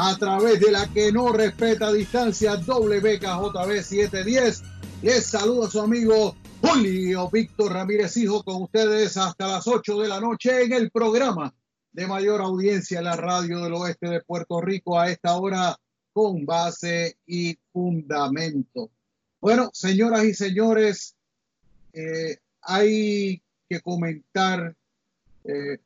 a 0.00 0.16
través 0.16 0.60
de 0.60 0.70
la 0.70 0.86
que 0.86 1.10
no 1.10 1.32
respeta 1.32 1.92
distancia 1.92 2.54
WKJB 2.54 3.82
710. 3.82 4.62
Les 5.02 5.26
saluda 5.26 5.68
su 5.68 5.80
amigo 5.80 6.36
Julio 6.62 7.28
Víctor 7.28 7.72
Ramírez 7.72 8.16
Hijo 8.16 8.44
con 8.44 8.62
ustedes 8.62 9.16
hasta 9.16 9.48
las 9.48 9.66
8 9.66 10.00
de 10.00 10.06
la 10.06 10.20
noche 10.20 10.62
en 10.62 10.72
el 10.72 10.92
programa 10.92 11.52
de 11.90 12.06
mayor 12.06 12.42
audiencia 12.42 12.98
en 12.98 13.06
la 13.06 13.16
radio 13.16 13.58
del 13.58 13.74
oeste 13.74 14.08
de 14.08 14.20
Puerto 14.20 14.60
Rico 14.60 15.00
a 15.00 15.10
esta 15.10 15.36
hora 15.36 15.76
con 16.12 16.46
base 16.46 17.16
y 17.26 17.58
fundamento. 17.72 18.92
Bueno, 19.40 19.68
señoras 19.72 20.22
y 20.22 20.32
señores, 20.32 21.16
eh, 21.92 22.36
hay 22.62 23.42
que 23.68 23.80
comentar 23.80 24.76
eh, 25.42 25.78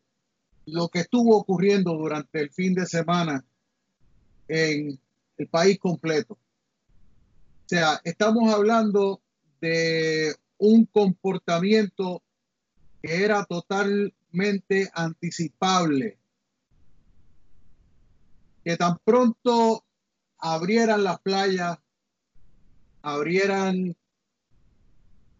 lo 0.66 0.88
que 0.88 1.00
estuvo 1.00 1.34
ocurriendo 1.34 1.94
durante 1.94 2.40
el 2.40 2.50
fin 2.50 2.74
de 2.74 2.84
semana 2.84 3.42
en 4.52 5.00
el 5.38 5.48
país 5.48 5.78
completo. 5.78 6.34
O 6.34 7.68
sea, 7.68 8.00
estamos 8.04 8.52
hablando 8.52 9.22
de 9.62 10.34
un 10.58 10.84
comportamiento 10.84 12.22
que 13.02 13.24
era 13.24 13.44
totalmente 13.44 14.90
anticipable. 14.92 16.18
Que 18.62 18.76
tan 18.76 18.98
pronto 19.04 19.84
abrieran 20.38 21.02
las 21.02 21.18
playas, 21.20 21.78
abrieran 23.00 23.96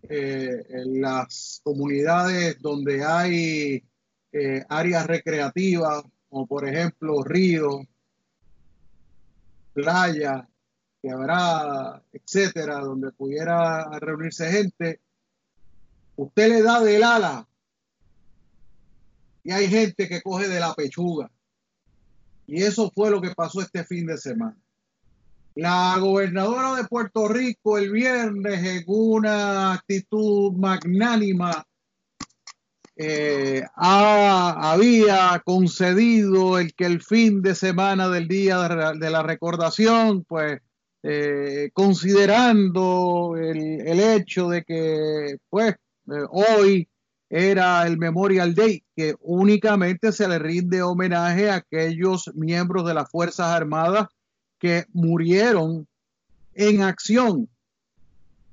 eh, 0.08 0.64
las 0.86 1.60
comunidades 1.62 2.60
donde 2.62 3.04
hay 3.04 3.84
eh, 4.32 4.64
áreas 4.70 5.06
recreativas, 5.06 6.02
como 6.30 6.46
por 6.46 6.66
ejemplo 6.66 7.22
ríos, 7.22 7.82
playas, 9.72 10.46
quebradas, 11.02 12.02
etcétera, 12.12 12.80
donde 12.80 13.10
pudiera 13.12 13.88
reunirse 13.98 14.50
gente, 14.50 15.00
usted 16.16 16.48
le 16.48 16.62
da 16.62 16.80
del 16.80 17.02
ala 17.02 17.48
y 19.44 19.50
hay 19.50 19.68
gente 19.68 20.08
que 20.08 20.22
coge 20.22 20.48
de 20.48 20.60
la 20.60 20.74
pechuga. 20.74 21.30
Y 22.46 22.62
eso 22.62 22.90
fue 22.94 23.10
lo 23.10 23.20
que 23.20 23.34
pasó 23.34 23.60
este 23.60 23.84
fin 23.84 24.06
de 24.06 24.16
semana. 24.16 24.56
La 25.54 25.96
gobernadora 25.98 26.76
de 26.76 26.84
Puerto 26.84 27.28
Rico 27.28 27.76
el 27.76 27.90
viernes 27.90 28.64
en 28.64 28.84
una 28.86 29.74
actitud 29.74 30.52
magnánima 30.52 31.66
eh, 33.04 33.64
había 33.74 35.42
concedido 35.44 36.60
el 36.60 36.72
que 36.72 36.86
el 36.86 37.02
fin 37.02 37.42
de 37.42 37.56
semana 37.56 38.08
del 38.08 38.28
día 38.28 38.68
de 38.94 39.10
la 39.10 39.24
recordación, 39.24 40.22
pues 40.22 40.60
eh, 41.02 41.70
considerando 41.72 43.34
el, 43.36 43.98
hecho 43.98 44.50
de 44.50 44.62
que 44.62 45.36
pues 45.50 45.74
eh, 45.74 46.26
hoy 46.30 46.88
era 47.28 47.84
el 47.88 47.98
Memorial 47.98 48.54
Day, 48.54 48.84
que 48.94 49.16
únicamente 49.18 50.12
se 50.12 50.28
le 50.28 50.38
rinde 50.38 50.80
homenaje 50.82 51.50
a 51.50 51.56
aquellos 51.56 52.30
miembros 52.36 52.86
de 52.86 52.94
las 52.94 53.10
Fuerzas 53.10 53.48
Armadas 53.48 54.06
que 54.60 54.84
murieron 54.92 55.88
en 56.54 56.82
acción. 56.82 57.48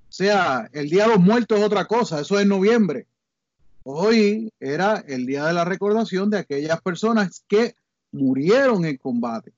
O 0.10 0.12
sea, 0.12 0.68
el 0.74 0.90
Día 0.90 1.04
de 1.04 1.10
los 1.10 1.20
Muertos 1.20 1.60
es 1.60 1.66
otra 1.66 1.86
cosa, 1.86 2.22
eso 2.22 2.40
es 2.40 2.48
noviembre. 2.48 3.06
Hoy 3.92 4.54
era 4.60 5.04
el 5.08 5.26
día 5.26 5.48
de 5.48 5.54
la 5.54 5.66
recordación 5.66 6.30
de 6.30 6.38
aquellas 6.38 6.80
personas 6.80 7.44
que 7.48 7.74
murieron 8.12 8.86
en 8.86 8.98
combate. 8.98 9.52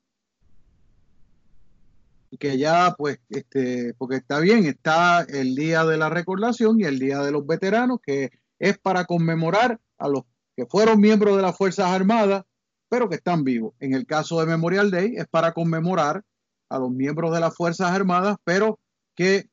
Y 2.29 2.37
que 2.37 2.57
ya, 2.57 2.95
pues, 2.97 3.19
este, 3.27 3.93
porque 3.95 4.15
está 4.15 4.39
bien, 4.39 4.67
está 4.67 5.23
el 5.23 5.53
día 5.53 5.83
de 5.83 5.97
la 5.97 6.09
recordación 6.09 6.79
y 6.79 6.85
el 6.85 6.97
día 6.97 7.19
de 7.19 7.33
los 7.33 7.45
veteranos, 7.45 7.99
que 8.01 8.31
es 8.57 8.77
para 8.77 9.03
conmemorar 9.03 9.81
a 9.97 10.07
los 10.07 10.23
que 10.55 10.65
fueron 10.65 11.01
miembros 11.01 11.35
de 11.35 11.41
las 11.41 11.57
Fuerzas 11.57 11.87
Armadas, 11.87 12.45
pero 12.87 13.09
que 13.09 13.15
están 13.15 13.43
vivos. 13.43 13.73
En 13.81 13.93
el 13.93 14.05
caso 14.05 14.39
de 14.39 14.45
Memorial 14.45 14.91
Day 14.91 15.13
es 15.17 15.27
para 15.27 15.51
conmemorar 15.51 16.23
a 16.69 16.79
los 16.79 16.89
miembros 16.89 17.33
de 17.33 17.41
las 17.41 17.53
Fuerzas 17.53 17.91
Armadas, 17.91 18.37
pero 18.45 18.79
que 19.13 19.49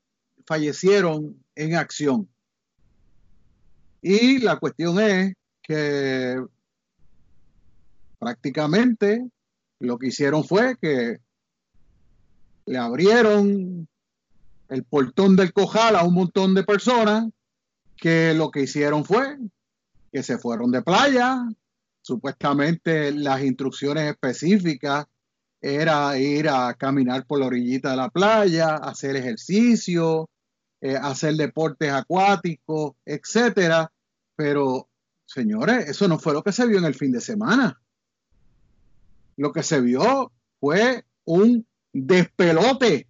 fallecieron 0.47 1.45
en 1.57 1.75
acción. 1.75 2.29
Y 4.01 4.39
la 4.39 4.57
cuestión 4.57 5.01
es 5.01 5.35
que 5.63 6.43
prácticamente 8.19 9.29
lo 9.81 9.99
que 9.99 10.09
hicieron 10.09 10.45
fue 10.45 10.77
que 10.81 11.19
le 12.67 12.79
abrieron 12.79 13.89
el 14.69 14.85
portón 14.85 15.37
del 15.37 15.53
cojal 15.53 15.97
a 15.97 16.05
un 16.05 16.15
montón 16.15 16.55
de 16.55 16.65
personas 16.65 17.29
que 17.97 18.35
lo 18.35 18.51
que 18.51 18.63
hicieron 18.63 19.05
fue 19.05 19.39
que 20.13 20.23
se 20.23 20.39
fueron 20.39 20.71
de 20.71 20.83
playa. 20.83 21.49
Supuestamente 22.03 23.13
las 23.13 23.43
instrucciones 23.43 24.11
específicas 24.11 25.07
era 25.61 26.19
ir 26.19 26.49
a 26.49 26.75
caminar 26.75 27.27
por 27.27 27.41
la 27.41 27.47
orillita 27.47 27.91
de 27.91 27.97
la 27.97 28.09
playa, 28.09 28.77
hacer 28.77 29.17
ejercicio, 29.17 30.29
eh, 30.81 30.97
hacer 30.97 31.35
deportes 31.35 31.91
acuáticos, 31.93 32.93
etcétera. 33.05 33.93
Pero, 34.37 34.89
señores, 35.27 35.89
eso 35.89 36.09
no 36.09 36.19
fue 36.19 36.33
lo 36.33 36.43
que 36.43 36.53
se 36.53 36.67
vio 36.67 36.79
en 36.79 36.85
el 36.85 36.95
fin 36.95 37.13
de 37.13 37.21
semana. 37.21 37.81
Lo 39.37 39.53
que 39.53 39.63
se 39.63 39.81
vio 39.81 40.33
fue 40.61 41.05
un 41.25 41.67
despelote. 41.93 43.09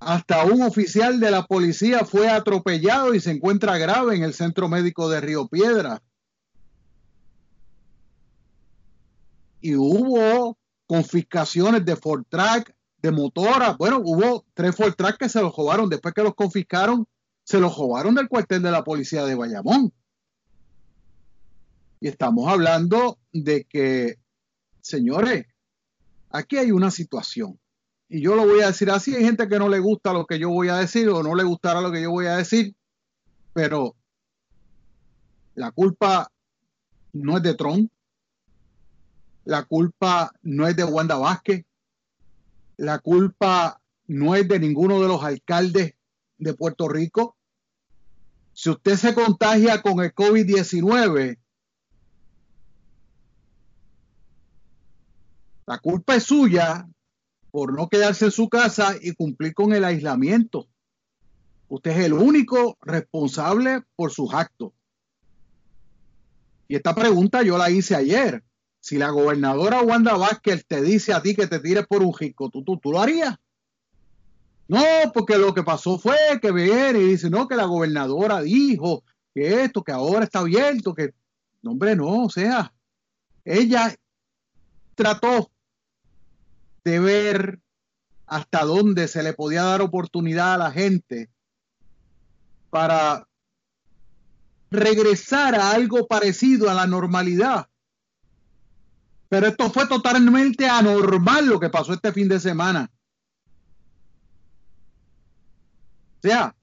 Hasta 0.00 0.44
un 0.44 0.62
oficial 0.62 1.18
de 1.18 1.30
la 1.30 1.46
policía 1.46 2.04
fue 2.04 2.28
atropellado 2.28 3.14
y 3.14 3.20
se 3.20 3.30
encuentra 3.30 3.78
grave 3.78 4.16
en 4.16 4.22
el 4.22 4.34
centro 4.34 4.68
médico 4.68 5.08
de 5.08 5.20
Río 5.20 5.48
Piedra. 5.48 6.02
y 9.64 9.74
hubo 9.76 10.58
confiscaciones 10.86 11.86
de 11.86 11.96
Ford 11.96 12.24
Track, 12.28 12.76
de 13.04 13.10
motoras. 13.10 13.76
Bueno, 13.76 14.00
hubo 14.02 14.46
tres 14.54 14.74
Ford 14.74 14.94
Track 14.94 15.18
que 15.18 15.28
se 15.28 15.42
los 15.42 15.54
robaron. 15.54 15.90
Después 15.90 16.14
que 16.14 16.22
los 16.22 16.34
confiscaron, 16.34 17.06
se 17.42 17.60
los 17.60 17.76
robaron 17.76 18.14
del 18.14 18.30
cuartel 18.30 18.62
de 18.62 18.70
la 18.70 18.82
policía 18.82 19.26
de 19.26 19.34
Bayamón. 19.34 19.92
Y 22.00 22.08
estamos 22.08 22.50
hablando 22.50 23.18
de 23.30 23.64
que, 23.64 24.16
señores, 24.80 25.44
aquí 26.30 26.56
hay 26.56 26.70
una 26.72 26.90
situación. 26.90 27.60
Y 28.08 28.22
yo 28.22 28.36
lo 28.36 28.46
voy 28.46 28.62
a 28.62 28.68
decir 28.68 28.90
así. 28.90 29.14
Hay 29.14 29.22
gente 29.22 29.48
que 29.48 29.58
no 29.58 29.68
le 29.68 29.80
gusta 29.80 30.14
lo 30.14 30.24
que 30.24 30.38
yo 30.38 30.48
voy 30.48 30.68
a 30.68 30.76
decir 30.76 31.06
o 31.10 31.22
no 31.22 31.34
le 31.34 31.44
gustará 31.44 31.82
lo 31.82 31.92
que 31.92 32.00
yo 32.00 32.10
voy 32.10 32.24
a 32.24 32.38
decir. 32.38 32.74
Pero 33.52 33.96
la 35.56 35.72
culpa 35.72 36.32
no 37.12 37.36
es 37.36 37.42
de 37.42 37.52
Trump, 37.52 37.92
la 39.44 39.62
culpa 39.64 40.32
no 40.40 40.66
es 40.66 40.74
de 40.74 40.84
Wanda 40.84 41.16
Vázquez. 41.18 41.66
La 42.76 42.98
culpa 42.98 43.80
no 44.06 44.34
es 44.34 44.48
de 44.48 44.58
ninguno 44.58 45.00
de 45.00 45.08
los 45.08 45.22
alcaldes 45.22 45.94
de 46.38 46.54
Puerto 46.54 46.88
Rico. 46.88 47.36
Si 48.52 48.70
usted 48.70 48.96
se 48.96 49.14
contagia 49.14 49.82
con 49.82 50.00
el 50.00 50.14
COVID-19, 50.14 51.38
la 55.66 55.78
culpa 55.78 56.16
es 56.16 56.24
suya 56.24 56.88
por 57.50 57.72
no 57.72 57.88
quedarse 57.88 58.26
en 58.26 58.30
su 58.30 58.48
casa 58.48 58.96
y 59.00 59.14
cumplir 59.14 59.54
con 59.54 59.72
el 59.72 59.84
aislamiento. 59.84 60.68
Usted 61.68 61.92
es 61.92 62.06
el 62.06 62.12
único 62.12 62.76
responsable 62.82 63.82
por 63.96 64.10
sus 64.10 64.34
actos. 64.34 64.72
Y 66.68 66.76
esta 66.76 66.94
pregunta 66.94 67.42
yo 67.42 67.56
la 67.58 67.70
hice 67.70 67.94
ayer 67.94 68.42
si 68.84 68.98
la 68.98 69.08
gobernadora 69.08 69.80
Wanda 69.80 70.14
Vázquez 70.14 70.66
te 70.66 70.82
dice 70.82 71.14
a 71.14 71.22
ti 71.22 71.34
que 71.34 71.46
te 71.46 71.58
tires 71.58 71.86
por 71.86 72.02
un 72.02 72.12
jico, 72.12 72.50
¿tú, 72.50 72.62
tú, 72.62 72.78
lo 72.84 73.00
harías? 73.00 73.34
No, 74.68 74.84
porque 75.14 75.38
lo 75.38 75.54
que 75.54 75.62
pasó 75.62 75.98
fue 75.98 76.18
que 76.42 76.52
viene 76.52 76.98
y 76.98 77.08
dice, 77.08 77.30
no, 77.30 77.48
que 77.48 77.56
la 77.56 77.64
gobernadora 77.64 78.42
dijo 78.42 79.02
que 79.34 79.64
esto, 79.64 79.82
que 79.82 79.92
ahora 79.92 80.24
está 80.24 80.40
abierto, 80.40 80.94
que, 80.94 81.14
no, 81.62 81.70
hombre, 81.70 81.96
no, 81.96 82.24
o 82.24 82.28
sea, 82.28 82.74
ella 83.46 83.96
trató 84.94 85.50
de 86.84 87.00
ver 87.00 87.60
hasta 88.26 88.64
dónde 88.64 89.08
se 89.08 89.22
le 89.22 89.32
podía 89.32 89.62
dar 89.62 89.80
oportunidad 89.80 90.52
a 90.52 90.58
la 90.58 90.70
gente 90.70 91.30
para 92.68 93.26
regresar 94.70 95.54
a 95.54 95.70
algo 95.70 96.06
parecido 96.06 96.68
a 96.68 96.74
la 96.74 96.86
normalidad. 96.86 97.70
Pero 99.34 99.48
esto 99.48 99.68
fue 99.68 99.88
totalmente 99.88 100.64
anormal 100.64 101.46
lo 101.46 101.58
que 101.58 101.68
pasó 101.68 101.92
este 101.92 102.12
fin 102.12 102.28
de 102.28 102.38
semana. 102.38 102.88
O 106.18 106.22
sea, 106.22 106.54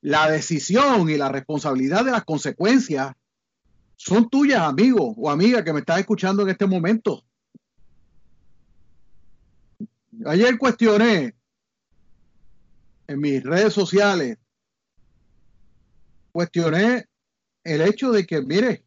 la 0.00 0.28
decisión 0.28 1.08
y 1.08 1.16
la 1.16 1.28
responsabilidad 1.28 2.04
de 2.04 2.10
las 2.10 2.24
consecuencias 2.24 3.12
son 3.94 4.28
tuyas, 4.28 4.62
amigo 4.62 5.14
o 5.16 5.30
amiga 5.30 5.62
que 5.62 5.72
me 5.72 5.78
estás 5.78 6.00
escuchando 6.00 6.42
en 6.42 6.48
este 6.48 6.66
momento. 6.66 7.24
Ayer 10.26 10.58
cuestioné 10.58 11.36
en 13.06 13.20
mis 13.20 13.40
redes 13.44 13.72
sociales, 13.72 14.36
cuestioné 16.32 17.06
el 17.62 17.82
hecho 17.82 18.10
de 18.10 18.26
que, 18.26 18.42
mire, 18.42 18.84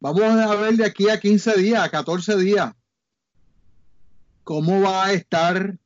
vamos 0.00 0.22
a 0.22 0.54
ver 0.54 0.74
de 0.74 0.84
aquí 0.84 1.08
a 1.08 1.20
15 1.20 1.58
días, 1.58 1.82
a 1.82 1.90
14 1.90 2.36
días, 2.36 2.72
cómo 4.44 4.80
va 4.80 5.06
a 5.06 5.12
estar 5.12 5.78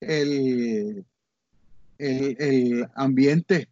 el, 0.00 1.04
el, 1.98 2.36
el 2.38 2.88
ambiente 2.94 3.68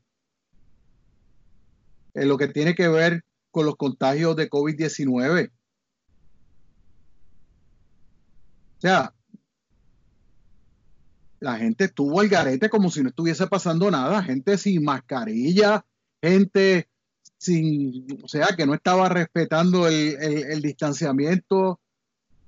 en 2.14 2.28
lo 2.28 2.37
que 2.37 2.48
tiene 2.48 2.75
que 2.75 2.88
ver 2.88 3.25
con 3.50 3.66
los 3.66 3.76
contagios 3.76 4.37
de 4.37 4.48
COVID-19. 4.48 5.50
O 8.78 8.81
sea, 8.81 9.14
la 11.40 11.56
gente 11.56 11.84
estuvo 11.84 12.20
al 12.20 12.28
garete 12.28 12.69
como 12.69 12.90
si 12.90 13.02
no 13.02 13.08
estuviese 13.08 13.46
pasando 13.46 13.90
nada, 13.90 14.22
gente 14.22 14.58
sin 14.58 14.84
mascarilla, 14.84 15.84
gente 16.22 16.89
sin, 17.40 18.06
o 18.22 18.28
sea, 18.28 18.48
que 18.54 18.66
no 18.66 18.75
estaba 18.75 19.08
respetando 19.08 19.88
el, 19.88 20.60
distanciamiento 20.60 21.81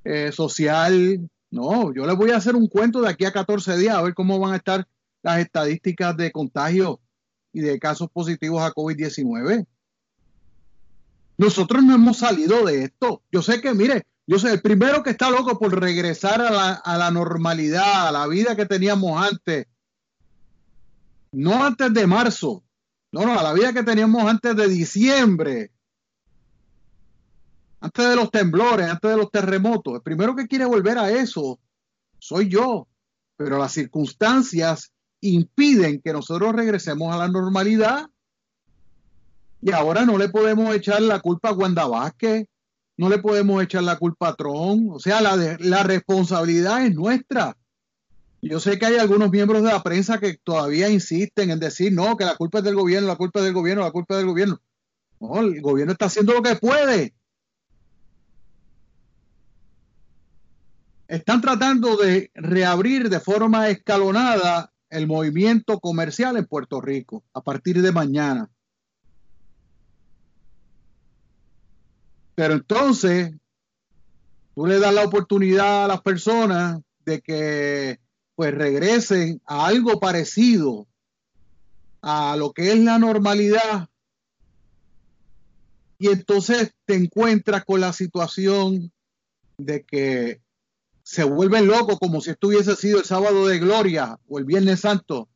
eh, 0.04 0.30
social. 0.32 1.30
No, 1.50 1.94
yo 1.94 2.06
les 2.06 2.14
voy 2.14 2.30
a 2.30 2.36
hacer 2.36 2.54
un 2.54 2.68
cuento 2.68 3.00
de 3.00 3.08
aquí 3.08 3.24
a 3.24 3.32
14 3.32 3.78
días 3.78 3.96
a 3.96 4.02
ver 4.02 4.12
cómo 4.12 4.38
van 4.38 4.52
a 4.52 4.56
estar 4.56 4.86
las 5.22 5.38
estadísticas 5.38 6.14
de 6.18 6.30
contagio 6.30 7.00
y 7.54 7.60
de 7.60 7.78
casos 7.78 8.10
positivos 8.10 8.62
a 8.62 8.72
COVID-19. 8.72 9.66
Nosotros 11.38 11.82
no 11.82 11.94
hemos 11.94 12.18
salido 12.18 12.64
de 12.66 12.84
esto. 12.84 13.22
Yo 13.32 13.40
sé 13.40 13.62
que, 13.62 13.72
mire, 13.72 14.06
yo 14.26 14.38
sé, 14.38 14.52
el 14.52 14.60
primero 14.60 15.02
que 15.02 15.10
está 15.10 15.30
loco 15.30 15.58
por 15.58 15.78
regresar 15.80 16.42
a 16.42 16.50
la, 16.50 16.72
a 16.72 16.98
la 16.98 17.10
normalidad, 17.10 18.08
a 18.08 18.12
la 18.12 18.26
vida 18.26 18.56
que 18.56 18.66
teníamos 18.66 19.22
antes, 19.24 19.66
no 21.32 21.64
antes 21.64 21.94
de 21.94 22.06
marzo, 22.06 22.62
no, 23.12 23.26
no, 23.26 23.38
a 23.38 23.42
la 23.42 23.52
vida 23.52 23.74
que 23.74 23.82
teníamos 23.82 24.24
antes 24.24 24.56
de 24.56 24.68
diciembre, 24.68 25.70
antes 27.80 28.08
de 28.08 28.16
los 28.16 28.30
temblores, 28.30 28.88
antes 28.88 29.10
de 29.10 29.16
los 29.18 29.30
terremotos. 29.30 29.96
El 29.96 30.02
primero 30.02 30.34
que 30.34 30.48
quiere 30.48 30.64
volver 30.64 30.96
a 30.96 31.10
eso 31.10 31.60
soy 32.18 32.48
yo, 32.48 32.88
pero 33.36 33.58
las 33.58 33.72
circunstancias 33.72 34.92
impiden 35.20 36.00
que 36.00 36.12
nosotros 36.12 36.54
regresemos 36.54 37.14
a 37.14 37.18
la 37.18 37.28
normalidad. 37.28 38.06
Y 39.60 39.72
ahora 39.72 40.06
no 40.06 40.16
le 40.16 40.30
podemos 40.30 40.74
echar 40.74 41.02
la 41.02 41.20
culpa 41.20 41.50
a 41.50 41.52
Wanda 41.52 41.86
Vázquez, 41.86 42.46
no 42.96 43.10
le 43.10 43.18
podemos 43.18 43.62
echar 43.62 43.82
la 43.82 43.98
culpa 43.98 44.28
a 44.28 44.34
Tron. 44.34 44.88
O 44.90 44.98
sea, 44.98 45.20
la, 45.20 45.56
la 45.60 45.82
responsabilidad 45.82 46.86
es 46.86 46.94
nuestra. 46.94 47.56
Yo 48.42 48.58
sé 48.58 48.76
que 48.76 48.86
hay 48.86 48.96
algunos 48.96 49.30
miembros 49.30 49.62
de 49.62 49.70
la 49.70 49.84
prensa 49.84 50.18
que 50.18 50.36
todavía 50.42 50.88
insisten 50.88 51.52
en 51.52 51.60
decir, 51.60 51.92
no, 51.92 52.16
que 52.16 52.24
la 52.24 52.34
culpa 52.34 52.58
es 52.58 52.64
del 52.64 52.74
gobierno, 52.74 53.06
la 53.06 53.16
culpa 53.16 53.38
es 53.38 53.44
del 53.44 53.54
gobierno, 53.54 53.84
la 53.84 53.92
culpa 53.92 54.14
es 54.14 54.18
del 54.18 54.26
gobierno. 54.26 54.60
No, 55.20 55.38
el 55.38 55.60
gobierno 55.62 55.92
está 55.92 56.06
haciendo 56.06 56.32
lo 56.34 56.42
que 56.42 56.56
puede. 56.56 57.14
Están 61.06 61.40
tratando 61.40 61.96
de 61.96 62.32
reabrir 62.34 63.08
de 63.10 63.20
forma 63.20 63.68
escalonada 63.68 64.72
el 64.90 65.06
movimiento 65.06 65.78
comercial 65.78 66.36
en 66.36 66.46
Puerto 66.46 66.80
Rico 66.80 67.22
a 67.32 67.42
partir 67.42 67.80
de 67.80 67.92
mañana. 67.92 68.50
Pero 72.34 72.54
entonces, 72.54 73.32
tú 74.56 74.66
le 74.66 74.80
das 74.80 74.92
la 74.92 75.04
oportunidad 75.04 75.84
a 75.84 75.88
las 75.88 76.00
personas 76.00 76.80
de 77.04 77.20
que 77.20 78.01
pues 78.42 78.56
regresen 78.56 79.40
a 79.46 79.68
algo 79.68 80.00
parecido 80.00 80.88
a 82.00 82.34
lo 82.36 82.52
que 82.52 82.72
es 82.72 82.78
la 82.80 82.98
normalidad 82.98 83.88
y 85.96 86.08
entonces 86.08 86.74
te 86.84 86.96
encuentras 86.96 87.64
con 87.64 87.80
la 87.80 87.92
situación 87.92 88.90
de 89.58 89.84
que 89.84 90.40
se 91.04 91.22
vuelven 91.22 91.68
locos 91.68 92.00
como 92.00 92.20
si 92.20 92.30
estuviese 92.30 92.74
sido 92.74 92.98
el 92.98 93.04
sábado 93.04 93.46
de 93.46 93.60
gloria 93.60 94.18
o 94.26 94.40
el 94.40 94.44
viernes 94.44 94.80
santo. 94.80 95.28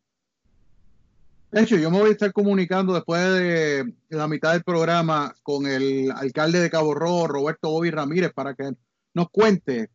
De 1.52 1.62
hecho, 1.62 1.76
yo 1.76 1.92
me 1.92 2.00
voy 2.00 2.08
a 2.08 2.12
estar 2.12 2.32
comunicando 2.32 2.92
después 2.92 3.22
de 3.22 3.94
la 4.08 4.26
mitad 4.26 4.52
del 4.54 4.64
programa 4.64 5.32
con 5.44 5.68
el 5.68 6.10
alcalde 6.10 6.58
de 6.58 6.70
Cabo 6.70 6.92
Rojo, 6.92 7.28
Roberto 7.28 7.70
Bobby 7.70 7.92
Ramírez, 7.92 8.32
para 8.32 8.56
que 8.56 8.72
nos 9.14 9.30
cuente 9.30 9.90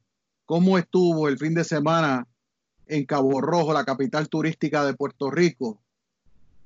cómo 0.45 0.77
estuvo 0.77 1.27
el 1.27 1.37
fin 1.37 1.53
de 1.53 1.65
semana 1.65 2.25
en 2.91 3.05
Cabo 3.05 3.39
Rojo, 3.39 3.73
la 3.73 3.85
capital 3.85 4.27
turística 4.27 4.85
de 4.85 4.93
Puerto 4.93 5.31
Rico. 5.31 5.81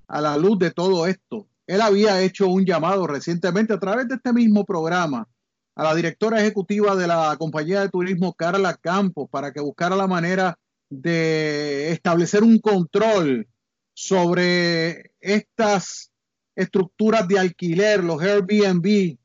A 0.07 0.22
la 0.22 0.38
luz 0.38 0.57
de 0.57 0.72
todo 0.72 1.06
esto, 1.07 1.48
él 1.68 1.81
había 1.81 2.22
hecho 2.22 2.48
un 2.48 2.66
llamado 2.66 3.06
recientemente 3.07 3.74
a 3.74 3.80
través 3.80 4.07
de 4.07 4.16
este 4.16 4.33
mismo 4.33 4.66
programa 4.66 5.27
a 5.75 5.83
la 5.83 5.94
directora 5.94 6.39
ejecutiva 6.39 6.95
de 6.95 7.07
la 7.07 7.36
compañía 7.38 7.81
de 7.81 7.89
turismo, 7.89 8.33
Carla 8.33 8.74
Campos, 8.75 9.30
para 9.30 9.51
que 9.51 9.60
buscara 9.60 9.95
la 9.95 10.07
manera 10.07 10.57
de 10.89 11.92
establecer 11.92 12.44
un 12.44 12.60
control 12.60 13.48
sobre 13.94 15.12
estas 15.19 16.12
estructuras 16.56 17.28
de 17.28 17.39
alquiler, 17.39 18.04
los 18.04 18.21
Airbnb, 18.21 19.18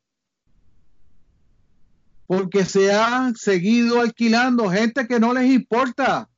porque 2.26 2.64
se 2.64 2.92
han 2.92 3.36
seguido 3.36 4.00
alquilando 4.00 4.70
gente 4.70 5.06
que 5.06 5.20
no 5.20 5.32
les 5.32 5.50
importa, 5.50 6.28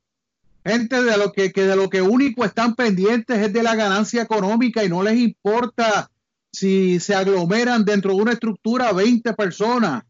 gente 0.65 1.03
de 1.03 1.17
lo 1.17 1.31
que, 1.31 1.49
de 1.49 1.75
lo 1.75 1.89
que 1.89 2.01
único 2.01 2.45
están 2.45 2.75
pendientes 2.75 3.37
es 3.37 3.53
de 3.53 3.63
la 3.63 3.75
ganancia 3.75 4.21
económica 4.21 4.83
y 4.83 4.89
no 4.89 5.03
les 5.03 5.17
importa 5.17 6.09
si 6.51 6.99
se 6.99 7.15
aglomeran 7.15 7.83
dentro 7.83 8.13
de 8.13 8.21
una 8.21 8.31
estructura 8.33 8.93
20 8.93 9.33
personas. 9.33 10.03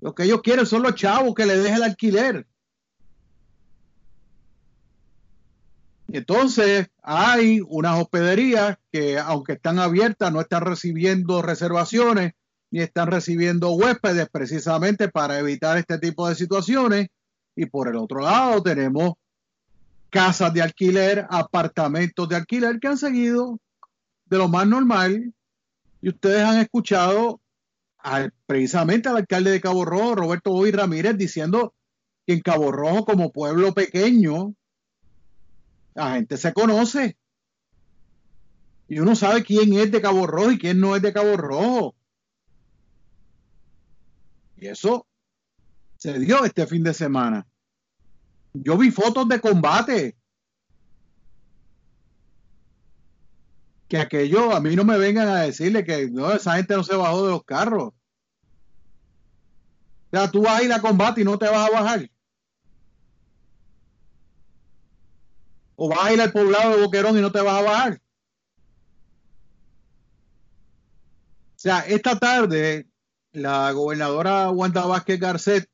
Lo 0.00 0.14
que 0.14 0.24
ellos 0.24 0.40
quieren 0.42 0.64
son 0.64 0.82
los 0.82 0.94
chavos 0.94 1.34
que 1.34 1.44
le 1.44 1.56
dejen 1.56 1.76
el 1.76 1.82
alquiler. 1.82 2.46
Entonces 6.10 6.88
hay 7.02 7.60
unas 7.68 8.00
hospederías 8.00 8.78
que, 8.90 9.18
aunque 9.18 9.54
están 9.54 9.78
abiertas, 9.78 10.32
no 10.32 10.40
están 10.40 10.62
recibiendo 10.62 11.42
reservaciones 11.42 12.32
ni 12.70 12.80
están 12.80 13.10
recibiendo 13.10 13.70
huéspedes 13.70 14.28
precisamente 14.30 15.08
para 15.08 15.38
evitar 15.38 15.78
este 15.78 15.98
tipo 15.98 16.28
de 16.28 16.34
situaciones. 16.34 17.08
Y 17.58 17.66
por 17.66 17.88
el 17.88 17.96
otro 17.96 18.20
lado 18.20 18.62
tenemos 18.62 19.14
casas 20.10 20.54
de 20.54 20.62
alquiler, 20.62 21.26
apartamentos 21.28 22.28
de 22.28 22.36
alquiler 22.36 22.78
que 22.78 22.86
han 22.86 22.96
seguido 22.96 23.58
de 24.26 24.38
lo 24.38 24.46
más 24.46 24.64
normal. 24.68 25.34
Y 26.00 26.10
ustedes 26.10 26.44
han 26.44 26.58
escuchado 26.58 27.40
precisamente 28.46 29.08
al 29.08 29.16
alcalde 29.16 29.50
de 29.50 29.60
Cabo 29.60 29.84
Rojo, 29.84 30.14
Roberto 30.14 30.52
Boy 30.52 30.70
Ramírez, 30.70 31.16
diciendo 31.18 31.74
que 32.24 32.34
en 32.34 32.42
Cabo 32.42 32.70
Rojo, 32.70 33.04
como 33.04 33.32
pueblo 33.32 33.74
pequeño, 33.74 34.54
la 35.94 36.12
gente 36.12 36.36
se 36.36 36.52
conoce. 36.52 37.18
Y 38.86 39.00
uno 39.00 39.16
sabe 39.16 39.42
quién 39.42 39.72
es 39.72 39.90
de 39.90 40.00
Cabo 40.00 40.28
Rojo 40.28 40.52
y 40.52 40.58
quién 40.60 40.78
no 40.78 40.94
es 40.94 41.02
de 41.02 41.12
Cabo 41.12 41.36
Rojo. 41.36 41.96
Y 44.56 44.68
eso 44.68 45.07
se 45.98 46.18
dio 46.18 46.44
este 46.44 46.66
fin 46.66 46.82
de 46.82 46.94
semana. 46.94 47.46
Yo 48.54 48.78
vi 48.78 48.90
fotos 48.90 49.28
de 49.28 49.40
combate. 49.40 50.16
Que 53.88 53.98
aquello, 53.98 54.54
a 54.54 54.60
mí 54.60 54.76
no 54.76 54.84
me 54.84 54.96
vengan 54.96 55.28
a 55.28 55.42
decirle 55.42 55.84
que 55.84 56.08
no, 56.10 56.32
esa 56.32 56.56
gente 56.56 56.76
no 56.76 56.84
se 56.84 56.94
bajó 56.94 57.24
de 57.24 57.32
los 57.32 57.44
carros. 57.44 57.88
O 57.88 57.94
sea, 60.10 60.30
tú 60.30 60.42
vas 60.42 60.60
a 60.60 60.62
ir 60.62 60.72
a 60.72 60.80
combate 60.80 61.20
y 61.20 61.24
no 61.24 61.36
te 61.36 61.48
vas 61.48 61.68
a 61.68 61.72
bajar. 61.72 62.10
O 65.74 65.88
vas 65.88 66.04
a 66.04 66.12
ir 66.12 66.20
al 66.20 66.32
poblado 66.32 66.76
de 66.76 66.82
Boquerón 66.82 67.18
y 67.18 67.20
no 67.20 67.32
te 67.32 67.40
vas 67.40 67.58
a 67.58 67.62
bajar. 67.62 67.94
O 71.56 71.60
sea, 71.60 71.80
esta 71.80 72.16
tarde 72.16 72.88
la 73.32 73.72
gobernadora 73.72 74.50
Wanda 74.50 74.86
Vázquez 74.86 75.18
Garcet 75.18 75.68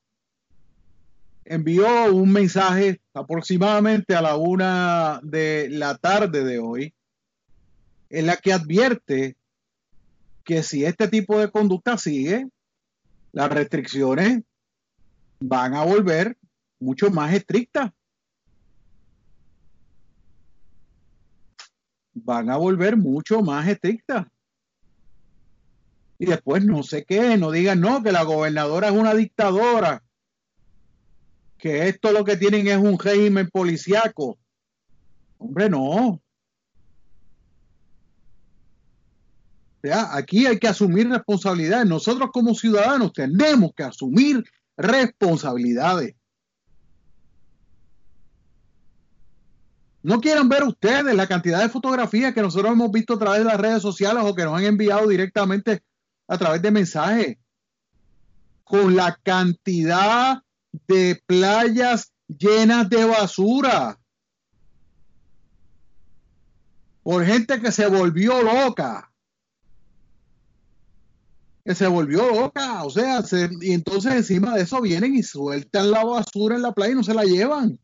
envió 1.45 2.13
un 2.13 2.33
mensaje 2.33 3.01
aproximadamente 3.13 4.15
a 4.15 4.23
la 4.23 4.37
una 4.37 5.21
de 5.23 5.69
la 5.71 5.97
tarde 5.97 6.45
de 6.45 6.59
hoy, 6.59 6.95
en 8.11 8.27
la 8.27 8.37
que 8.37 8.53
advierte 8.53 9.37
que 10.45 10.63
si 10.63 10.85
este 10.85 11.09
tipo 11.09 11.39
de 11.39 11.51
conducta 11.51 11.99
sigue, 11.99 12.49
las 13.33 13.51
restricciones 13.51 14.43
van 15.41 15.75
a 15.75 15.85
volver 15.85 16.37
mucho 16.79 17.11
más 17.11 17.33
estrictas. 17.33 17.91
Van 22.15 22.49
a 22.49 22.57
volver 22.57 22.97
mucho 22.97 23.43
más 23.43 23.67
estrictas. 23.67 24.27
Y 26.19 26.27
después 26.27 26.65
no 26.65 26.83
sé 26.85 27.05
qué, 27.05 27.37
no 27.37 27.51
digan 27.51 27.81
no, 27.81 28.03
que 28.03 28.13
la 28.13 28.23
gobernadora 28.23 28.89
es 28.89 28.95
una 28.95 29.15
dictadora 29.15 30.05
que 31.65 31.89
esto 31.89 32.13
lo 32.13 32.27
que 32.27 32.37
tienen 32.37 32.69
es 32.69 32.77
un 32.77 32.99
régimen 32.99 33.49
policiaco. 33.49 34.39
Hombre, 35.39 35.71
no. 35.71 35.81
O 35.81 36.21
sea, 39.83 40.15
aquí 40.15 40.47
hay 40.47 40.59
que 40.59 40.69
asumir 40.69 41.09
responsabilidades. 41.09 41.87
Nosotros 41.87 42.29
como 42.35 42.55
ciudadanos 42.55 43.15
tenemos 43.15 43.71
que 43.75 43.83
asumir 43.83 44.45
responsabilidades. 44.77 46.15
No 50.03 50.21
quieran 50.21 50.51
ver 50.51 50.65
ustedes 50.65 51.15
la 51.15 51.27
cantidad 51.27 51.63
de 51.63 51.71
fotografías 51.71 52.35
que 52.35 52.43
nosotros 52.43 52.73
hemos 52.73 52.93
visto 52.93 53.15
a 53.15 53.19
través 53.19 53.39
de 53.39 53.47
las 53.47 53.59
redes 53.59 53.81
sociales 53.81 54.23
o 54.27 54.35
que 54.35 54.45
nos 54.45 54.59
han 54.59 54.65
enviado 54.65 55.09
directamente 55.09 55.83
a 56.29 56.37
través 56.37 56.61
de 56.61 56.71
mensajes. 56.71 57.39
Con 58.65 58.95
la 58.95 59.19
cantidad 59.23 60.43
de 60.89 61.23
playas 61.27 62.13
llenas 62.27 62.89
de 62.89 63.05
basura. 63.05 63.99
Por 67.03 67.25
gente 67.25 67.61
que 67.61 67.71
se 67.71 67.87
volvió 67.87 68.43
loca. 68.43 69.11
Que 71.65 71.75
se 71.75 71.87
volvió 71.87 72.31
loca. 72.31 72.85
O 72.85 72.91
sea, 72.91 73.23
y 73.61 73.73
entonces 73.73 74.15
encima 74.15 74.55
de 74.55 74.63
eso 74.63 74.81
vienen 74.81 75.15
y 75.15 75.23
sueltan 75.23 75.91
la 75.91 76.05
basura 76.05 76.57
en 76.57 76.63
la 76.63 76.73
playa 76.73 76.93
y 76.93 76.97
no 76.97 77.05
se 77.05 77.15
la 77.15 77.25
llevan. 77.25 77.79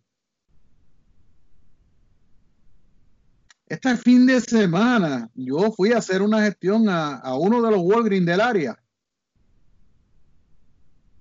Este 3.66 3.96
fin 3.96 4.26
de 4.26 4.40
semana 4.40 5.30
yo 5.34 5.70
fui 5.70 5.92
a 5.92 5.98
hacer 5.98 6.22
una 6.22 6.42
gestión 6.42 6.88
a, 6.88 7.22
uno 7.36 7.62
de 7.62 7.70
los 7.70 7.80
Walgreens 7.80 8.26
del 8.26 8.40
área 8.40 8.76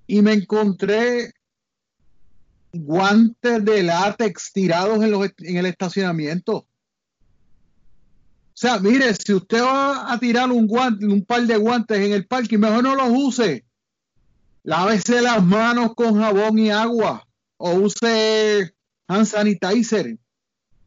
y 0.07 0.23
me 0.23 0.33
encontré 0.33 1.31
guantes 2.71 3.65
de 3.65 3.83
látex 3.83 4.53
tirados 4.53 5.03
en, 5.03 5.47
en 5.47 5.57
el 5.57 5.65
estacionamiento. 5.65 6.57
O 6.57 8.61
sea, 8.61 8.79
mire, 8.79 9.13
si 9.15 9.33
usted 9.33 9.63
va 9.63 10.11
a 10.11 10.19
tirar 10.19 10.51
un 10.51 10.67
guante, 10.67 11.05
un 11.05 11.23
par 11.23 11.43
de 11.43 11.55
guantes 11.55 11.99
en 11.99 12.11
el 12.11 12.27
parque, 12.27 12.57
mejor 12.57 12.83
no 12.83 12.95
los 12.95 13.09
use. 13.09 13.65
Lávese 14.63 15.21
las 15.21 15.41
manos 15.41 15.95
con 15.95 16.19
jabón 16.19 16.59
y 16.59 16.69
agua 16.69 17.25
o 17.57 17.71
use 17.71 18.73
hand 19.07 19.25
sanitizer. 19.25 20.17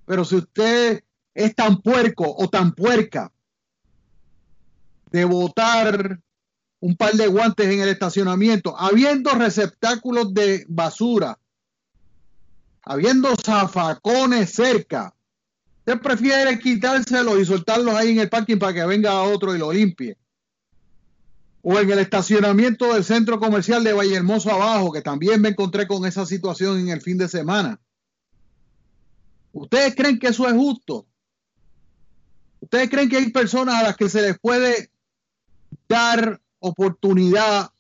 Pero 0.05 0.25
si 0.25 0.37
usted 0.37 1.03
es 1.35 1.55
tan 1.55 1.81
puerco 1.81 2.35
o 2.37 2.49
tan 2.49 2.73
puerca 2.73 3.33
de 5.11 5.25
botar 5.25 6.21
un 6.81 6.97
par 6.97 7.15
de 7.15 7.29
guantes 7.29 7.69
en 7.69 7.81
el 7.81 7.89
estacionamiento, 7.89 8.79
habiendo 8.79 9.31
receptáculos 9.31 10.35
de 10.35 10.67
basura, 10.69 11.39
habiendo 12.85 13.35
zafacones 13.37 14.51
cerca, 14.51 15.15
usted 15.79 16.01
prefiere 16.01 16.59
quitárselos 16.59 17.41
y 17.41 17.45
soltarlos 17.45 17.95
ahí 17.95 18.11
en 18.11 18.21
el 18.21 18.29
parking 18.29 18.59
para 18.59 18.75
que 18.75 18.85
venga 18.85 19.23
otro 19.23 19.55
y 19.55 19.59
lo 19.59 19.73
limpie. 19.73 20.17
O 21.63 21.79
en 21.79 21.91
el 21.91 22.01
estacionamiento 22.01 22.93
del 22.93 23.05
centro 23.05 23.39
comercial 23.39 23.85
de 23.85 23.93
Valle 23.93 24.17
Hermoso 24.17 24.51
abajo, 24.51 24.93
que 24.93 25.01
también 25.01 25.41
me 25.41 25.51
encontré 25.51 25.87
con 25.87 26.05
esa 26.05 26.27
situación 26.27 26.81
en 26.81 26.89
el 26.89 27.01
fin 27.01 27.19
de 27.19 27.29
semana. 27.29 27.81
¿Ustedes 29.53 29.95
creen 29.95 30.19
que 30.19 30.29
eso 30.29 30.49
es 30.49 30.55
justo? 30.55 31.07
¿Ustedes 32.61 32.91
creen 32.91 33.09
que 33.09 33.19
hay 33.19 33.31
personas 33.31 33.77
a 33.77 33.83
las 33.83 33.97
que 33.97 34.09
se 34.09 34.23
les 34.23 34.39
puede 34.39 34.91
dar 35.89 36.41
oportunidad 36.59 37.71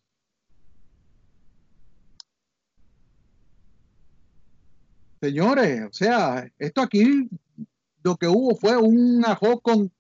Señores, 5.23 5.83
o 5.88 5.93
sea, 5.93 6.50
esto 6.59 6.81
aquí 6.83 7.29
lo 8.02 8.17
que 8.17 8.26
hubo 8.26 8.57
fue 8.57 8.76
un 8.76 9.25
ajo 9.25 9.61
con. 9.61 9.93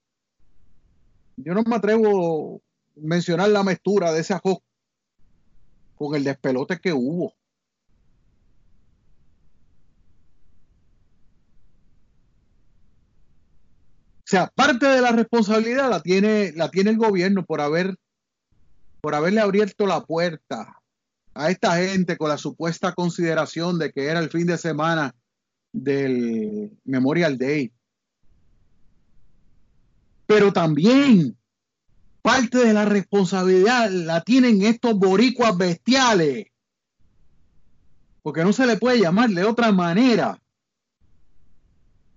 Yo 1.36 1.54
no 1.54 1.62
me 1.62 1.76
atrevo 1.76 2.56
a 2.56 2.60
mencionar 2.96 3.50
la 3.50 3.62
mestura 3.62 4.10
de 4.10 4.20
ese 4.20 4.34
ajo 4.34 4.64
con 5.94 6.16
el 6.16 6.24
despelote 6.24 6.80
que 6.80 6.92
hubo. 6.92 7.34
sea, 14.24 14.48
parte 14.48 14.86
de 14.86 15.00
la 15.02 15.12
responsabilidad 15.12 15.88
la 15.88 16.00
tiene, 16.00 16.50
la 16.56 16.68
tiene 16.68 16.90
el 16.90 16.96
gobierno 16.96 17.44
por 17.44 17.60
haber, 17.60 17.94
por 19.00 19.14
haberle 19.14 19.40
abierto 19.40 19.86
la 19.86 20.00
puerta 20.00 20.81
a 21.34 21.50
esta 21.50 21.76
gente 21.76 22.16
con 22.16 22.28
la 22.28 22.38
supuesta 22.38 22.92
consideración 22.92 23.78
de 23.78 23.92
que 23.92 24.06
era 24.06 24.20
el 24.20 24.30
fin 24.30 24.46
de 24.46 24.58
semana 24.58 25.14
del 25.72 26.70
Memorial 26.84 27.38
Day. 27.38 27.72
Pero 30.26 30.52
también 30.52 31.36
parte 32.20 32.58
de 32.58 32.72
la 32.72 32.84
responsabilidad 32.84 33.90
la 33.90 34.22
tienen 34.22 34.62
estos 34.62 34.94
boricuas 34.94 35.56
bestiales. 35.56 36.46
Porque 38.22 38.44
no 38.44 38.52
se 38.52 38.66
le 38.66 38.76
puede 38.76 39.00
llamar 39.00 39.30
de 39.30 39.44
otra 39.44 39.72
manera. 39.72 40.40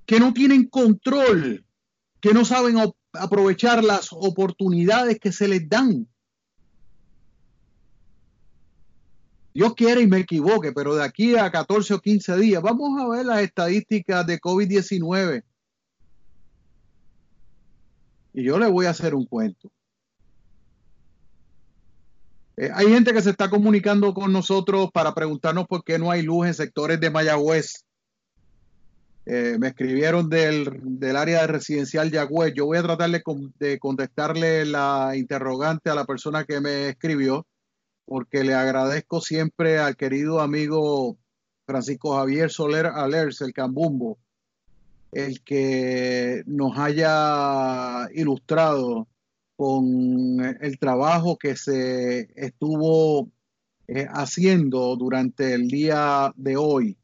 Que 0.05 0.19
no 0.19 0.33
tienen 0.33 0.65
control 0.67 1.65
que 2.25 2.33
no 2.33 2.43
saben 2.43 2.77
aprovechar 3.13 3.83
las 3.83 4.07
oportunidades 4.11 5.19
que 5.19 5.31
se 5.31 5.47
les 5.47 5.69
dan. 5.69 6.07
Dios 9.55 9.73
quiere 9.73 10.01
y 10.01 10.07
me 10.07 10.19
equivoque, 10.19 10.73
pero 10.73 10.95
de 10.95 11.03
aquí 11.05 11.37
a 11.37 11.49
14 11.49 11.93
o 11.93 12.01
15 12.01 12.35
días 12.35 12.61
vamos 12.61 13.01
a 13.01 13.07
ver 13.07 13.25
las 13.25 13.39
estadísticas 13.39 14.27
de 14.27 14.37
COVID-19. 14.37 15.43
Y 18.33 18.43
yo 18.43 18.59
le 18.59 18.67
voy 18.67 18.85
a 18.85 18.89
hacer 18.89 19.15
un 19.15 19.25
cuento. 19.25 19.71
Eh, 22.57 22.69
hay 22.73 22.87
gente 22.87 23.13
que 23.13 23.21
se 23.21 23.29
está 23.29 23.49
comunicando 23.49 24.13
con 24.13 24.33
nosotros 24.33 24.89
para 24.91 25.15
preguntarnos 25.15 25.67
por 25.67 25.85
qué 25.85 25.97
no 25.97 26.11
hay 26.11 26.21
luz 26.21 26.47
en 26.47 26.53
sectores 26.53 26.99
de 26.99 27.09
Mayagüez. 27.09 27.85
Eh, 29.25 29.55
me 29.57 29.69
escribieron 29.69 30.29
del, 30.29 31.15
área 31.15 31.41
de 31.41 31.47
residencial 31.47 32.11
Yagüez. 32.11 32.53
Yo 32.53 32.65
voy 32.65 32.77
a 32.77 32.83
tratar 32.83 33.09
de, 33.09 33.79
contestarle 33.79 34.65
la 34.65 35.13
interrogante 35.15 35.89
a 35.89 35.95
la 35.95 36.03
persona 36.03 36.43
que 36.43 36.59
me 36.59 36.89
escribió, 36.89 37.47
porque 38.05 38.43
le 38.43 38.53
agradezco 38.53 39.19
siempre 39.21 39.79
al 39.79 39.97
querido 39.97 40.39
amigo 40.39 41.17
Francisco 41.65 42.15
Javier 42.15 42.51
Soler 42.51 42.85
Alers, 42.85 43.41
el 43.41 43.53
Cambumbo, 43.53 44.19
el 45.11 45.41
que 45.41 46.43
nos 46.45 46.77
haya 46.77 48.07
ilustrado 48.13 49.07
con 49.55 50.39
el 50.61 50.77
trabajo 50.77 51.37
que 51.37 51.55
se 51.55 52.29
estuvo 52.35 53.29
eh, 53.87 54.07
haciendo 54.11 54.95
durante 54.95 55.53
el 55.53 55.67
día 55.67 56.33
de 56.35 56.57
hoy. 56.57 56.97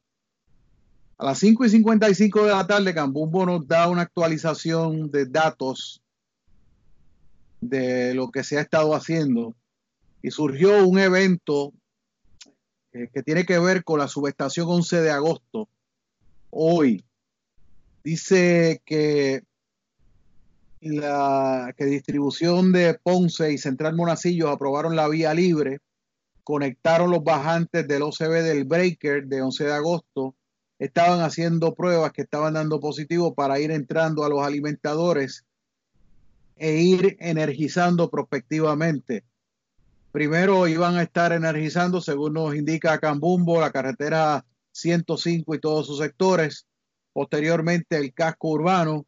A 1.18 1.26
las 1.26 1.40
5 1.40 1.66
y 1.66 1.70
55 1.70 2.46
de 2.46 2.52
la 2.52 2.68
tarde, 2.68 2.94
Cambumbo 2.94 3.46
nos 3.46 3.68
da 3.68 3.88
una 3.88 4.02
actualización 4.02 5.10
de 5.10 5.26
datos 5.26 6.02
de 7.62 8.14
lo 8.14 8.30
que 8.30 8.44
se 8.44 8.58
ha 8.58 8.62
estado 8.62 8.94
haciendo 8.96 9.56
y 10.22 10.32
surgió 10.32 10.86
un 10.86 11.00
evento 11.00 11.74
que 12.92 13.24
tiene 13.24 13.46
que 13.46 13.58
ver 13.60 13.84
con 13.84 14.00
la 14.00 14.08
subestación 14.08 14.68
11 14.68 15.02
de 15.02 15.12
agosto. 15.12 15.70
Hoy 16.50 17.06
dice 18.04 18.82
que 18.86 19.44
la 20.82 21.74
que 21.78 21.86
distribución 21.86 22.72
de 22.72 22.96
Ponce 22.96 23.54
y 23.54 23.58
Central 23.58 23.96
Monacillo 23.96 24.50
aprobaron 24.50 24.96
la 24.96 25.08
vía 25.08 25.34
libre, 25.34 25.80
conectaron 26.44 27.12
los 27.12 27.24
bajantes 27.24 27.88
del 27.88 28.02
OCB 28.02 28.44
del 28.44 28.66
Breaker 28.66 29.28
de 29.28 29.42
11 29.42 29.64
de 29.64 29.74
agosto 29.74 30.36
estaban 30.80 31.22
haciendo 31.22 31.76
pruebas 31.76 32.12
que 32.12 32.24
estaban 32.24 32.56
dando 32.56 32.80
positivo 32.80 33.36
para 33.36 33.60
ir 33.60 33.70
entrando 33.70 34.24
a 34.24 34.30
los 34.30 34.44
alimentadores 34.44 35.46
e 36.56 36.78
ir 36.78 37.18
energizando 37.20 38.10
prospectivamente. 38.10 39.24
Primero 40.12 40.68
iban 40.68 40.98
a 40.98 41.04
estar 41.04 41.32
energizando, 41.32 42.02
según 42.02 42.34
nos 42.34 42.56
indica 42.56 43.00
Cambumbo, 43.00 43.62
la 43.62 43.72
carretera 43.72 44.46
105 44.72 45.56
y 45.56 45.60
todos 45.60 45.88
sus 45.88 46.00
sectores. 46.00 46.68
Posteriormente 47.14 47.98
el 47.98 48.14
casco 48.14 48.50
urbano, 48.50 49.06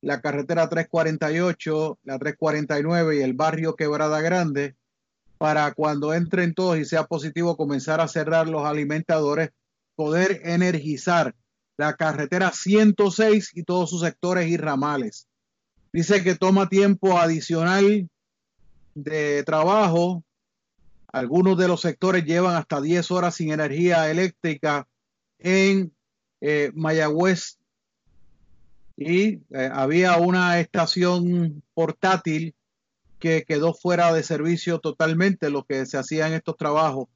la 0.00 0.20
carretera 0.20 0.68
348, 0.68 1.98
la 2.04 2.18
349 2.18 3.16
y 3.16 3.22
el 3.22 3.32
barrio 3.32 3.74
Quebrada 3.74 4.20
Grande, 4.20 4.76
para 5.38 5.72
cuando 5.72 6.12
entren 6.12 6.54
todos 6.54 6.78
y 6.78 6.84
sea 6.84 7.04
positivo 7.04 7.56
comenzar 7.56 8.00
a 8.00 8.08
cerrar 8.08 8.48
los 8.48 8.66
alimentadores 8.66 9.50
poder 9.98 10.42
energizar 10.44 11.34
la 11.76 11.96
carretera 11.96 12.52
106 12.52 13.50
y 13.54 13.64
todos 13.64 13.90
sus 13.90 14.02
sectores 14.02 14.48
y 14.48 14.56
ramales. 14.56 15.26
Dice 15.92 16.22
que 16.22 16.36
toma 16.36 16.68
tiempo 16.68 17.18
adicional 17.18 18.08
de 19.02 19.42
trabajo 19.44 20.24
Algunos 21.12 21.56
de 21.56 21.68
los 21.68 21.80
sectores 21.80 22.24
llevan 22.24 22.56
hasta 22.56 22.80
10 22.80 23.10
horas 23.10 23.36
sin 23.36 23.52
energía 23.52 24.10
eléctrica 24.10 24.86
en 25.38 25.92
eh, 26.40 26.70
Mayagüez 26.74 27.58
y 28.96 29.40
eh, 29.50 29.70
había 29.72 30.16
una 30.16 30.58
estación 30.58 31.62
portátil 31.72 32.54
que 33.20 33.44
quedó 33.44 33.72
fuera 33.72 34.12
de 34.12 34.22
servicio 34.22 34.80
totalmente, 34.80 35.50
lo 35.50 35.64
que 35.64 35.86
se 35.86 35.98
hacía 35.98 36.26
en 36.26 36.34
estos 36.34 36.56
trabajos 36.56 37.08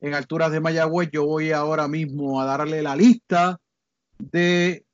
en 0.00 0.14
alturas 0.14 0.50
de 0.50 0.60
Mayagüez. 0.60 1.10
Yo 1.12 1.26
voy 1.26 1.52
ahora 1.52 1.86
mismo 1.86 2.40
a 2.40 2.46
darle 2.46 2.82
la 2.82 2.96
lista 2.96 3.60
de, 4.18 4.84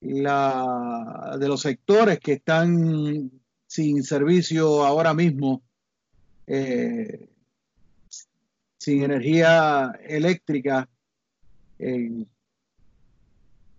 la, 0.00 1.36
de 1.38 1.48
los 1.48 1.60
sectores 1.60 2.20
que 2.20 2.34
están 2.34 3.30
sin 3.66 4.02
servicio 4.02 4.84
ahora 4.84 5.12
mismo, 5.12 5.62
eh, 6.46 7.28
sin 8.78 9.02
energía 9.02 9.98
eléctrica, 10.04 10.88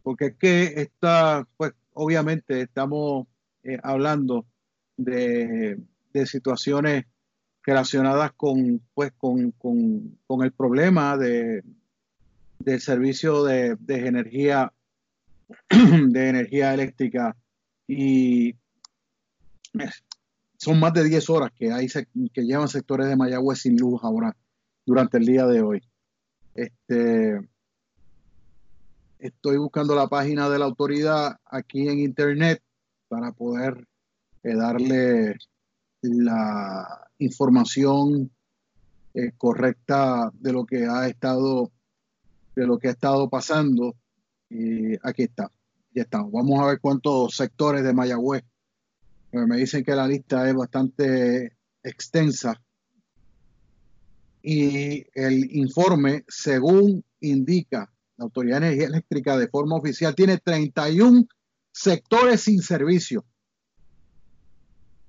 porque 0.03 0.25
es 0.25 0.35
que 0.35 0.63
está, 0.81 1.47
pues 1.57 1.73
obviamente 1.93 2.61
estamos 2.61 3.27
eh, 3.63 3.77
hablando 3.83 4.45
de, 4.95 5.77
de 6.13 6.25
situaciones 6.25 7.05
relacionadas 7.63 8.31
con, 8.33 8.81
pues, 8.93 9.11
con, 9.17 9.51
con, 9.51 10.17
con 10.25 10.43
el 10.43 10.53
problema 10.53 11.17
de, 11.17 11.63
del 12.59 12.79
servicio 12.79 13.43
de, 13.43 13.75
de, 13.75 14.07
energía 14.07 14.71
de 15.69 16.29
energía 16.29 16.73
eléctrica. 16.73 17.35
Y 17.87 18.55
son 20.67 20.81
más 20.81 20.91
de 20.91 21.05
10 21.05 21.29
horas 21.29 21.51
que 21.57 21.71
hay 21.71 21.87
que 21.87 22.41
llevan 22.41 22.67
sectores 22.67 23.07
de 23.07 23.15
Mayagüez 23.15 23.59
sin 23.59 23.77
luz 23.77 24.03
ahora 24.03 24.35
durante 24.85 25.17
el 25.17 25.25
día 25.25 25.47
de 25.47 25.61
hoy. 25.61 25.81
Este, 26.55 27.39
estoy 29.17 29.55
buscando 29.55 29.95
la 29.95 30.07
página 30.07 30.49
de 30.49 30.59
la 30.59 30.65
autoridad 30.65 31.37
aquí 31.45 31.87
en 31.87 31.99
internet 31.99 32.61
para 33.07 33.31
poder 33.31 33.87
eh, 34.43 34.55
darle 34.55 35.37
la 36.01 37.07
información 37.19 38.29
eh, 39.13 39.31
correcta 39.37 40.29
de 40.33 40.51
lo 40.51 40.65
que 40.65 40.85
ha 40.85 41.07
estado 41.07 41.71
de 42.57 42.67
lo 42.67 42.77
que 42.77 42.89
ha 42.89 42.91
estado 42.91 43.29
pasando. 43.29 43.95
Y 44.49 44.95
aquí 45.07 45.23
está, 45.23 45.49
ya 45.95 46.01
estamos. 46.01 46.33
Vamos 46.33 46.59
a 46.59 46.65
ver 46.65 46.81
cuántos 46.81 47.37
sectores 47.37 47.85
de 47.85 47.93
Mayagüez. 47.93 48.43
Me 49.31 49.57
dicen 49.57 49.83
que 49.83 49.95
la 49.95 50.07
lista 50.07 50.47
es 50.47 50.55
bastante 50.55 51.57
extensa. 51.83 52.61
Y 54.41 55.05
el 55.13 55.55
informe, 55.55 56.23
según 56.27 57.03
indica 57.19 57.91
la 58.17 58.23
Autoridad 58.25 58.61
de 58.61 58.67
Energía 58.67 58.87
Eléctrica 58.87 59.37
de 59.37 59.47
forma 59.47 59.75
oficial, 59.75 60.15
tiene 60.15 60.37
31 60.37 61.27
sectores 61.71 62.41
sin 62.41 62.61
servicio. 62.61 63.25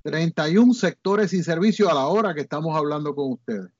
31 0.03 0.75
sectores 0.75 1.31
sin 1.31 1.45
servicio 1.45 1.91
a 1.91 1.95
la 1.95 2.07
hora 2.07 2.35
que 2.35 2.41
estamos 2.41 2.77
hablando 2.77 3.15
con 3.15 3.33
ustedes. 3.33 3.71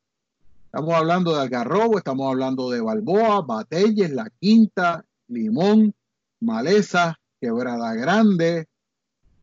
Estamos 0.67 0.95
hablando 0.95 1.35
de 1.35 1.43
Algarrobo, 1.43 1.97
estamos 1.97 2.29
hablando 2.31 2.71
de 2.71 2.81
Balboa, 2.81 3.41
Batelles, 3.43 4.11
La 4.11 4.31
Quinta, 4.39 5.05
Limón, 5.29 5.95
Maleza, 6.41 7.19
Quebrada 7.41 7.95
Grande, 7.95 8.69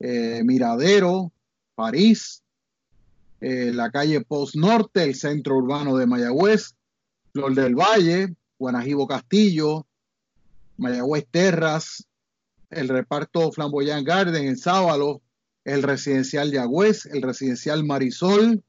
eh, 0.08 0.44
Miradero, 0.44 1.32
París, 1.74 2.44
eh, 3.42 3.72
la 3.74 3.90
calle 3.90 4.22
Post 4.22 4.56
Norte, 4.56 5.04
el 5.04 5.16
centro 5.16 5.58
urbano 5.58 5.98
de 5.98 6.06
Mayagüez, 6.06 6.76
Flor 7.34 7.56
del 7.56 7.74
Valle, 7.74 8.36
Guanajibo 8.60 9.08
Castillo, 9.08 9.88
Mayagüez 10.78 11.26
Terras, 11.32 12.06
el 12.70 12.88
reparto 12.88 13.52
Flamboyant 13.52 14.06
Garden 14.06 14.46
en 14.46 14.58
Sábalo, 14.58 15.22
el 15.64 15.82
residencial 15.82 16.52
Yagüez, 16.52 17.08
el 17.08 17.24
residencial 17.24 17.84
Marisol, 17.84 18.64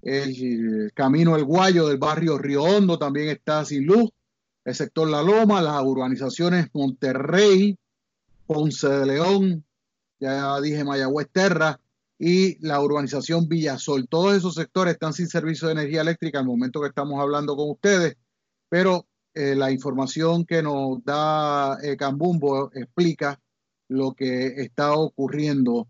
el 0.00 0.92
Camino 0.94 1.36
El 1.36 1.44
Guayo 1.44 1.88
del 1.88 1.98
barrio 1.98 2.38
Río 2.38 2.62
Hondo 2.62 2.98
también 2.98 3.28
está 3.28 3.66
sin 3.66 3.84
luz, 3.84 4.08
el 4.64 4.74
sector 4.74 5.10
La 5.10 5.20
Loma, 5.20 5.60
las 5.60 5.82
urbanizaciones 5.82 6.68
Monterrey, 6.72 7.76
Ponce 8.46 8.88
de 8.88 9.06
León, 9.06 9.65
ya 10.20 10.60
dije 10.60 10.84
Mayagüez 10.84 11.28
Terra, 11.32 11.80
y 12.18 12.58
la 12.66 12.80
urbanización 12.80 13.48
Villasol. 13.48 14.08
Todos 14.08 14.36
esos 14.36 14.54
sectores 14.54 14.94
están 14.94 15.12
sin 15.12 15.28
servicio 15.28 15.68
de 15.68 15.74
energía 15.74 16.00
eléctrica 16.00 16.38
al 16.38 16.46
momento 16.46 16.80
que 16.80 16.88
estamos 16.88 17.20
hablando 17.20 17.56
con 17.56 17.70
ustedes, 17.70 18.16
pero 18.68 19.06
eh, 19.34 19.54
la 19.54 19.70
información 19.70 20.44
que 20.46 20.62
nos 20.62 21.04
da 21.04 21.78
eh, 21.82 21.96
Cambumbo 21.96 22.70
explica 22.72 23.38
lo 23.88 24.14
que 24.14 24.46
está 24.62 24.94
ocurriendo 24.94 25.88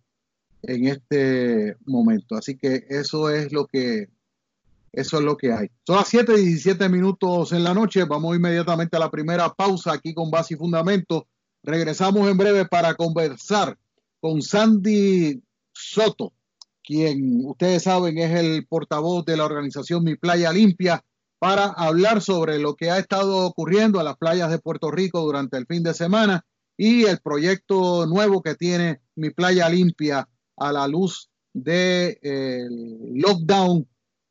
en 0.62 0.88
este 0.88 1.76
momento. 1.86 2.34
Así 2.36 2.56
que 2.56 2.86
eso 2.88 3.30
es 3.30 3.52
lo 3.52 3.66
que 3.66 4.08
eso 4.92 5.18
es 5.18 5.24
lo 5.24 5.36
que 5.36 5.52
hay. 5.52 5.70
Son 5.86 5.96
las 5.96 6.08
7 6.08 6.32
y 6.38 6.46
17 6.46 6.88
minutos 6.88 7.52
en 7.52 7.62
la 7.62 7.74
noche. 7.74 8.04
Vamos 8.04 8.34
inmediatamente 8.34 8.96
a 8.96 9.00
la 9.00 9.10
primera 9.10 9.52
pausa 9.52 9.92
aquí 9.92 10.14
con 10.14 10.30
base 10.30 10.54
y 10.54 10.56
fundamento. 10.56 11.26
Regresamos 11.62 12.26
en 12.28 12.38
breve 12.38 12.64
para 12.64 12.94
conversar 12.94 13.76
con 14.26 14.42
Sandy 14.42 15.40
Soto, 15.72 16.32
quien 16.82 17.42
ustedes 17.44 17.84
saben 17.84 18.18
es 18.18 18.32
el 18.32 18.66
portavoz 18.66 19.24
de 19.24 19.36
la 19.36 19.44
organización 19.44 20.02
Mi 20.02 20.16
Playa 20.16 20.52
Limpia, 20.52 21.04
para 21.38 21.66
hablar 21.66 22.20
sobre 22.20 22.58
lo 22.58 22.74
que 22.74 22.90
ha 22.90 22.98
estado 22.98 23.46
ocurriendo 23.46 24.00
a 24.00 24.02
las 24.02 24.16
playas 24.16 24.50
de 24.50 24.58
Puerto 24.58 24.90
Rico 24.90 25.20
durante 25.20 25.56
el 25.58 25.66
fin 25.66 25.84
de 25.84 25.94
semana 25.94 26.44
y 26.76 27.04
el 27.04 27.20
proyecto 27.20 28.04
nuevo 28.06 28.42
que 28.42 28.56
tiene 28.56 29.00
Mi 29.14 29.30
Playa 29.30 29.68
Limpia 29.68 30.28
a 30.56 30.72
la 30.72 30.88
luz 30.88 31.30
del 31.54 32.18
de, 32.20 32.68
lockdown 33.14 33.86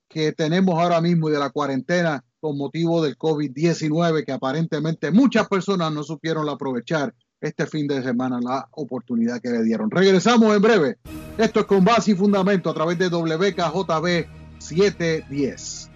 que 0.09 0.33
tenemos 0.33 0.77
ahora 0.77 0.99
mismo 0.99 1.29
y 1.29 1.31
de 1.31 1.39
la 1.39 1.51
cuarentena 1.51 2.21
con 2.41 2.57
motivo 2.57 3.01
del 3.01 3.17
COVID-19 3.17 4.25
que 4.25 4.33
aparentemente 4.33 5.11
muchas 5.11 5.47
personas 5.47 5.93
no 5.93 6.03
supieron 6.03 6.49
aprovechar 6.49 7.15
este 7.41 7.67
fin 7.67 7.87
de 7.87 8.01
semana 8.01 8.39
la 8.41 8.67
oportunidad 8.71 9.41
que 9.41 9.49
le 9.49 9.63
dieron. 9.63 9.91
Regresamos 9.91 10.55
en 10.55 10.61
breve. 10.61 10.97
Esto 11.37 11.61
es 11.61 11.65
con 11.65 11.83
base 11.83 12.11
y 12.11 12.15
fundamento 12.15 12.69
a 12.69 12.73
través 12.73 12.97
de 12.97 13.09
WKJB 13.09 14.27
710. 14.59 15.91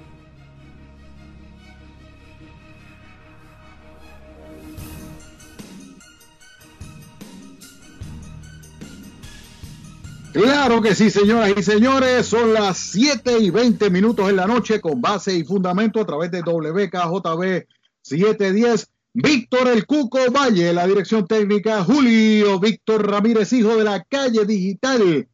Claro 10.32 10.82
que 10.82 10.94
sí, 10.94 11.10
señoras 11.10 11.52
y 11.58 11.64
señores, 11.64 12.28
son 12.28 12.54
las 12.54 12.78
7 12.78 13.40
y 13.40 13.50
20 13.50 13.90
minutos 13.90 14.30
en 14.30 14.36
la 14.36 14.46
noche 14.46 14.80
con 14.80 15.02
base 15.02 15.34
y 15.34 15.44
fundamento 15.44 16.00
a 16.00 16.06
través 16.06 16.30
de 16.30 16.42
WKJB 16.42 17.66
710. 18.04 18.90
Víctor 19.14 19.70
El 19.70 19.88
Cuco 19.88 20.20
Valle, 20.32 20.72
la 20.72 20.86
dirección 20.86 21.26
técnica, 21.26 21.84
Julio 21.84 22.60
Víctor 22.60 23.10
Ramírez, 23.10 23.52
hijo 23.54 23.76
de 23.76 23.84
la 23.84 24.04
calle 24.04 24.46
digital. 24.46 25.28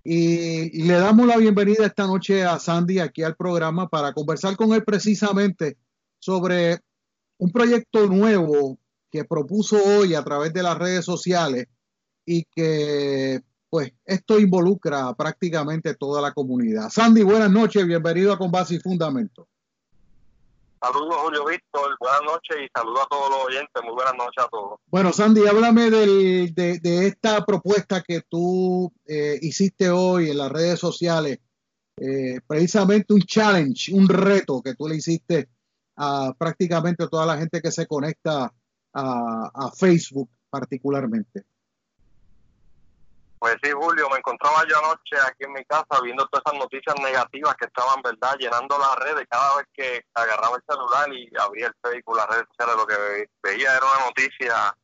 Y, 0.02 0.82
le 0.82 0.94
damos 0.94 1.26
la 1.26 1.36
bienvenida 1.36 1.84
esta 1.84 2.06
noche 2.06 2.44
a 2.44 2.58
Sandy 2.58 3.00
aquí 3.00 3.22
al 3.22 3.36
programa 3.36 3.88
para 3.88 4.12
conversar 4.12 4.56
con 4.56 4.72
él 4.72 4.84
precisamente 4.84 5.76
sobre 6.18 6.78
un 7.38 7.50
proyecto 7.50 8.06
nuevo 8.06 8.78
que 9.10 9.24
propuso 9.24 9.76
hoy 9.84 10.14
a 10.14 10.22
través 10.22 10.52
de 10.52 10.62
las 10.62 10.78
redes 10.78 11.04
sociales 11.04 11.66
y 12.24 12.44
que 12.44 13.42
pues 13.68 13.92
esto 14.04 14.38
involucra 14.38 15.12
prácticamente 15.14 15.94
toda 15.94 16.22
la 16.22 16.32
comunidad. 16.32 16.88
Sandy, 16.88 17.22
buenas 17.22 17.50
noches, 17.50 17.86
bienvenido 17.86 18.32
a 18.32 18.38
Con 18.38 18.50
Base 18.50 18.76
y 18.76 18.78
Fundamento. 18.78 19.48
Saludos, 20.80 21.16
Julio 21.22 21.46
Víctor, 21.46 21.96
buenas 21.98 22.22
noches 22.22 22.56
y 22.64 22.68
saludos 22.74 23.00
a 23.04 23.08
todos 23.08 23.30
los 23.30 23.46
oyentes, 23.46 23.82
muy 23.82 23.94
buenas 23.94 24.14
noches 24.14 24.44
a 24.44 24.48
todos. 24.48 24.78
Bueno, 24.86 25.12
Sandy, 25.12 25.46
háblame 25.46 25.90
de, 25.90 26.80
de, 26.80 27.06
esta 27.06 27.44
propuesta 27.44 28.02
que 28.02 28.20
tú 28.28 28.92
eh, 29.06 29.38
hiciste 29.40 29.88
hoy 29.88 30.30
en 30.30 30.38
las 30.38 30.52
redes 30.52 30.78
sociales, 30.78 31.38
eh, 31.96 32.40
precisamente 32.46 33.14
un 33.14 33.22
challenge, 33.22 33.92
un 33.94 34.06
reto 34.08 34.60
que 34.62 34.74
tú 34.74 34.86
le 34.86 34.96
hiciste 34.96 35.48
a 35.96 36.34
prácticamente 36.38 37.08
toda 37.08 37.24
la 37.24 37.38
gente 37.38 37.62
que 37.62 37.72
se 37.72 37.86
conecta 37.86 38.52
a, 38.92 39.50
a 39.54 39.70
Facebook 39.72 40.28
particularmente. 40.50 41.44
Pues 43.38 43.56
sí, 43.62 43.70
Julio, 43.70 44.08
me 44.10 44.18
encontraba 44.18 44.64
yo 44.66 44.78
anoche 44.78 45.16
aquí 45.26 45.44
en 45.44 45.52
mi 45.52 45.64
casa 45.66 46.00
viendo 46.02 46.26
todas 46.26 46.42
esas 46.46 46.58
noticias 46.58 46.96
negativas 46.98 47.54
que 47.56 47.66
estaban, 47.66 48.00
¿verdad?, 48.02 48.36
llenando 48.38 48.78
las 48.78 48.96
redes. 48.96 49.26
Cada 49.28 49.56
vez 49.56 49.66
que 49.74 50.04
agarraba 50.14 50.56
el 50.56 50.62
celular 50.66 51.12
y 51.12 51.30
abría 51.38 51.66
el 51.66 51.74
Facebook, 51.82 52.16
las 52.16 52.28
redes 52.28 52.46
sociales, 52.48 52.76
lo 52.76 52.86
que 52.86 53.28
veía 53.42 53.76
era 53.76 53.84
una 53.84 54.06
noticia 54.06 54.74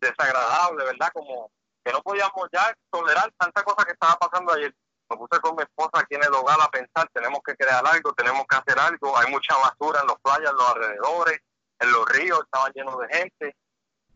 desagradable, 0.00 0.84
¿verdad? 0.84 1.10
Como 1.12 1.50
que 1.84 1.92
no 1.92 2.02
podíamos 2.02 2.48
ya 2.52 2.74
tolerar 2.90 3.30
tanta 3.38 3.62
cosa 3.62 3.84
que 3.84 3.92
estaba 3.92 4.16
pasando 4.16 4.54
ayer. 4.54 4.74
Me 5.10 5.16
puse 5.16 5.40
con 5.40 5.54
mi 5.56 5.62
esposa 5.62 5.90
aquí 5.94 6.14
en 6.14 6.24
el 6.24 6.32
hogar 6.32 6.58
a 6.62 6.70
pensar, 6.70 7.08
tenemos 7.12 7.40
que 7.44 7.54
crear 7.56 7.84
algo, 7.86 8.12
tenemos 8.14 8.46
que 8.48 8.56
hacer 8.56 8.78
algo. 8.78 9.16
Hay 9.18 9.30
mucha 9.30 9.54
basura 9.56 10.00
en 10.00 10.06
los 10.06 10.18
playas, 10.20 10.50
en 10.50 10.56
los 10.56 10.68
alrededores, 10.68 11.40
en 11.80 11.92
los 11.92 12.08
ríos, 12.08 12.40
estaban 12.40 12.72
llenos 12.72 12.98
de 12.98 13.08
gente. 13.08 13.56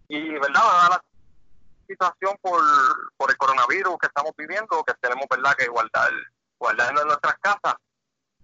Y, 0.09 0.31
¿verdad? 0.39 1.03
Situación 1.97 2.37
por, 2.43 2.61
por 3.17 3.31
el 3.31 3.37
coronavirus 3.37 3.97
que 3.99 4.07
estamos 4.07 4.33
viviendo, 4.37 4.85
que 4.85 4.95
tenemos 5.01 5.27
verdad 5.31 5.55
que 5.57 5.67
guardar, 5.67 6.11
guardarnos 6.59 7.03
en 7.03 7.09
nuestras 7.09 7.39
casas, 7.39 7.75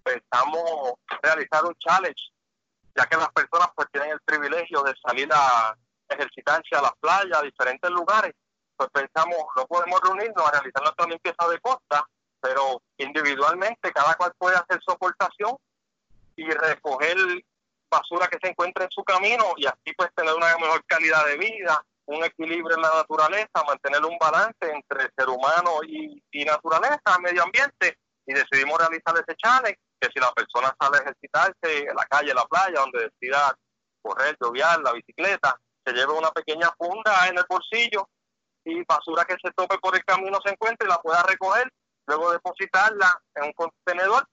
pensamos 0.03 0.95
realizar 1.23 1.65
un 1.65 1.75
challenge, 1.77 2.33
ya 2.97 3.07
que 3.07 3.17
las 3.17 3.31
personas 3.33 3.69
pues 3.77 3.89
tienen 3.93 4.11
el 4.11 4.21
privilegio 4.25 4.83
de 4.83 4.95
salir 5.07 5.29
a 5.33 5.77
ejercitarse 6.09 6.75
a 6.77 6.83
las 6.83 6.93
playas, 6.99 7.39
a 7.39 7.43
diferentes 7.43 7.91
lugares, 7.91 8.33
pues 8.77 8.89
pensamos, 8.91 9.37
no 9.57 9.67
podemos 9.67 10.01
reunirnos 10.01 10.47
a 10.47 10.51
realizar 10.51 10.83
nuestra 10.83 11.07
limpieza 11.07 11.49
de 11.49 11.61
costa, 11.61 12.05
pero 12.41 12.83
individualmente 12.97 13.93
cada 13.93 14.15
cual 14.15 14.33
puede 14.39 14.57
hacer 14.57 14.81
su 14.83 14.93
aportación 14.93 15.57
y 16.37 16.51
recoger 16.51 17.17
basura 17.91 18.27
que 18.27 18.39
se 18.43 18.49
encuentre 18.49 18.85
en 18.85 18.91
su 18.91 19.05
camino 19.05 19.53
y 19.59 19.67
así 19.67 19.93
pues 19.97 20.11
tener 20.15 20.35
una 20.35 20.57
mejor 20.57 20.83
calidad 20.87 21.27
de 21.27 21.37
vida, 21.37 21.85
un 22.07 22.25
equilibrio 22.25 22.77
en 22.77 22.83
la 22.83 22.95
naturaleza, 22.95 23.65
mantener 23.67 24.05
un 24.05 24.19
balance 24.19 24.57
entre 24.61 25.11
ser 25.17 25.29
humano 25.29 25.81
y, 25.87 26.45
naturaleza, 26.45 27.19
medio 27.21 27.43
ambiente, 27.43 27.99
y 28.27 28.35
decidimos 28.35 28.79
realizar 28.79 29.15
ese 29.17 29.37
challenge, 29.37 29.79
que 30.01 30.09
si 30.13 30.21
la 30.21 30.33
persona 30.33 30.75
sale 30.81 30.99
a 30.99 31.01
ejercitarse 31.03 31.89
en 31.89 31.95
la 31.95 32.05
calle, 32.07 32.31
en 32.31 32.37
la 32.37 32.45
playa, 32.45 32.81
donde 32.81 33.11
decida 33.11 33.57
correr, 34.03 34.37
lloviar, 34.41 34.81
la 34.81 34.93
bicicleta, 34.93 35.57
se 35.85 35.93
lleve 35.93 36.13
una 36.13 36.31
pequeña 36.31 36.71
funda 36.77 37.29
en 37.29 37.39
el 37.39 37.45
bolsillo 37.49 38.09
y 38.65 38.85
basura 38.85 39.25
que 39.25 39.37
se 39.43 39.53
tope 39.53 39.79
por 39.79 39.95
el 39.97 40.05
camino 40.05 40.39
se 40.45 40.53
encuentre 40.53 40.87
y 40.87 40.91
la 40.91 40.99
pueda 40.99 41.23
recoger, 41.23 41.69
luego 42.07 42.33
depositarla 42.33 43.21
en 43.37 43.45
un 43.45 43.53
contenedor 43.53 44.27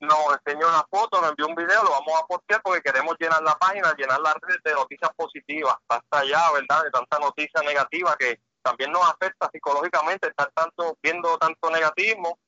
nos 0.00 0.38
enseñó 0.44 0.68
una 0.68 0.84
foto, 0.90 1.20
nos 1.20 1.30
envió 1.30 1.46
un 1.46 1.54
video, 1.54 1.82
lo 1.82 1.90
vamos 1.90 2.14
a 2.22 2.26
postear 2.26 2.60
porque 2.62 2.82
queremos 2.82 3.16
llenar 3.18 3.42
la 3.42 3.56
página, 3.56 3.94
llenar 3.96 4.20
la 4.20 4.34
red 4.42 4.56
de 4.64 4.72
noticias 4.72 5.10
positivas, 5.16 5.74
hasta 5.88 6.18
allá, 6.18 6.52
¿verdad? 6.52 6.84
De 6.84 6.90
tanta 6.90 7.18
noticia 7.18 7.60
negativa 7.62 8.16
que 8.18 8.40
también 8.62 8.92
nos 8.92 9.02
afecta 9.02 9.48
psicológicamente 9.52 10.28
estar 10.28 10.50
tanto 10.54 10.96
viendo 11.02 11.36
tanto 11.38 11.70
negativismo 11.70 12.38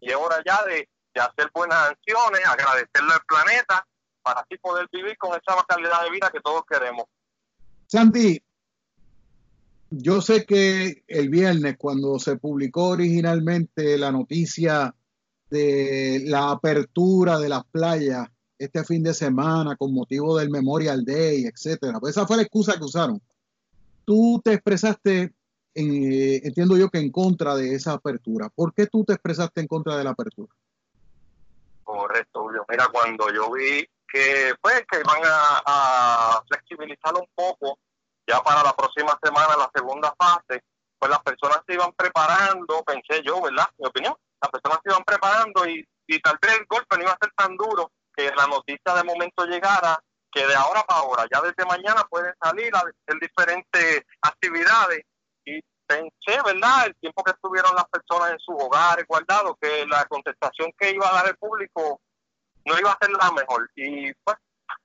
y 0.00 0.10
es 0.10 0.16
hora 0.16 0.42
ya 0.44 0.64
de, 0.64 0.88
hacer 1.18 1.50
buenas 1.52 1.90
acciones, 1.90 2.46
agradecerle 2.46 3.12
al 3.12 3.20
planeta 3.26 3.84
para 4.22 4.40
así 4.40 4.56
poder 4.58 4.88
vivir 4.92 5.18
con 5.18 5.30
esa 5.30 5.60
calidad 5.66 6.04
de 6.04 6.10
vida 6.10 6.30
que 6.32 6.40
todos 6.40 6.62
queremos. 6.64 7.06
Santi, 7.88 8.40
yo 9.90 10.20
sé 10.20 10.46
que 10.46 11.02
el 11.08 11.28
viernes 11.28 11.76
cuando 11.76 12.20
se 12.20 12.36
publicó 12.36 12.90
originalmente 12.90 13.98
la 13.98 14.12
noticia 14.12 14.94
de 15.50 16.22
la 16.26 16.50
apertura 16.50 17.38
de 17.38 17.48
las 17.48 17.64
playas 17.64 18.28
este 18.58 18.84
fin 18.84 19.02
de 19.02 19.14
semana 19.14 19.76
con 19.76 19.94
motivo 19.94 20.36
del 20.36 20.50
Memorial 20.50 21.04
Day, 21.04 21.44
etcétera. 21.44 22.00
Pues 22.00 22.16
esa 22.16 22.26
fue 22.26 22.36
la 22.36 22.42
excusa 22.42 22.76
que 22.76 22.84
usaron. 22.84 23.22
Tú 24.04 24.40
te 24.44 24.54
expresaste, 24.54 25.34
en, 25.74 26.12
eh, 26.12 26.40
entiendo 26.44 26.76
yo 26.76 26.88
que 26.88 26.98
en 26.98 27.12
contra 27.12 27.54
de 27.54 27.74
esa 27.74 27.92
apertura. 27.92 28.48
¿Por 28.48 28.74
qué 28.74 28.86
tú 28.86 29.04
te 29.04 29.12
expresaste 29.12 29.60
en 29.60 29.68
contra 29.68 29.96
de 29.96 30.04
la 30.04 30.10
apertura? 30.10 30.52
Correcto, 31.84 32.42
Julio. 32.42 32.64
Mira, 32.68 32.88
cuando 32.92 33.32
yo 33.32 33.50
vi 33.52 33.86
que 34.12 34.54
pues 34.60 34.84
que 34.90 35.02
a, 35.06 35.62
a 35.66 36.42
flexibilizar 36.48 37.14
un 37.14 37.26
poco 37.34 37.78
ya 38.26 38.42
para 38.42 38.62
la 38.62 38.74
próxima 38.74 39.18
semana, 39.22 39.56
la 39.56 39.70
segunda 39.74 40.14
fase, 40.18 40.62
pues 40.98 41.10
las 41.10 41.22
personas 41.22 41.60
se 41.66 41.74
iban 41.74 41.92
preparando, 41.92 42.82
pensé 42.84 43.22
yo, 43.24 43.40
¿verdad? 43.40 43.68
Mi 43.78 43.86
opinión, 43.86 44.14
las 44.40 44.50
personas 44.50 44.78
se 44.82 44.90
iban 44.90 45.04
preparando 45.04 45.66
y, 45.66 45.86
tal 46.22 46.38
vez 46.40 46.58
el 46.58 46.66
golpe 46.66 46.96
no 46.96 47.02
iba 47.02 47.12
a 47.12 47.18
ser 47.20 47.32
tan 47.36 47.56
duro 47.56 47.92
que 48.14 48.30
la 48.34 48.46
noticia 48.46 48.94
de 48.94 49.04
momento 49.04 49.44
llegara 49.44 49.98
que 50.32 50.46
de 50.46 50.54
ahora 50.54 50.82
para 50.82 51.00
ahora, 51.00 51.26
ya 51.32 51.40
desde 51.40 51.64
mañana 51.64 52.04
pueden 52.08 52.34
salir 52.42 52.74
a 52.74 52.80
hacer 52.80 53.20
diferentes 53.20 54.02
actividades 54.22 55.02
y 55.44 55.60
pensé, 55.86 56.42
¿verdad? 56.44 56.86
El 56.86 56.96
tiempo 56.96 57.22
que 57.24 57.32
estuvieron 57.32 57.74
las 57.74 57.86
personas 57.88 58.32
en 58.32 58.38
sus 58.38 58.54
hogares 58.58 59.04
guardados, 59.08 59.56
que 59.60 59.86
la 59.86 60.04
contestación 60.06 60.70
que 60.78 60.90
iba 60.90 61.08
a 61.08 61.14
dar 61.14 61.28
el 61.28 61.36
público 61.36 62.00
no 62.64 62.78
iba 62.78 62.92
a 62.92 62.98
ser 63.00 63.10
la 63.10 63.30
mejor. 63.32 63.70
Y 63.74 64.12
pues, 64.24 64.36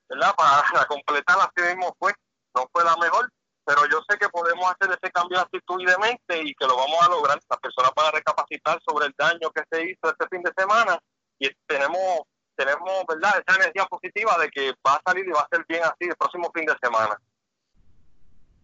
¿verdad? 0.09 0.33
Para 0.35 0.63
completar 0.87 1.37
así 1.39 1.67
mismo, 1.67 1.95
pues, 1.99 2.13
no 2.55 2.67
fue 2.71 2.83
la 2.83 2.95
mejor, 2.97 3.29
pero 3.65 3.81
yo 3.89 3.99
sé 4.07 4.17
que 4.17 4.29
podemos 4.29 4.65
hacer 4.71 4.97
ese 4.97 5.11
cambio 5.11 5.37
de 5.37 5.43
actitud 5.43 5.79
y 5.79 5.85
de 5.85 5.97
mente 5.97 6.49
y 6.49 6.53
que 6.53 6.67
lo 6.67 6.75
vamos 6.75 6.97
a 7.01 7.09
lograr. 7.09 7.39
Las 7.49 7.59
personas 7.59 7.91
van 7.95 8.07
a 8.07 8.11
recapacitar 8.11 8.79
sobre 8.85 9.07
el 9.07 9.13
daño 9.17 9.51
que 9.51 9.63
se 9.71 9.83
hizo 9.83 10.11
este 10.11 10.27
fin 10.29 10.43
de 10.43 10.51
semana 10.57 10.99
y 11.39 11.49
tenemos, 11.65 12.21
tenemos 12.55 13.03
¿verdad? 13.07 13.41
esa 13.45 13.59
energía 13.59 13.85
positiva 13.85 14.37
de 14.39 14.49
que 14.49 14.71
va 14.85 14.95
a 14.95 15.01
salir 15.05 15.25
y 15.27 15.31
va 15.31 15.41
a 15.41 15.47
ser 15.49 15.65
bien 15.67 15.83
así 15.83 16.09
el 16.09 16.15
próximo 16.15 16.51
fin 16.53 16.65
de 16.65 16.75
semana. 16.81 17.17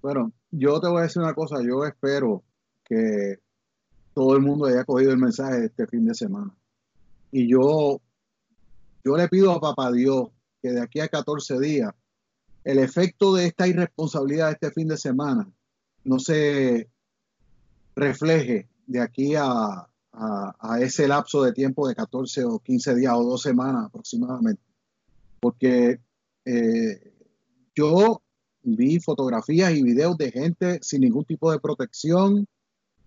Bueno, 0.01 0.31
yo 0.51 0.79
te 0.79 0.87
voy 0.87 0.99
a 0.99 1.03
decir 1.03 1.21
una 1.21 1.33
cosa, 1.33 1.57
yo 1.61 1.85
espero 1.85 2.43
que 2.85 3.39
todo 4.13 4.35
el 4.35 4.41
mundo 4.41 4.65
haya 4.65 4.83
cogido 4.83 5.11
el 5.11 5.17
mensaje 5.17 5.59
de 5.59 5.65
este 5.67 5.87
fin 5.87 6.05
de 6.05 6.13
semana. 6.13 6.53
Y 7.31 7.49
yo, 7.49 8.01
yo 9.03 9.17
le 9.17 9.27
pido 9.29 9.51
a 9.51 9.61
Papá 9.61 9.91
Dios 9.91 10.29
que 10.61 10.71
de 10.71 10.81
aquí 10.81 10.99
a 10.99 11.07
14 11.07 11.59
días 11.59 11.93
el 12.69 12.77
efecto 12.77 13.33
de 13.33 13.47
esta 13.47 13.67
irresponsabilidad 13.67 14.47
de 14.47 14.53
este 14.53 14.71
fin 14.71 14.87
de 14.87 14.97
semana 14.97 15.51
no 16.03 16.19
se 16.19 16.87
refleje 17.95 18.69
de 18.85 19.01
aquí 19.01 19.33
a, 19.35 19.87
ese 20.79 21.07
lapso 21.07 21.43
de 21.43 21.53
tiempo 21.53 21.87
de 21.87 21.95
14 21.95 22.43
o 22.45 22.59
15 22.59 22.95
días 22.95 23.13
o 23.15 23.23
dos 23.23 23.41
semanas 23.41 23.85
aproximadamente. 23.85 24.61
Porque 25.39 25.99
eh, 26.45 27.13
yo 27.73 28.21
vi 28.61 28.99
fotografías 28.99 29.73
y 29.73 29.81
videos 29.81 30.17
de 30.17 30.31
gente 30.31 30.79
sin 30.81 31.01
ningún 31.01 31.25
tipo 31.25 31.51
de 31.51 31.59
protección, 31.59 32.45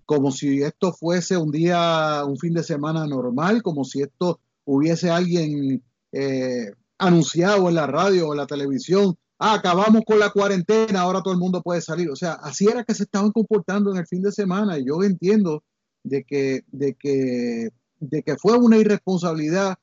como 0.06 0.32
si 0.32 0.62
esto 0.62 0.92
fuese 0.92 1.36
un 1.36 1.52
día, 1.52 2.24
un 2.26 2.38
fin 2.38 2.54
de 2.54 2.62
semana 2.64 3.06
normal, 3.06 3.62
como 3.62 3.84
si 3.84 4.02
esto 4.02 4.40
hubiese 4.64 5.10
alguien 5.10 5.82
eh, 6.12 6.72
anunciado 6.98 7.68
en 7.68 7.74
la 7.76 7.86
radio 7.86 8.28
o 8.28 8.32
en 8.32 8.38
la 8.38 8.46
televisión 8.46 9.16
ah, 9.42 9.54
acabamos 9.54 10.02
con 10.06 10.20
la 10.20 10.30
cuarentena, 10.30 11.00
ahora 11.00 11.20
todo 11.20 11.34
el 11.34 11.40
mundo 11.40 11.62
puede 11.62 11.80
salir. 11.80 12.08
O 12.10 12.16
sea, 12.16 12.34
así 12.34 12.66
era 12.66 12.84
que 12.84 12.94
se 12.94 13.02
estaban 13.02 13.32
comportando 13.32 13.90
en 13.90 13.98
el 13.98 14.06
fin 14.06 14.22
de 14.22 14.30
semana. 14.30 14.78
Yo 14.78 15.02
entiendo 15.02 15.64
de 16.04 16.22
que, 16.22 16.62
de 16.68 16.94
que, 16.94 17.70
de 17.98 18.22
que 18.22 18.36
fue 18.36 18.56
una 18.56 18.78
irresponsabilidad 18.78 19.76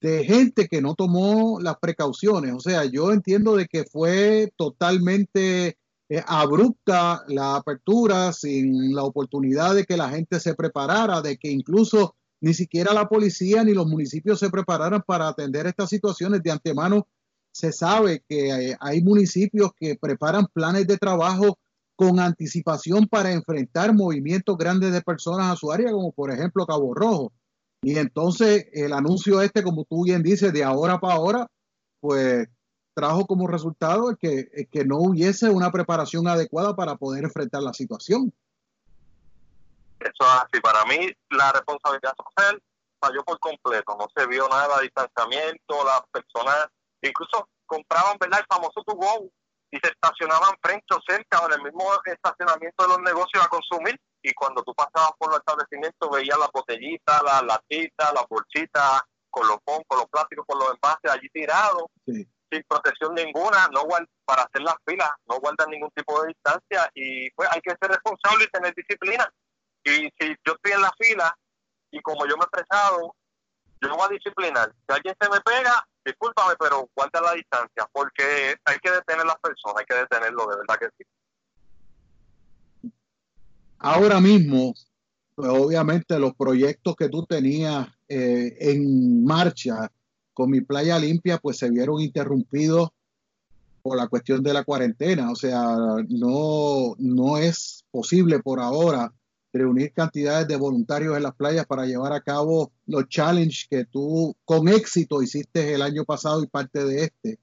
de 0.00 0.24
gente 0.24 0.66
que 0.66 0.80
no 0.80 0.94
tomó 0.94 1.60
las 1.60 1.76
precauciones. 1.78 2.54
O 2.54 2.60
sea, 2.60 2.86
yo 2.86 3.12
entiendo 3.12 3.56
de 3.56 3.66
que 3.66 3.84
fue 3.84 4.52
totalmente 4.56 5.76
eh, 6.08 6.22
abrupta 6.26 7.22
la 7.28 7.56
apertura 7.56 8.32
sin 8.32 8.94
la 8.94 9.04
oportunidad 9.04 9.74
de 9.74 9.84
que 9.84 9.96
la 9.96 10.08
gente 10.08 10.40
se 10.40 10.54
preparara, 10.54 11.20
de 11.20 11.36
que 11.36 11.50
incluso 11.50 12.14
ni 12.40 12.54
siquiera 12.54 12.94
la 12.94 13.08
policía 13.08 13.62
ni 13.62 13.72
los 13.74 13.86
municipios 13.86 14.38
se 14.38 14.50
prepararan 14.50 15.02
para 15.06 15.28
atender 15.28 15.66
estas 15.66 15.90
situaciones 15.90 16.42
de 16.42 16.50
antemano 16.50 17.08
se 17.56 17.72
sabe 17.72 18.22
que 18.28 18.76
hay 18.78 19.02
municipios 19.02 19.70
que 19.74 19.96
preparan 19.96 20.46
planes 20.52 20.86
de 20.86 20.98
trabajo 20.98 21.58
con 21.94 22.20
anticipación 22.20 23.08
para 23.08 23.32
enfrentar 23.32 23.94
movimientos 23.94 24.58
grandes 24.58 24.92
de 24.92 25.00
personas 25.00 25.50
a 25.50 25.56
su 25.56 25.72
área, 25.72 25.90
como 25.90 26.12
por 26.12 26.30
ejemplo 26.30 26.66
Cabo 26.66 26.92
Rojo. 26.92 27.32
Y 27.80 27.96
entonces 27.98 28.66
el 28.74 28.92
anuncio 28.92 29.40
este, 29.40 29.62
como 29.62 29.84
tú 29.84 30.04
bien 30.04 30.22
dices, 30.22 30.52
de 30.52 30.64
ahora 30.64 31.00
para 31.00 31.14
ahora, 31.14 31.46
pues 32.00 32.46
trajo 32.92 33.24
como 33.24 33.46
resultado 33.46 34.14
que, 34.16 34.68
que 34.70 34.84
no 34.84 34.98
hubiese 34.98 35.48
una 35.48 35.70
preparación 35.70 36.28
adecuada 36.28 36.76
para 36.76 36.96
poder 36.96 37.24
enfrentar 37.24 37.62
la 37.62 37.72
situación. 37.72 38.34
Eso 40.00 40.10
es 40.10 40.42
así. 40.44 40.60
Para 40.60 40.84
mí, 40.84 41.10
la 41.30 41.52
responsabilidad 41.52 42.12
social 42.22 42.62
falló 43.00 43.24
por 43.24 43.38
completo. 43.40 43.96
No 43.98 44.08
se 44.14 44.26
vio 44.26 44.46
nada 44.46 44.76
de 44.76 44.82
distanciamiento. 44.82 45.84
Las 45.84 46.02
personas 46.12 46.68
incluso 47.08 47.48
compraban, 47.66 48.16
¿verdad? 48.20 48.40
El 48.40 48.46
famoso 48.46 48.82
to 48.84 48.94
go 48.94 49.30
y 49.70 49.78
se 49.78 49.88
estacionaban 49.88 50.54
frente 50.62 50.94
o 50.94 51.00
cerca 51.06 51.40
o 51.40 51.46
en 51.46 51.54
el 51.54 51.62
mismo 51.62 51.84
estacionamiento 52.04 52.84
de 52.84 52.88
los 52.88 53.00
negocios 53.00 53.44
a 53.44 53.48
consumir. 53.48 53.98
Y 54.22 54.32
cuando 54.34 54.62
tú 54.62 54.74
pasabas 54.74 55.12
por 55.18 55.30
los 55.30 55.38
establecimientos, 55.38 56.10
veías 56.10 56.38
las 56.38 56.50
botellitas, 56.52 57.22
las 57.22 57.42
latitas, 57.42 58.12
las 58.12 58.24
bolsitas, 58.28 59.02
con 59.30 59.46
los 59.46 59.58
con 59.64 59.98
los 59.98 60.06
plásticos, 60.06 60.46
con 60.46 60.58
los 60.58 60.70
envases 60.74 61.10
allí 61.10 61.28
tirados. 61.30 61.84
sin 62.04 62.62
protección 62.68 63.14
ninguna, 63.14 63.68
no 63.72 63.82
para 64.24 64.42
hacer 64.42 64.62
las 64.62 64.76
filas, 64.86 65.10
no 65.26 65.40
guardan 65.40 65.70
ningún 65.70 65.90
tipo 65.90 66.22
de 66.22 66.28
distancia 66.28 66.88
y 66.94 67.30
pues 67.32 67.48
hay 67.52 67.60
que 67.60 67.74
ser 67.80 67.90
responsable 67.90 68.44
y 68.44 68.50
tener 68.50 68.74
disciplina. 68.74 69.28
Y 69.84 70.08
si 70.18 70.34
yo 70.44 70.54
estoy 70.54 70.72
en 70.72 70.82
la 70.82 70.92
fila 70.98 71.36
y 71.90 72.00
como 72.02 72.26
yo 72.26 72.36
me 72.36 72.44
he 72.44 72.46
expresado, 72.46 73.14
yo 73.80 73.96
voy 73.96 74.06
a 74.06 74.14
disciplinar. 74.14 74.72
Si 74.72 74.94
alguien 74.94 75.16
se 75.20 75.28
me 75.28 75.40
pega, 75.40 75.86
discúlpame, 76.06 76.54
pero 76.58 76.88
guarda 76.94 77.20
la 77.20 77.34
distancia, 77.34 77.88
porque 77.92 78.56
hay 78.64 78.78
que 78.82 78.90
detener 78.90 79.26
las 79.26 79.38
personas, 79.40 79.76
hay 79.78 79.84
que 79.84 79.94
detenerlo, 79.94 80.46
de 80.46 80.56
verdad 80.56 80.78
que 80.78 80.88
sí. 80.96 82.90
Ahora 83.78 84.20
mismo, 84.20 84.74
pues 85.34 85.50
obviamente 85.50 86.18
los 86.18 86.34
proyectos 86.34 86.96
que 86.96 87.08
tú 87.08 87.26
tenías 87.26 87.88
eh, 88.08 88.56
en 88.58 89.24
marcha 89.24 89.90
con 90.32 90.50
mi 90.50 90.60
playa 90.60 90.98
limpia, 90.98 91.38
pues 91.38 91.58
se 91.58 91.70
vieron 91.70 92.00
interrumpidos 92.00 92.90
por 93.82 93.96
la 93.96 94.08
cuestión 94.08 94.42
de 94.42 94.54
la 94.54 94.64
cuarentena. 94.64 95.30
O 95.30 95.36
sea, 95.36 95.76
no, 96.08 96.94
no 96.98 97.38
es 97.38 97.84
posible 97.90 98.40
por 98.40 98.60
ahora 98.60 99.12
reunir 99.56 99.92
cantidades 99.92 100.48
de 100.48 100.56
voluntarios 100.56 101.16
en 101.16 101.22
las 101.22 101.34
playas 101.34 101.66
para 101.66 101.86
llevar 101.86 102.12
a 102.12 102.20
cabo 102.20 102.72
los 102.86 103.08
challenges 103.08 103.66
que 103.68 103.84
tú 103.84 104.34
con 104.44 104.68
éxito 104.68 105.22
hiciste 105.22 105.74
el 105.74 105.82
año 105.82 106.04
pasado 106.04 106.42
y 106.42 106.46
parte 106.46 106.84
de 106.84 107.04
este. 107.04 107.38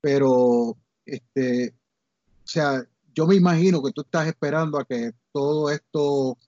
Pero, 0.00 0.76
este, 1.04 1.68
o 1.68 2.48
sea, 2.48 2.86
yo 3.14 3.26
me 3.26 3.34
imagino 3.34 3.82
que 3.82 3.92
tú 3.92 4.02
estás 4.02 4.26
esperando 4.26 4.78
a 4.78 4.84
que 4.84 5.12
todo 5.32 5.70
esto, 5.70 6.38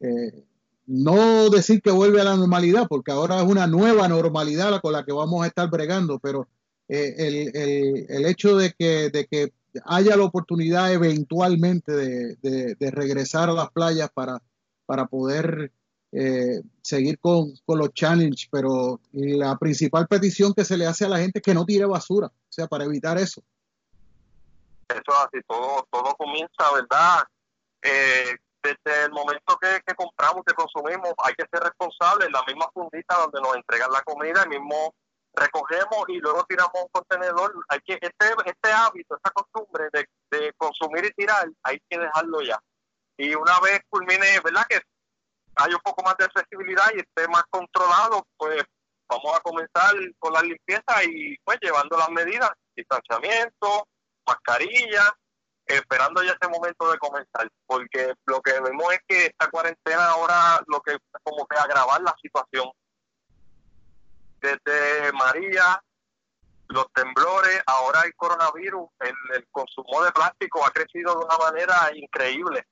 eh, 0.00 0.44
no 0.86 1.50
decir 1.50 1.82
que 1.82 1.90
vuelve 1.90 2.20
a 2.20 2.24
la 2.24 2.36
normalidad, 2.36 2.86
porque 2.88 3.12
ahora 3.12 3.42
es 3.42 3.46
una 3.46 3.66
nueva 3.66 4.08
normalidad 4.08 4.80
con 4.80 4.92
la 4.92 5.04
que 5.04 5.12
vamos 5.12 5.44
a 5.44 5.48
estar 5.48 5.68
bregando, 5.70 6.18
pero 6.18 6.48
eh, 6.88 7.14
el, 7.18 7.56
el, 7.56 8.06
el, 8.08 8.24
hecho 8.24 8.56
de 8.56 8.72
que, 8.72 9.10
de 9.10 9.26
que 9.26 9.52
haya 9.84 10.16
la 10.16 10.24
oportunidad 10.24 10.92
eventualmente 10.92 11.92
de, 11.92 12.90
regresar 12.90 13.48
a 13.50 13.52
las 13.52 13.70
playas 13.70 14.10
para, 14.12 14.42
para 14.86 15.06
poder 15.06 15.72
eh, 16.12 16.62
seguir 16.82 17.18
con, 17.18 17.52
los 17.66 17.92
challenges, 17.92 18.48
pero 18.50 19.00
la 19.12 19.56
principal 19.56 20.06
petición 20.06 20.54
que 20.54 20.64
se 20.64 20.76
le 20.76 20.86
hace 20.86 21.04
a 21.04 21.08
la 21.08 21.18
gente 21.18 21.38
es 21.38 21.42
que 21.42 21.54
no 21.54 21.64
tire 21.64 21.84
basura, 21.84 22.28
o 22.28 22.52
sea, 22.52 22.66
para 22.66 22.84
evitar 22.84 23.18
eso. 23.18 23.42
Eso 24.88 25.02
es 25.06 25.18
así, 25.26 25.38
todo, 25.46 25.86
todo 25.90 26.14
comienza, 26.16 26.64
¿verdad? 26.74 27.24
Eh, 27.82 28.36
desde 28.62 29.04
el 29.04 29.12
momento 29.12 29.56
que, 29.60 29.80
que, 29.86 29.94
compramos, 29.94 30.42
que 30.46 30.54
consumimos, 30.54 31.12
hay 31.18 31.34
que 31.34 31.44
ser 31.52 31.62
responsables, 31.62 32.28
la 32.32 32.42
misma 32.46 32.68
fundita 32.72 33.16
donde 33.18 33.40
nos 33.40 33.56
entregan 33.56 33.92
la 33.92 34.00
comida, 34.02 34.42
el 34.42 34.48
mismo 34.48 34.94
recogemos 35.34 36.04
y 36.08 36.18
luego 36.18 36.44
tiramos 36.44 36.74
un 36.74 36.88
contenedor. 36.90 37.54
Hay 37.68 37.80
que 37.80 37.94
este, 37.94 38.34
este 38.44 38.72
hábito, 38.72 39.16
esta 39.16 39.30
costumbre 39.30 39.88
de, 39.92 40.06
de 40.30 40.52
consumir 40.54 41.04
y 41.04 41.10
tirar, 41.12 41.48
hay 41.62 41.80
que 41.88 41.98
dejarlo 41.98 42.42
ya. 42.42 42.58
Y 43.16 43.34
una 43.34 43.58
vez 43.60 43.80
culmine, 43.88 44.40
¿verdad? 44.44 44.66
Que 44.68 44.80
hay 45.56 45.74
un 45.74 45.80
poco 45.80 46.02
más 46.02 46.16
de 46.16 46.24
accesibilidad 46.24 46.86
y 46.94 47.00
esté 47.00 47.26
más 47.28 47.42
controlado, 47.50 48.24
pues 48.36 48.62
vamos 49.08 49.36
a 49.36 49.40
comenzar 49.40 49.94
con 50.18 50.32
la 50.32 50.42
limpieza 50.42 51.04
y 51.04 51.36
pues 51.44 51.58
llevando 51.60 51.96
las 51.96 52.10
medidas, 52.10 52.50
distanciamiento, 52.76 53.88
mascarilla, 54.26 55.12
esperando 55.66 56.22
ya 56.22 56.32
ese 56.40 56.50
momento 56.50 56.90
de 56.90 56.98
comenzar, 56.98 57.48
porque 57.66 58.14
lo 58.26 58.40
que 58.40 58.60
vemos 58.60 58.92
es 58.92 59.00
que 59.06 59.26
esta 59.26 59.50
cuarentena 59.50 60.10
ahora 60.10 60.60
lo 60.66 60.80
que 60.80 60.96
como 61.22 61.46
que 61.46 61.58
agravar 61.58 62.00
la 62.02 62.14
situación 62.22 62.70
desde 64.40 65.12
María, 65.12 65.82
los 66.68 66.86
temblores, 66.92 67.62
ahora 67.66 68.02
el 68.04 68.14
coronavirus, 68.14 68.88
el, 69.00 69.14
el, 69.34 69.48
consumo 69.50 70.02
de 70.02 70.12
plástico 70.12 70.64
ha 70.64 70.70
crecido 70.70 71.18
de 71.18 71.24
una 71.24 71.38
manera 71.38 71.90
increíble. 71.94 72.66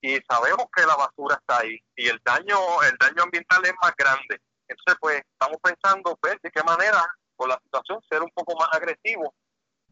Y 0.00 0.18
sabemos 0.28 0.66
que 0.74 0.86
la 0.86 0.96
basura 0.96 1.36
está 1.36 1.58
ahí 1.58 1.78
y 1.96 2.08
el 2.08 2.20
daño, 2.24 2.58
el 2.84 2.96
daño 2.98 3.24
ambiental 3.24 3.64
es 3.64 3.74
más 3.82 3.94
grande. 3.96 4.40
Entonces, 4.68 4.96
pues, 5.00 5.22
estamos 5.32 5.58
pensando, 5.62 6.16
pues, 6.20 6.36
de 6.42 6.50
qué 6.50 6.62
manera, 6.62 7.04
con 7.36 7.48
la 7.48 7.60
situación, 7.64 8.00
ser 8.08 8.22
un 8.22 8.30
poco 8.30 8.56
más 8.56 8.68
agresivo. 8.72 9.34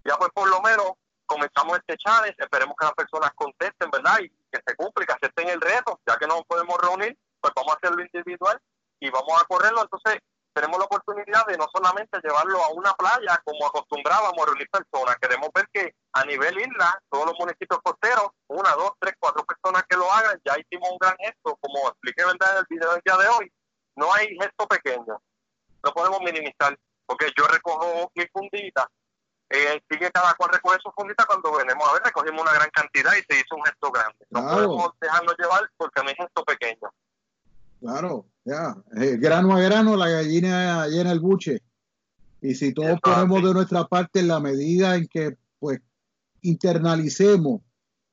Ya, 0.04 0.16
pues, 0.16 0.30
por 0.32 0.48
lo 0.48 0.62
menos, 0.62 0.92
comenzamos 1.26 1.78
este 1.78 1.96
challenge, 1.98 2.36
esperemos 2.38 2.74
que 2.78 2.86
las 2.86 2.94
personas 2.94 3.30
contesten, 3.34 3.90
¿verdad? 3.90 4.18
Y 4.20 4.28
que 4.50 4.60
se 4.66 4.76
cumpla, 4.76 5.04
que 5.04 5.12
acepten 5.12 5.48
el 5.48 5.60
reto, 5.60 6.00
ya 6.06 6.16
que 6.16 6.26
no 6.26 6.42
podemos 6.44 6.78
reunir, 6.78 7.18
pues 7.40 7.52
vamos 7.54 7.74
a 7.74 7.76
hacerlo 7.76 8.02
individual 8.02 8.60
y 9.00 9.10
vamos 9.10 9.40
a 9.40 9.44
correrlo. 9.44 9.82
Entonces, 9.82 10.20
tenemos 10.58 10.78
la 10.80 10.86
oportunidad 10.86 11.46
de 11.46 11.56
no 11.56 11.66
solamente 11.72 12.18
llevarlo 12.20 12.62
a 12.64 12.70
una 12.70 12.92
playa 12.94 13.40
como 13.44 13.64
acostumbrábamos 13.66 14.42
a 14.42 14.46
reunir 14.46 14.68
personas, 14.68 15.16
queremos 15.20 15.50
ver 15.54 15.68
que 15.72 15.94
a 16.12 16.24
nivel 16.24 16.58
isla, 16.58 17.00
todos 17.08 17.26
los 17.26 17.38
municipios 17.38 17.78
costeros, 17.80 18.30
una, 18.48 18.72
dos, 18.72 18.92
tres, 18.98 19.14
cuatro 19.20 19.44
personas 19.44 19.84
que 19.88 19.96
lo 19.96 20.10
hagan, 20.10 20.36
ya 20.44 20.56
hicimos 20.58 20.90
un 20.90 20.98
gran 20.98 21.16
gesto, 21.18 21.56
como 21.60 21.88
expliqué 21.88 22.24
verdad 22.24 22.52
en 22.52 22.58
el 22.58 22.66
video 22.68 22.92
del 22.92 23.02
día 23.04 23.16
de 23.16 23.28
hoy, 23.28 23.52
no 23.94 24.12
hay 24.12 24.26
gesto 24.36 24.66
pequeño, 24.66 25.22
no 25.84 25.92
podemos 25.92 26.20
minimizar, 26.22 26.76
porque 27.06 27.30
yo 27.38 27.46
recojo 27.46 28.10
mi 28.16 28.26
fundita, 28.26 28.90
eh, 29.50 29.80
sigue 29.88 30.10
cada 30.10 30.34
cual 30.34 30.50
recoge 30.50 30.78
su 30.82 30.90
fundita 30.90 31.24
cuando 31.24 31.52
venimos 31.56 31.88
a 31.88 31.92
ver, 31.92 32.02
recogimos 32.02 32.42
una 32.42 32.52
gran 32.52 32.70
cantidad 32.70 33.12
y 33.12 33.22
se 33.32 33.40
hizo 33.40 33.54
un 33.54 33.64
gesto 33.64 33.92
grande. 33.92 34.26
No 34.28 34.42
podemos 34.42 34.90
dejarnos 35.00 35.36
llevar 35.38 35.70
porque 35.76 36.02
no 36.02 36.08
hay 36.08 36.16
gesto 36.16 36.44
pequeño. 36.44 36.92
Claro, 37.80 38.26
ya. 38.48 38.76
Eh, 38.96 39.16
grano 39.18 39.54
a 39.54 39.60
grano, 39.60 39.96
la 39.96 40.08
gallina 40.08 40.86
llena 40.88 41.12
el 41.12 41.20
buche. 41.20 41.62
Y 42.40 42.54
si 42.54 42.72
todos 42.72 43.00
ponemos 43.00 43.42
de 43.42 43.52
nuestra 43.52 43.84
parte 43.86 44.20
en 44.20 44.28
la 44.28 44.40
medida 44.40 44.96
en 44.96 45.06
que 45.08 45.36
pues 45.58 45.80
internalicemos 46.42 47.62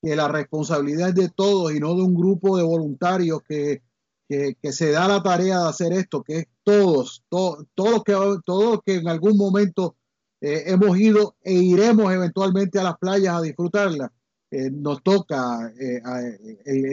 que 0.01 0.15
la 0.15 0.27
responsabilidad 0.27 1.09
es 1.09 1.15
de 1.15 1.29
todos 1.29 1.73
y 1.73 1.79
no 1.79 1.95
de 1.95 2.01
un 2.01 2.15
grupo 2.15 2.57
de 2.57 2.63
voluntarios 2.63 3.41
que, 3.47 3.81
que, 4.27 4.55
se 4.71 4.91
da 4.91 5.07
la 5.07 5.21
tarea 5.21 5.59
de 5.59 5.69
hacer 5.69 5.93
esto, 5.93 6.23
que 6.23 6.39
es 6.39 6.47
todos, 6.63 7.23
todos, 7.29 7.65
todos 7.75 8.03
que, 8.03 8.13
todos 8.45 8.79
que 8.83 8.95
en 8.95 9.07
algún 9.07 9.37
momento 9.37 9.95
eh, 10.41 10.63
hemos 10.67 10.97
ido 10.97 11.35
e 11.43 11.53
iremos 11.53 12.11
eventualmente 12.11 12.79
a 12.79 12.83
las 12.83 12.97
playas 12.97 13.35
a 13.35 13.41
disfrutarlas, 13.41 14.09
eh, 14.51 14.71
nos 14.71 15.03
toca 15.03 15.71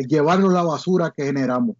llevarnos 0.06 0.52
la 0.52 0.62
basura 0.62 1.12
que 1.16 1.24
generamos. 1.24 1.76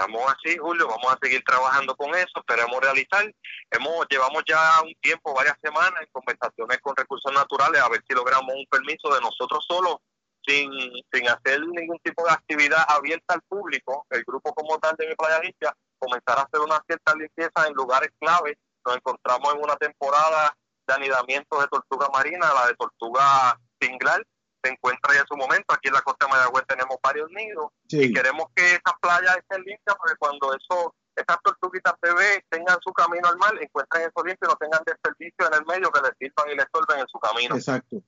Estamos 0.00 0.32
así, 0.32 0.56
Julio, 0.56 0.88
vamos 0.88 1.12
a 1.12 1.18
seguir 1.20 1.42
trabajando 1.44 1.94
con 1.94 2.14
eso, 2.14 2.32
esperemos 2.34 2.80
realizar. 2.80 3.22
Hemos 3.70 4.06
Llevamos 4.08 4.42
ya 4.48 4.80
un 4.82 4.94
tiempo, 5.02 5.34
varias 5.34 5.58
semanas, 5.62 6.00
en 6.00 6.08
conversaciones 6.10 6.78
con 6.80 6.96
recursos 6.96 7.30
naturales, 7.34 7.82
a 7.82 7.88
ver 7.90 8.00
si 8.08 8.14
logramos 8.14 8.48
un 8.48 8.64
permiso 8.70 9.12
de 9.12 9.20
nosotros 9.20 9.62
solos, 9.68 9.96
sin, 10.42 10.70
sin 11.12 11.28
hacer 11.28 11.60
ningún 11.60 11.98
tipo 12.02 12.24
de 12.24 12.32
actividad 12.32 12.82
abierta 12.88 13.34
al 13.34 13.42
público, 13.42 14.06
el 14.08 14.24
grupo 14.24 14.54
como 14.54 14.78
tal 14.78 14.96
de 14.96 15.06
mi 15.06 15.14
playa 15.16 15.38
limpia, 15.40 15.76
comenzar 15.98 16.38
a 16.38 16.48
hacer 16.48 16.60
una 16.60 16.80
cierta 16.86 17.14
limpieza 17.14 17.66
en 17.68 17.74
lugares 17.74 18.08
clave. 18.18 18.56
Nos 18.86 18.96
encontramos 18.96 19.54
en 19.54 19.60
una 19.62 19.76
temporada 19.76 20.56
de 20.88 20.94
anidamiento 20.94 21.60
de 21.60 21.68
tortuga 21.68 22.08
marina, 22.10 22.54
la 22.54 22.68
de 22.68 22.74
tortuga 22.74 23.60
singlar, 23.78 24.24
se 24.62 24.72
encuentra 24.72 25.14
ya 25.14 25.20
en 25.20 25.26
su 25.26 25.36
momento. 25.36 25.74
Aquí 25.74 25.88
en 25.88 25.94
la 25.94 26.02
costa 26.02 26.26
de 26.26 26.32
Mayagüez 26.32 26.64
tenemos 26.66 26.96
varios 27.02 27.30
nidos 27.30 27.72
y 27.88 28.12
queremos 28.12 28.46
que 28.54 28.66
esas 28.66 28.94
playas 29.00 29.38
estén 29.38 29.62
limpias 29.62 29.96
porque 29.96 30.16
cuando 30.18 30.54
eso, 30.54 30.94
esas 31.16 31.38
tortuguitas 31.42 31.94
bebés 32.00 32.40
tengan 32.48 32.78
su 32.82 32.92
camino 32.92 33.28
al 33.28 33.38
mar, 33.38 33.54
encuentren 33.60 34.02
eso 34.02 34.24
limpio 34.24 34.48
y 34.48 34.52
no 34.52 34.56
tengan 34.56 34.82
desperdicio 34.84 35.46
en 35.46 35.54
el 35.54 35.66
medio 35.66 35.90
que 35.90 36.00
les 36.00 36.12
sirvan 36.18 36.52
y 36.52 36.56
les 36.56 36.66
sorben 36.72 37.00
en 37.00 37.08
su 37.08 37.18
camino. 37.18 37.56
Exacto. 37.56 38.02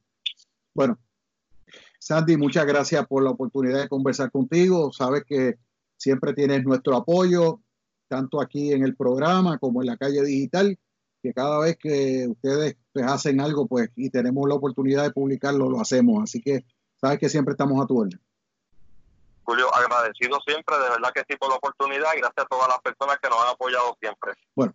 Bueno, 0.75 0.99
Sandy, 1.99 2.37
muchas 2.37 2.67
gracias 2.67 3.07
por 3.07 3.23
la 3.23 3.31
oportunidad 3.31 3.81
de 3.81 3.89
conversar 3.89 4.31
contigo. 4.31 4.93
Sabes 4.93 5.25
que 5.25 5.59
siempre 5.97 6.35
tienes 6.35 6.65
nuestro 6.65 6.97
apoyo, 6.97 7.61
tanto 8.09 8.41
aquí 8.41 8.73
en 8.73 8.85
el 8.85 8.97
programa 8.97 9.59
como 9.59 9.83
en 9.83 9.87
la 9.89 9.97
calle 9.97 10.23
digital 10.23 10.79
que 11.23 11.33
cada 11.33 11.59
vez 11.61 11.77
que 11.79 12.27
ustedes 12.29 12.77
pues, 12.93 13.07
hacen 13.07 13.41
algo, 13.41 13.67
pues, 13.67 13.91
y 13.97 14.11
tenemos 14.11 14.49
la 14.49 14.57
oportunidad 14.57 15.05
de 15.05 15.13
publicarlo, 15.13 15.71
lo 15.71 15.81
hacemos. 15.81 16.23
Así 16.23 16.41
que 16.41 16.65
sabes 17.01 17.19
que 17.19 17.29
siempre 17.29 17.53
estamos 17.53 17.83
a 17.83 17.87
tu 17.87 17.99
orden. 17.99 18.21
Julio, 19.45 19.75
agradecido 19.75 20.39
siempre, 20.47 20.77
de 20.77 20.91
verdad 20.91 21.11
que 21.15 21.25
sí 21.29 21.37
por 21.37 21.51
la 21.51 21.57
oportunidad 21.57 22.11
y 22.17 22.21
gracias 22.21 22.45
a 22.45 22.49
todas 22.49 22.69
las 22.69 22.81
personas 22.81 23.19
que 23.21 23.29
nos 23.29 23.43
han 23.43 23.51
apoyado 23.51 23.97
siempre. 24.01 24.33
Bueno, 24.55 24.75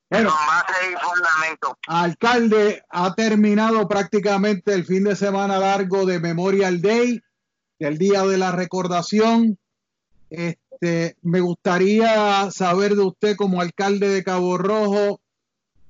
con 0.09 0.25
base 0.25 0.93
y 0.93 0.95
fundamento. 0.95 1.79
Alcalde, 1.89 2.85
ha 2.89 3.13
terminado 3.15 3.89
prácticamente 3.89 4.73
el 4.75 4.85
fin 4.85 5.03
de 5.03 5.17
semana 5.17 5.59
largo 5.59 6.07
de 6.07 6.21
Memorial 6.21 6.81
Day, 6.81 7.21
el 7.81 7.99
día 7.99 8.23
de 8.23 8.39
la 8.39 8.53
recordación. 8.53 9.59
Este, 10.31 11.17
me 11.23 11.41
gustaría 11.41 12.49
saber 12.53 12.95
de 12.95 13.03
usted 13.03 13.35
como 13.35 13.61
alcalde 13.61 14.09
de 14.09 14.23
Cabo 14.23 14.57
Rojo 14.57 15.21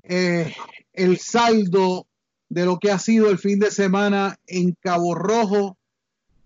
eh, 0.05 0.57
el 0.94 1.18
saldo 1.18 2.07
de 2.48 2.64
lo 2.64 2.78
que 2.78 2.90
ha 2.90 2.98
sido 2.98 3.28
el 3.28 3.38
fin 3.38 3.59
de 3.59 3.70
semana 3.70 4.38
en 4.46 4.74
Cabo 4.81 5.14
Rojo 5.14 5.76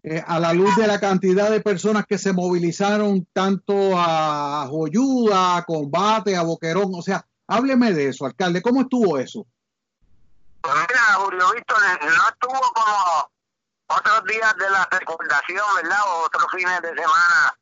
eh, 0.08 0.22
a 0.24 0.38
la 0.38 0.52
luz 0.52 0.76
de 0.76 0.86
la 0.86 1.00
cantidad 1.00 1.50
de 1.50 1.60
personas 1.60 2.06
que 2.06 2.16
se 2.16 2.32
movilizaron 2.32 3.26
tanto 3.32 3.74
a 3.96 4.64
Joyuda, 4.70 5.56
a 5.56 5.64
Combate, 5.64 6.36
a 6.36 6.42
Boquerón, 6.42 6.92
o 6.94 7.02
sea, 7.02 7.26
hábleme 7.48 7.92
de 7.92 8.10
eso, 8.10 8.24
alcalde, 8.24 8.62
¿cómo 8.62 8.82
estuvo 8.82 9.18
eso? 9.18 9.44
Pues 10.60 10.74
mira, 10.76 11.00
Julio 11.14 11.50
Víctor, 11.52 11.78
no 12.02 12.28
estuvo 12.28 12.72
como 12.72 13.30
otros 13.88 14.24
días 14.26 14.56
de 14.56 14.70
la 14.70 14.88
recordación, 14.92 15.66
¿verdad? 15.82 15.98
O 16.06 16.26
otros 16.26 16.46
fines 16.54 16.82
de 16.82 16.88
semana 16.90 17.58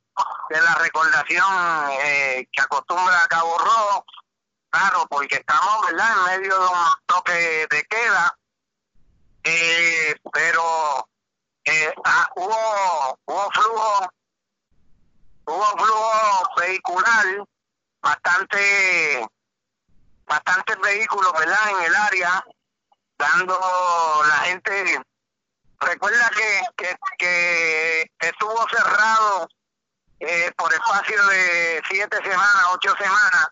de 0.50 0.60
la 0.60 0.74
recordación 0.74 1.46
eh, 1.92 2.46
que 2.52 2.60
acostumbra 2.60 3.20
a 3.24 3.28
Cabo 3.28 3.56
Rojo, 3.56 4.04
claro, 4.68 5.06
porque 5.08 5.36
estamos, 5.36 5.86
¿verdad?, 5.86 6.10
en 6.12 6.42
medio 6.42 6.60
de 6.60 6.66
un 6.66 6.84
toque 7.06 7.66
de 7.70 7.82
queda, 7.84 8.36
eh, 9.44 10.14
pero 10.30 11.08
eh, 11.64 11.94
hubo, 12.36 13.18
hubo 13.24 13.50
flujo, 13.50 14.12
hubo 15.46 15.64
flujo 15.64 16.50
vehicular, 16.58 17.26
bastante, 18.02 19.26
bastantes 20.26 20.78
vehículos, 20.80 21.32
¿verdad? 21.32 21.70
En 21.70 21.84
el 21.86 21.94
área, 21.94 22.44
dando 23.18 23.58
la 24.28 24.36
gente, 24.44 25.00
recuerda 25.80 26.30
que, 26.30 26.62
que, 26.76 26.96
que 27.18 28.28
estuvo 28.28 28.68
cerrado 28.68 29.48
eh, 30.20 30.52
por 30.56 30.72
espacio 30.72 31.26
de 31.26 31.82
siete 31.88 32.16
semanas, 32.22 32.66
ocho 32.72 32.94
semanas, 32.96 33.48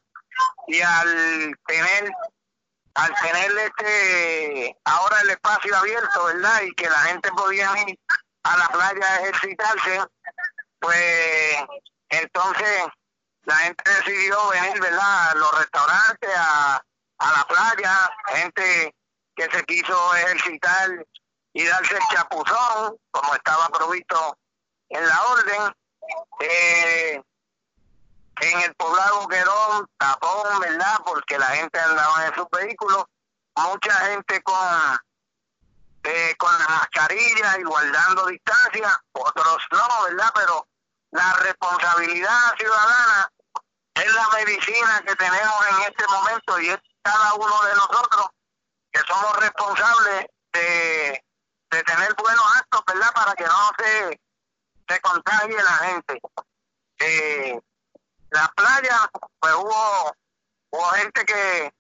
y 0.69 0.81
al 0.81 1.59
tener 1.67 2.11
al 2.95 3.15
tener 3.15 3.51
este 3.59 4.77
ahora 4.85 5.21
el 5.23 5.31
espacio 5.31 5.77
abierto, 5.77 6.25
¿verdad? 6.25 6.63
Y 6.63 6.75
que 6.75 6.89
la 6.89 6.99
gente 6.99 7.31
podía 7.33 7.71
ir 7.87 7.99
a 8.43 8.57
la 8.57 8.69
playa 8.69 9.07
a 9.07 9.21
ejercitarse, 9.21 10.01
pues 10.81 11.57
entonces 12.09 12.85
la 13.45 13.57
gente 13.57 13.85
decidió 13.91 14.49
venir, 14.49 14.81
¿verdad? 14.81 15.31
A 15.31 15.35
los 15.35 15.59
restaurantes, 15.59 16.31
a, 16.37 16.83
a 17.19 17.33
la 17.33 17.45
playa, 17.45 18.11
gente 18.29 18.95
que 19.35 19.51
se 19.51 19.65
quiso 19.65 20.15
ejercitar 20.17 20.91
y 21.55 21.65
darse 21.65 21.97
el 21.97 22.03
chapuzón, 22.11 22.97
como 23.11 23.35
estaba 23.35 23.69
provisto 23.69 24.39
en 24.89 25.07
la 25.07 25.23
orden. 25.25 25.75
Eh, 26.41 27.23
en 28.41 28.61
el 28.61 28.75
poblado 28.75 29.29
Querón, 29.29 29.87
tapón, 29.99 30.61
¿verdad? 30.61 30.99
Porque 31.05 31.39
la 31.39 31.47
gente 31.47 31.79
andaba 31.79 32.27
en 32.27 32.35
sus 32.35 32.47
vehículos, 32.51 33.05
mucha 33.55 33.95
gente 34.07 34.43
con 34.43 34.57
eh, 36.05 36.35
con 36.37 36.53
la 36.59 36.67
mascarilla 36.67 37.59
y 37.61 37.63
guardando 37.63 38.27
distancia, 38.27 39.01
otros 39.13 39.59
no, 39.71 40.05
¿verdad? 40.05 40.33
Pero 40.35 40.67
la 41.13 41.33
responsabilidad 41.35 42.55
ciudadana 42.59 43.31
es 43.95 44.13
la 44.13 44.29
medicina 44.31 45.03
que 45.07 45.15
tenemos 45.15 45.67
en 45.71 45.83
este 45.83 46.05
momento 46.09 46.59
y 46.61 46.71
es 46.71 46.79
cada 47.03 47.35
uno 47.35 47.63
de 47.63 47.75
nosotros 47.75 48.27
que 48.91 49.01
somos 49.01 49.37
responsables 49.37 50.27
de, 50.53 51.25
de 51.71 51.83
tener 51.85 52.15
buenos 52.15 52.57
actos, 52.57 52.83
¿verdad? 52.87 53.13
Para 53.15 53.35
que 53.35 53.45
no 53.45 53.71
se, 53.79 54.21
se 54.89 55.01
contagie 55.01 55.63
la 55.63 55.77
gente. 55.87 56.21
La 58.33 58.51
playa, 58.57 59.11
pues 59.41 59.55
hubo, 59.55 60.17
hubo 60.71 60.85
gente 60.93 61.25
que 61.25 61.73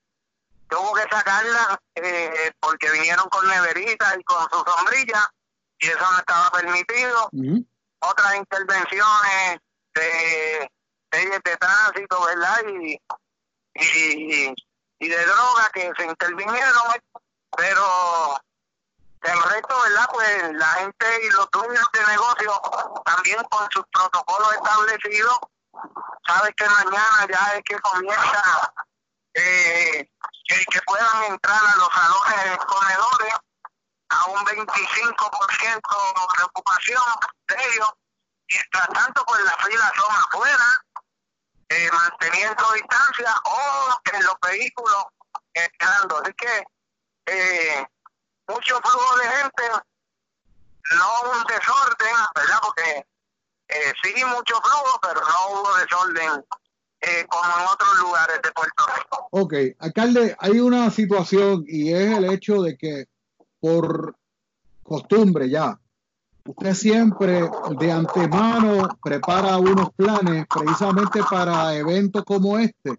tuvo 0.68 0.92
que 0.94 1.02
sacarla 1.02 1.80
eh, 1.94 2.52
porque 2.60 2.90
vinieron 2.90 3.26
con 3.30 3.48
neveritas 3.48 4.16
y 4.18 4.24
con 4.24 4.46
su 4.50 4.62
sombrilla 4.70 5.30
y 5.78 5.88
eso 5.88 6.10
no 6.10 6.18
estaba 6.18 6.50
permitido. 6.50 7.30
Otras 8.00 8.34
intervenciones 8.34 9.60
de 9.94 10.70
leyes 11.12 11.40
de 11.42 11.56
tránsito, 11.56 12.24
¿verdad? 12.24 12.62
Y, 12.68 13.00
y, 13.74 14.54
y 14.98 15.08
de 15.08 15.24
droga 15.24 15.70
que 15.72 15.90
se 15.96 16.04
intervinieron, 16.04 16.82
pero 17.56 18.38
el 19.22 19.42
resto, 19.42 19.74
¿verdad? 19.84 20.06
Pues 20.12 20.52
la 20.52 20.66
gente 20.66 21.06
y 21.24 21.30
los 21.30 21.50
dueños 21.50 21.86
de 21.92 22.06
negocio 22.06 22.60
también 23.06 23.42
con 23.44 23.70
sus 23.70 23.84
protocolos 23.90 24.52
establecidos 24.54 25.38
sabes 26.26 26.52
que 26.56 26.68
mañana 26.68 27.26
ya 27.28 27.54
es 27.56 27.62
que 27.64 27.78
comienza 27.80 28.72
eh, 29.34 30.08
que 30.70 30.80
puedan 30.86 31.24
entrar 31.24 31.60
a 31.64 31.76
los 31.76 31.88
salones 31.88 32.58
comedores 32.66 33.34
a 34.08 34.24
un 34.30 34.44
25% 34.44 36.38
de 36.38 36.44
ocupación 36.44 37.02
de 37.48 37.56
ellos. 37.68 37.92
Mientras 38.48 38.88
tanto, 38.88 39.24
pues 39.26 39.42
las 39.44 39.56
filas 39.56 39.92
son 39.96 40.14
afuera, 40.14 40.84
eh, 41.68 41.90
manteniendo 41.90 42.72
distancia 42.72 43.34
o 43.44 44.00
en 44.12 44.24
los 44.24 44.34
vehículos 44.42 45.04
entrando. 45.54 46.18
Así 46.18 46.32
que 46.34 46.64
eh, 47.26 47.86
mucho 48.48 48.80
flujo 48.80 49.16
de 49.16 49.28
gente, 49.28 49.70
no 50.90 51.30
un 51.30 51.44
desorden, 51.44 52.16
¿verdad? 52.34 52.58
Porque 52.62 53.06
eh, 53.72 53.92
sí 54.02 54.24
mucho 54.24 54.54
flujo, 54.60 55.00
pero 55.02 55.20
no 55.20 55.60
hubo 55.60 55.76
desorden 55.76 56.44
eh, 57.00 57.26
como 57.28 57.44
en 57.44 57.66
otros 57.72 57.98
lugares 58.00 58.40
de 58.42 58.52
Puerto 58.52 58.84
Rico. 58.96 59.28
Ok, 59.30 59.54
alcalde, 59.78 60.36
hay 60.38 60.60
una 60.60 60.90
situación 60.90 61.64
y 61.66 61.92
es 61.92 62.16
el 62.16 62.30
hecho 62.32 62.62
de 62.62 62.76
que 62.76 63.06
por 63.60 64.16
costumbre 64.82 65.48
ya, 65.48 65.78
usted 66.44 66.74
siempre 66.74 67.48
de 67.78 67.92
antemano 67.92 68.88
prepara 69.02 69.56
unos 69.58 69.90
planes 69.94 70.46
precisamente 70.48 71.20
para 71.28 71.74
eventos 71.74 72.24
como 72.24 72.58
este. 72.58 72.98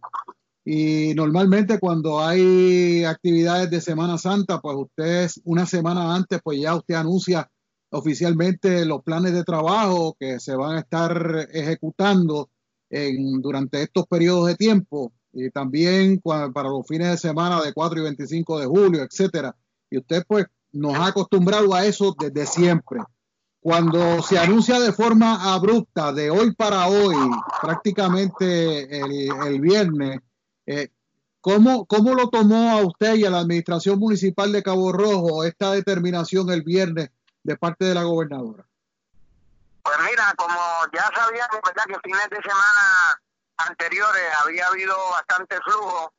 Y 0.65 1.13
normalmente 1.13 1.77
cuando 1.79 2.21
hay 2.21 3.03
actividades 3.03 3.69
de 3.69 3.81
Semana 3.81 4.17
Santa, 4.17 4.59
pues 4.61 4.77
usted 4.77 5.29
una 5.43 5.65
semana 5.65 6.15
antes, 6.15 6.39
pues 6.41 6.59
ya 6.59 6.75
usted 6.75 6.95
anuncia 6.95 7.49
oficialmente 7.93 8.85
los 8.85 9.03
planes 9.03 9.33
de 9.33 9.43
trabajo 9.43 10.15
que 10.19 10.39
se 10.39 10.55
van 10.55 10.77
a 10.77 10.79
estar 10.79 11.47
ejecutando 11.51 12.49
en, 12.89 13.39
durante 13.41 13.83
estos 13.83 14.07
periodos 14.07 14.47
de 14.47 14.55
tiempo 14.55 15.13
y 15.31 15.49
también 15.51 16.19
para 16.19 16.69
los 16.69 16.87
fines 16.87 17.09
de 17.09 17.17
semana 17.17 17.61
de 17.61 17.73
4 17.73 17.99
y 17.99 18.03
25 18.03 18.59
de 18.59 18.65
julio, 18.65 19.03
etcétera. 19.03 19.55
Y 19.89 19.99
usted 19.99 20.23
pues 20.27 20.45
nos 20.71 20.95
ha 20.95 21.07
acostumbrado 21.07 21.73
a 21.73 21.85
eso 21.85 22.15
desde 22.19 22.45
siempre. 22.45 22.99
Cuando 23.59 24.21
se 24.21 24.37
anuncia 24.37 24.79
de 24.79 24.91
forma 24.91 25.53
abrupta, 25.53 26.11
de 26.11 26.29
hoy 26.29 26.53
para 26.53 26.87
hoy, 26.87 27.15
prácticamente 27.61 28.99
el, 28.99 29.61
viernes, 29.61 30.19
eh, 30.65 30.89
¿cómo, 31.41 31.85
¿cómo 31.85 32.13
lo 32.15 32.27
tomó 32.29 32.71
a 32.71 32.85
usted 32.85 33.15
y 33.15 33.25
a 33.25 33.29
la 33.29 33.39
administración 33.39 33.99
municipal 33.99 34.51
de 34.51 34.63
Cabo 34.63 34.91
Rojo 34.91 35.43
esta 35.43 35.71
determinación 35.71 36.49
el 36.51 36.63
viernes 36.63 37.09
de 37.43 37.57
parte 37.57 37.85
de 37.85 37.93
la 37.93 38.03
gobernadora? 38.03 38.65
Pues 39.83 39.97
mira, 39.99 40.33
como 40.37 40.57
ya 40.93 41.09
sabíamos, 41.13 41.59
¿verdad? 41.65 41.83
Que 41.87 41.99
fines 42.03 42.29
de 42.29 42.41
semana 42.41 43.21
anteriores 43.57 44.23
había 44.41 44.67
habido 44.67 44.95
bastante 45.11 45.59
flujo, 45.61 46.13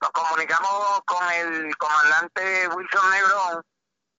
nos 0.00 0.10
comunicamos 0.10 1.00
con 1.04 1.30
el 1.32 1.76
comandante 1.76 2.68
Wilson 2.68 3.10
Negrón 3.10 3.64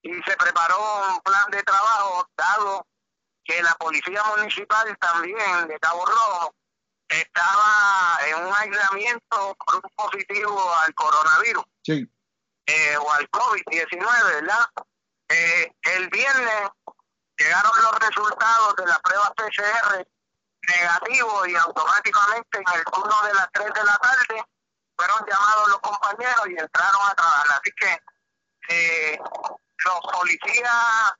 y 0.02 0.12
se 0.22 0.36
preparó 0.36 0.76
un 1.14 1.20
plan 1.20 1.50
de 1.50 1.62
trabajo 1.62 2.28
dado 2.36 2.86
que 3.44 3.62
la 3.62 3.74
policía 3.74 4.22
municipal 4.36 4.96
también 4.98 5.68
de 5.68 5.78
Cabo 5.80 6.04
Rojo 6.04 6.54
estaba 7.08 8.18
en 8.28 8.46
un 8.46 8.54
aislamiento 8.54 9.56
por 9.58 9.76
un 9.76 9.90
positivo 9.96 10.74
al 10.84 10.94
coronavirus 10.94 11.64
eh, 11.86 12.96
o 12.98 13.12
al 13.12 13.28
COVID-19, 13.30 14.24
¿verdad? 14.24 14.66
Eh, 15.30 15.72
el 15.82 16.08
viernes 16.08 16.70
llegaron 17.38 17.70
los 17.82 17.98
resultados 18.00 18.74
de 18.76 18.86
la 18.86 18.98
prueba 18.98 19.32
PCR 19.36 20.04
negativos 20.66 21.48
y 21.48 21.54
automáticamente 21.54 22.58
en 22.58 22.74
el 22.74 22.84
turno 22.84 23.22
de 23.22 23.34
las 23.34 23.48
3 23.52 23.72
de 23.72 23.84
la 23.84 23.96
tarde 23.98 24.44
fueron 24.96 25.26
llamados 25.26 25.68
los 25.68 25.80
compañeros 25.80 26.48
y 26.48 26.58
entraron 26.58 27.00
a 27.08 27.14
trabajar. 27.14 27.46
Así 27.52 27.70
que 27.78 27.98
eh, 28.70 29.20
los 29.84 30.00
policías 30.12 31.12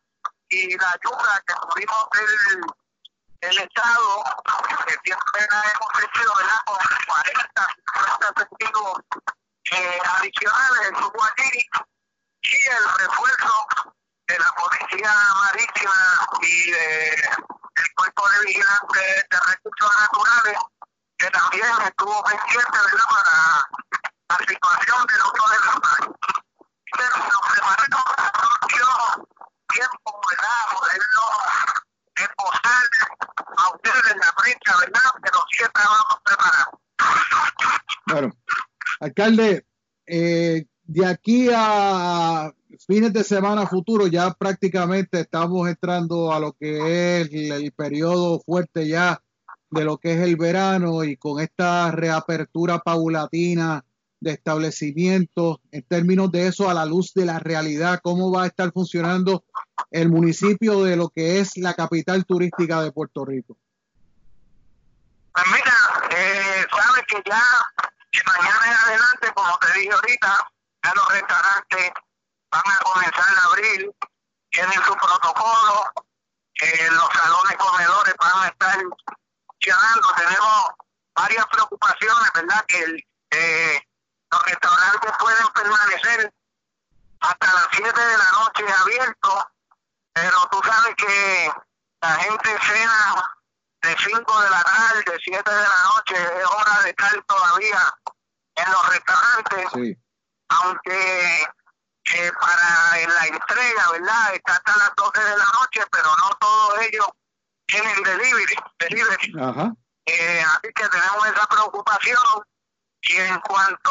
y 0.48 0.76
la 0.76 0.90
ayuda 0.90 1.42
que 1.46 1.54
tuvimos 1.54 2.08
del, 2.12 2.60
del 3.42 3.58
Estado, 3.58 4.24
que 4.88 4.96
siempre 5.04 5.40
hemos 5.40 5.88
crecido 5.92 6.34
¿verdad? 6.36 6.58
con 6.66 6.76
40, 7.06 7.66
50 7.94 8.32
testigos 8.32 9.00
adicionales 10.18 10.88
en 10.88 10.96
su 10.96 11.12
y 12.42 12.66
el 12.66 12.98
refuerzo 12.98 13.66
de 14.30 14.38
la 14.38 14.52
Policía 14.54 15.12
Marítima 15.34 16.26
y 16.42 16.70
de, 16.70 17.16
del 17.74 17.94
Cuerpo 17.96 18.28
de 18.28 18.46
Vigilantes 18.46 19.26
de 19.30 19.38
Recursos 19.50 19.90
Naturales, 19.98 20.58
que 21.18 21.30
también 21.30 21.66
estuvo 21.84 22.22
pendiente 22.22 22.78
¿verdad? 22.78 23.08
para 23.10 24.38
la 24.38 24.46
situación 24.46 25.06
del 25.06 25.20
otro 25.22 25.44
de 25.50 25.58
la 25.66 25.80
país 25.80 26.10
nos 27.10 27.40
preparamos 27.52 28.04
dio 28.68 28.86
tiempo, 29.72 30.20
¿verdad? 30.28 30.60
Poderlo 30.78 31.26
esposar 32.16 32.82
a 33.56 33.74
ustedes 33.74 34.12
en 34.12 34.18
la 34.20 34.32
prensa, 34.36 34.76
¿verdad? 34.78 35.10
Pero 35.22 35.38
siempre 35.50 35.82
vamos 35.84 36.20
preparados. 36.24 36.74
Bueno, 38.06 38.32
alcalde, 39.00 39.66
eh, 40.06 40.66
de 40.82 41.06
aquí 41.06 41.48
a 41.54 42.52
fines 42.90 43.12
de 43.12 43.22
semana 43.22 43.68
futuro 43.68 44.08
ya 44.08 44.32
prácticamente 44.32 45.20
estamos 45.20 45.68
entrando 45.68 46.32
a 46.32 46.40
lo 46.40 46.54
que 46.54 47.20
es 47.20 47.28
el, 47.32 47.70
periodo 47.70 48.40
fuerte 48.40 48.88
ya 48.88 49.22
de 49.70 49.84
lo 49.84 49.98
que 49.98 50.14
es 50.14 50.18
el 50.22 50.34
verano 50.34 51.04
y 51.04 51.16
con 51.16 51.40
esta 51.40 51.92
reapertura 51.92 52.80
paulatina 52.80 53.84
de 54.18 54.32
establecimientos, 54.32 55.58
en 55.70 55.84
términos 55.84 56.32
de 56.32 56.48
eso, 56.48 56.68
a 56.68 56.74
la 56.74 56.84
luz 56.84 57.14
de 57.14 57.26
la 57.26 57.38
realidad, 57.38 58.00
cómo 58.02 58.32
va 58.32 58.42
a 58.42 58.46
estar 58.48 58.72
funcionando 58.72 59.44
el 59.92 60.08
municipio 60.08 60.82
de 60.82 60.96
lo 60.96 61.10
que 61.10 61.38
es 61.38 61.56
la 61.58 61.74
capital 61.74 62.24
turística 62.24 62.82
de 62.82 62.90
Puerto 62.90 63.24
Rico. 63.24 63.56
Pues 65.32 65.46
mira, 65.46 65.74
eh, 66.10 66.66
sabes 66.68 67.04
que 67.06 67.22
ya 67.24 67.40
mañana 68.26 68.66
en 68.66 68.72
adelante, 68.72 69.28
como 69.32 69.56
te 69.58 69.78
dije 69.78 69.92
ahorita, 69.92 70.50
ya 70.82 70.92
los 70.92 71.08
restaurantes 71.08 71.92
van 72.50 72.62
a 72.66 72.78
comenzar 72.84 73.38
a 73.38 73.44
abrir, 73.46 73.90
tienen 74.50 74.84
su 74.84 74.94
protocolo, 74.94 75.92
eh, 76.54 76.88
los 76.90 77.08
salones 77.12 77.56
comedores 77.56 78.14
van 78.18 78.42
a 78.42 78.48
estar 78.48 78.78
funcionando, 79.46 80.08
tenemos 80.16 80.70
varias 81.14 81.46
preocupaciones, 81.46 82.30
¿verdad? 82.34 82.64
Que 82.66 82.82
el, 82.82 83.06
eh, 83.30 83.80
los 84.30 84.42
restaurantes 84.46 85.12
pueden 85.18 85.46
permanecer 85.54 86.32
hasta 87.20 87.54
las 87.54 87.68
7 87.72 88.00
de 88.00 88.18
la 88.18 88.30
noche 88.32 88.64
abiertos, 88.80 89.44
pero 90.12 90.48
tú 90.50 90.60
sabes 90.64 90.94
que 90.96 91.52
la 92.02 92.14
gente 92.16 92.58
cena 92.62 93.38
de 93.82 93.96
5 93.96 94.40
de 94.42 94.50
la 94.50 94.62
tarde, 94.62 95.20
7 95.22 95.50
de 95.50 95.62
la 95.62 95.82
noche, 95.94 96.40
es 96.40 96.46
hora 96.46 96.82
de 96.82 96.90
estar 96.90 97.22
todavía 97.24 97.94
en 98.56 98.70
los 98.70 98.88
restaurantes, 98.88 99.96
aunque 100.48 101.46
eh, 102.14 102.32
para 102.40 103.06
la 103.08 103.26
entrega, 103.26 103.90
¿verdad? 103.92 104.34
Está 104.34 104.52
hasta 104.54 104.76
las 104.76 104.94
12 104.96 105.20
de 105.20 105.36
la 105.36 105.44
noche, 105.60 105.82
pero 105.90 106.08
no 106.16 106.30
todos 106.40 106.80
ellos 106.82 107.06
tienen 107.66 108.02
delivery. 108.02 108.56
delivery. 108.78 109.32
Ajá. 109.40 109.72
Eh, 110.06 110.44
así 110.44 110.72
que 110.74 110.88
tenemos 110.88 111.26
esa 111.26 111.46
preocupación 111.46 112.42
y 113.02 113.16
en 113.16 113.40
cuanto 113.40 113.90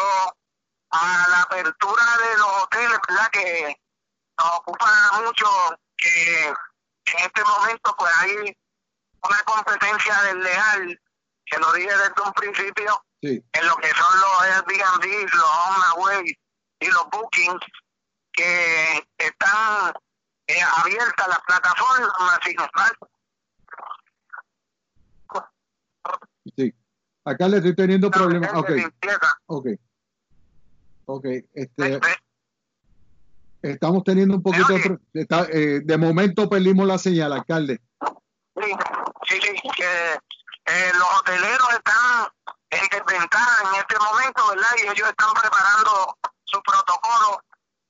a 0.91 1.25
la 1.29 1.41
apertura 1.41 2.03
de 2.17 2.37
los 2.37 2.63
hoteles, 2.63 2.99
¿verdad? 3.07 3.29
Que 3.31 3.75
nos 4.37 4.53
ocupa 4.55 5.11
mucho 5.23 5.47
que 5.97 6.47
en 6.47 7.19
este 7.19 7.43
momento 7.43 7.95
pues 7.97 8.11
hay 8.17 8.57
una 9.23 9.43
competencia 9.43 10.21
desleal, 10.23 11.01
que 11.45 11.57
lo 11.57 11.73
dije 11.73 11.97
desde 11.97 12.21
un 12.25 12.33
principio, 12.33 13.05
en 13.21 13.67
lo 13.67 13.75
que 13.77 13.89
son 13.89 14.19
los 14.19 14.41
Airbnb, 14.41 15.33
los 15.33 15.51
HomeAway 15.67 16.37
y 16.79 16.87
los 16.87 17.09
bookings, 17.11 17.61
que 18.39 19.07
están 19.17 19.93
eh, 20.47 20.61
abiertas 20.77 21.27
las 21.27 21.39
plataformas 21.45 22.09
Sí. 26.55 26.73
Acá 27.25 27.47
le 27.47 27.57
estoy 27.57 27.75
teniendo 27.75 28.09
problemas. 28.09 28.51
Ok. 28.55 28.69
Ok. 29.47 29.67
Ok. 31.05 31.25
Este, 31.53 31.99
estamos 33.61 34.03
teniendo 34.03 34.37
un 34.37 34.43
poquito 34.43 34.73
de, 35.13 35.27
eh, 35.51 35.81
de 35.83 35.97
momento 35.97 36.49
perdimos 36.49 36.87
la 36.87 36.97
señal, 36.97 37.33
alcalde. 37.33 37.81
Sí, 38.55 38.71
sí, 39.27 39.39
sí. 39.41 39.69
Que, 39.75 40.13
eh, 40.65 40.91
los 40.93 41.19
hoteleros 41.19 41.69
están 41.73 42.27
en 42.69 42.87
desventaja 42.89 43.69
en 43.69 43.79
este 43.81 43.95
momento, 43.99 44.49
¿verdad? 44.49 44.69
Y 44.77 44.87
ellos 44.87 45.09
están 45.09 45.33
preparando 45.33 46.17
su 46.45 46.61
protocolo 46.61 47.41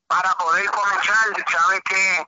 para 0.10 0.34
poder 0.36 0.70
comenzar. 0.72 1.28
Sabe 1.48 1.82
que 1.84 2.20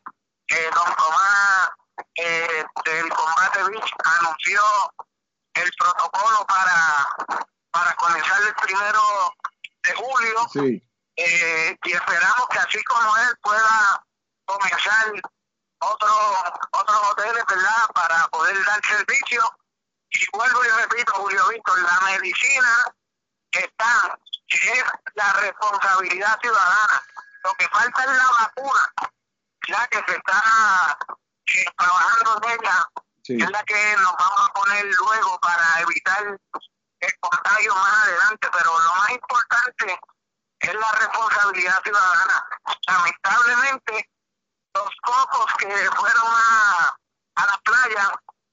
eh, 0.48 0.70
don 0.74 0.96
Tomás 0.96 1.70
eh, 2.16 2.66
del 2.86 3.10
Combate 3.10 3.64
Beach 3.64 3.92
anunció 4.04 4.62
el 5.56 5.72
protocolo 5.78 6.46
para, 6.46 7.46
para 7.72 7.94
comenzar 7.96 8.42
el 8.44 8.56
primero 8.56 9.02
de 9.84 9.94
julio. 9.96 10.48
Sí. 10.54 10.88
Eh, 11.18 11.78
y 11.84 11.92
esperamos 11.92 12.48
que 12.50 12.60
así 12.60 12.84
como 12.84 13.18
él 13.18 13.38
pueda 13.42 14.04
comenzar 14.46 15.12
otros 15.80 16.36
otros 16.72 16.98
hoteles, 17.10 17.44
¿verdad? 17.48 17.88
Para 17.94 18.28
poder 18.30 18.64
dar 18.66 18.86
servicio. 18.86 19.42
Y 20.10 20.38
vuelvo 20.38 20.66
y 20.66 20.70
repito, 20.70 21.14
Julio 21.14 21.48
Víctor, 21.48 21.82
la 21.82 22.00
medicina 22.02 22.94
está, 23.52 24.18
que 24.48 24.72
es 24.72 24.84
la 25.16 25.34
responsabilidad 25.34 26.40
ciudadana. 26.42 27.04
Lo 27.44 27.54
que 27.54 27.68
falta 27.70 28.04
es 28.04 28.18
la 28.18 28.30
vacuna, 28.40 28.94
ya 29.68 29.88
que 29.88 30.04
se 30.08 30.18
está 30.18 30.98
eh, 31.46 31.66
trabajando 31.78 32.40
en 32.44 32.52
ella 32.52 32.88
es 33.28 33.52
la 33.52 33.64
que 33.64 33.96
nos 33.98 34.16
vamos 34.18 34.50
a 34.50 34.54
poner 34.54 34.86
luego 34.86 35.40
para 35.40 35.82
evitar 35.82 36.40
el 37.00 37.20
contagio 37.20 37.76
más 37.76 38.04
adelante, 38.04 38.50
pero 38.52 38.80
lo 38.80 38.96
más 38.96 39.12
importante 39.12 40.00
es 40.60 40.74
la 40.74 40.92
responsabilidad 40.92 41.82
ciudadana. 41.84 42.46
Lamentablemente, 42.88 44.10
los 44.74 44.90
cocos 45.02 45.54
que 45.58 45.68
fueron 45.68 46.28
a, 46.28 46.98
a 47.36 47.46
la 47.46 47.58
playa, 47.64 48.12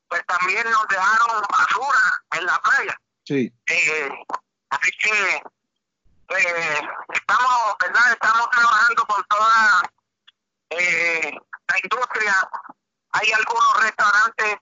pues 0.08 0.24
también 0.26 0.70
nos 0.70 0.86
dejaron 0.88 1.42
basura 1.50 2.24
en 2.32 2.46
la 2.46 2.58
playa. 2.60 3.00
Sí. 3.24 3.52
Eh, 3.66 4.10
así 4.70 4.90
que 4.98 5.42
eh, 6.28 6.88
estamos, 7.12 7.76
¿verdad? 7.80 8.12
Estamos 8.12 8.50
trabajando 8.50 9.04
con 9.06 9.24
toda 9.24 9.82
eh, 10.70 11.32
la 11.68 11.76
industria. 11.82 12.50
Hay 13.12 13.32
algunos 13.32 13.82
restaurantes 13.82 14.56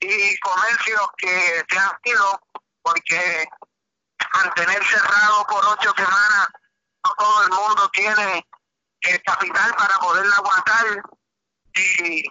y 0.00 0.38
comercios 0.38 1.06
que 1.18 1.64
se 1.68 1.78
han 1.78 1.98
ido 2.04 2.40
porque 2.82 3.48
mantener 4.34 4.84
cerrado 4.84 5.46
por 5.46 5.64
ocho 5.66 5.92
semanas 5.96 6.48
no 7.04 7.14
todo 7.16 7.42
el 7.44 7.50
mundo 7.50 7.88
tiene 7.90 8.46
el 9.02 9.22
capital 9.22 9.74
para 9.74 9.98
poderla 9.98 10.36
aguantar 10.36 11.02
y 11.74 12.22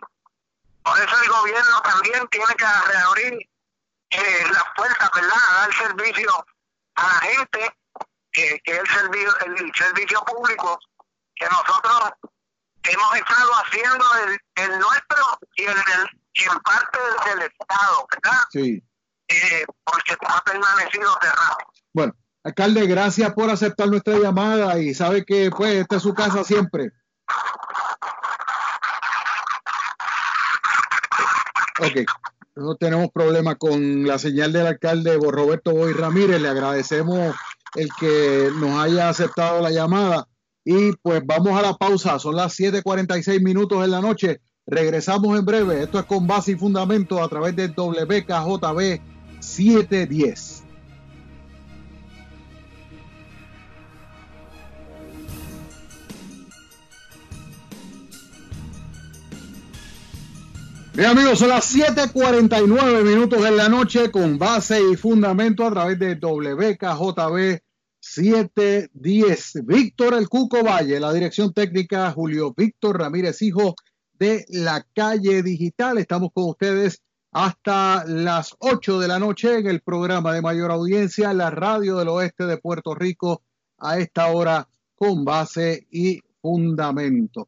por 0.84 1.00
eso 1.00 1.24
el 1.24 1.30
gobierno 1.30 1.82
también 1.82 2.28
tiene 2.30 2.56
que 2.56 2.66
reabrir 2.66 3.50
eh, 4.12 4.48
las 4.52 4.64
puertas, 4.76 5.10
¿verdad? 5.14 5.38
A 5.50 5.54
dar 5.54 5.74
servicio 5.74 6.46
a 6.96 7.08
la 7.08 7.20
gente, 7.20 7.79
que, 8.32 8.60
que 8.64 8.72
es 8.72 8.80
el 8.80 8.88
servicio, 8.88 9.38
el 9.46 9.72
servicio 9.76 10.24
público 10.26 10.80
que 11.36 11.46
nosotros 11.46 12.12
hemos 12.84 13.16
estado 13.16 13.52
haciendo 13.54 14.06
el, 14.26 14.40
el 14.64 14.80
nuestro 14.80 15.40
y 15.56 15.64
el 15.64 15.76
y 16.34 16.44
en 16.44 16.60
parte 16.60 17.00
del 17.30 17.42
Estado, 17.42 18.08
¿verdad? 18.12 18.40
Sí. 18.52 18.84
Eh, 19.28 19.66
porque 19.84 20.16
ha 20.22 20.44
permanecido 20.44 21.12
cerrado. 21.22 21.58
Bueno, 21.94 22.14
alcalde, 22.44 22.88
gracias 22.88 23.34
por 23.34 23.50
aceptar 23.50 23.88
nuestra 23.88 24.18
llamada 24.18 24.80
y 24.80 24.94
sabe 24.94 25.26
que 25.26 25.50
pues 25.52 25.76
esta 25.76 25.98
es 25.98 26.04
su 26.04 26.14
casa 26.14 26.44
siempre. 26.44 26.92
Ok, 31.82 32.10
no 32.56 32.76
tenemos 32.76 33.10
problema 33.12 33.56
con 33.56 34.06
la 34.06 34.18
señal 34.18 34.52
del 34.52 34.68
alcalde 34.68 35.18
Roberto 35.18 35.72
Boy 35.72 35.94
Ramírez. 35.94 36.42
Le 36.42 36.50
agradecemos 36.50 37.36
el 37.76 37.90
que 38.00 38.50
nos 38.60 38.80
haya 38.82 39.10
aceptado 39.10 39.62
la 39.62 39.72
llamada. 39.72 40.28
Y 40.64 40.92
pues 41.02 41.22
vamos 41.26 41.58
a 41.58 41.62
la 41.62 41.74
pausa. 41.74 42.20
Son 42.20 42.36
las 42.36 42.54
7:46 42.60 43.42
minutos 43.42 43.82
de 43.82 43.88
la 43.88 44.02
noche. 44.02 44.42
Regresamos 44.66 45.38
en 45.38 45.46
breve. 45.46 45.84
Esto 45.84 46.00
es 46.00 46.06
con 46.06 46.28
base 46.28 46.52
y 46.52 46.56
fundamento 46.56 47.24
a 47.24 47.28
través 47.28 47.56
de 47.56 47.70
WKJB 47.70 49.02
710. 49.40 50.49
Bien 61.00 61.12
amigos, 61.12 61.40
son 61.40 61.48
las 61.48 61.74
7:49 61.74 63.06
minutos 63.06 63.42
de 63.42 63.52
la 63.52 63.70
noche 63.70 64.12
con 64.12 64.38
base 64.38 64.82
y 64.82 64.98
fundamento 64.98 65.66
a 65.66 65.72
través 65.72 65.98
de 65.98 66.16
WKJB 66.16 67.62
710. 68.02 69.66
Víctor 69.66 70.16
El 70.16 70.28
Cuco 70.28 70.62
Valle, 70.62 71.00
la 71.00 71.14
dirección 71.14 71.54
técnica 71.54 72.12
Julio 72.12 72.54
Víctor 72.54 73.00
Ramírez 73.00 73.42
Hijo 73.42 73.76
de 74.12 74.44
la 74.50 74.86
calle 74.94 75.42
digital. 75.42 76.00
Estamos 76.00 76.32
con 76.34 76.50
ustedes 76.50 77.02
hasta 77.32 78.04
las 78.06 78.58
8 78.60 79.00
de 79.00 79.08
la 79.08 79.20
noche 79.20 79.58
en 79.58 79.68
el 79.68 79.80
programa 79.80 80.34
de 80.34 80.42
mayor 80.42 80.70
audiencia, 80.70 81.34
la 81.34 81.50
radio 81.50 81.96
del 81.96 82.10
oeste 82.10 82.46
de 82.46 82.58
Puerto 82.58 82.94
Rico, 82.94 83.42
a 83.78 84.00
esta 84.00 84.28
hora 84.28 84.68
con 84.96 85.24
base 85.24 85.88
y 85.92 86.20
fundamento. 86.42 87.48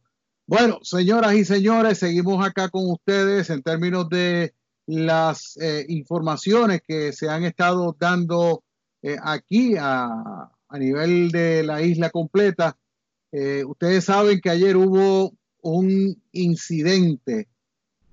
Bueno, 0.51 0.79
señoras 0.81 1.33
y 1.35 1.45
señores, 1.45 1.99
seguimos 1.99 2.45
acá 2.45 2.67
con 2.67 2.91
ustedes 2.91 3.49
en 3.49 3.63
términos 3.63 4.09
de 4.09 4.53
las 4.85 5.55
eh, 5.55 5.85
informaciones 5.87 6.81
que 6.85 7.13
se 7.13 7.29
han 7.29 7.45
estado 7.45 7.95
dando 7.97 8.61
eh, 9.01 9.15
aquí 9.23 9.75
a, 9.79 10.51
nivel 10.77 11.31
de 11.31 11.63
la 11.63 11.81
isla 11.81 12.09
completa. 12.09 12.77
Eh, 13.31 13.63
ustedes 13.63 14.03
saben 14.03 14.41
que 14.41 14.49
ayer 14.49 14.75
hubo 14.75 15.31
un 15.61 16.21
incidente 16.33 17.47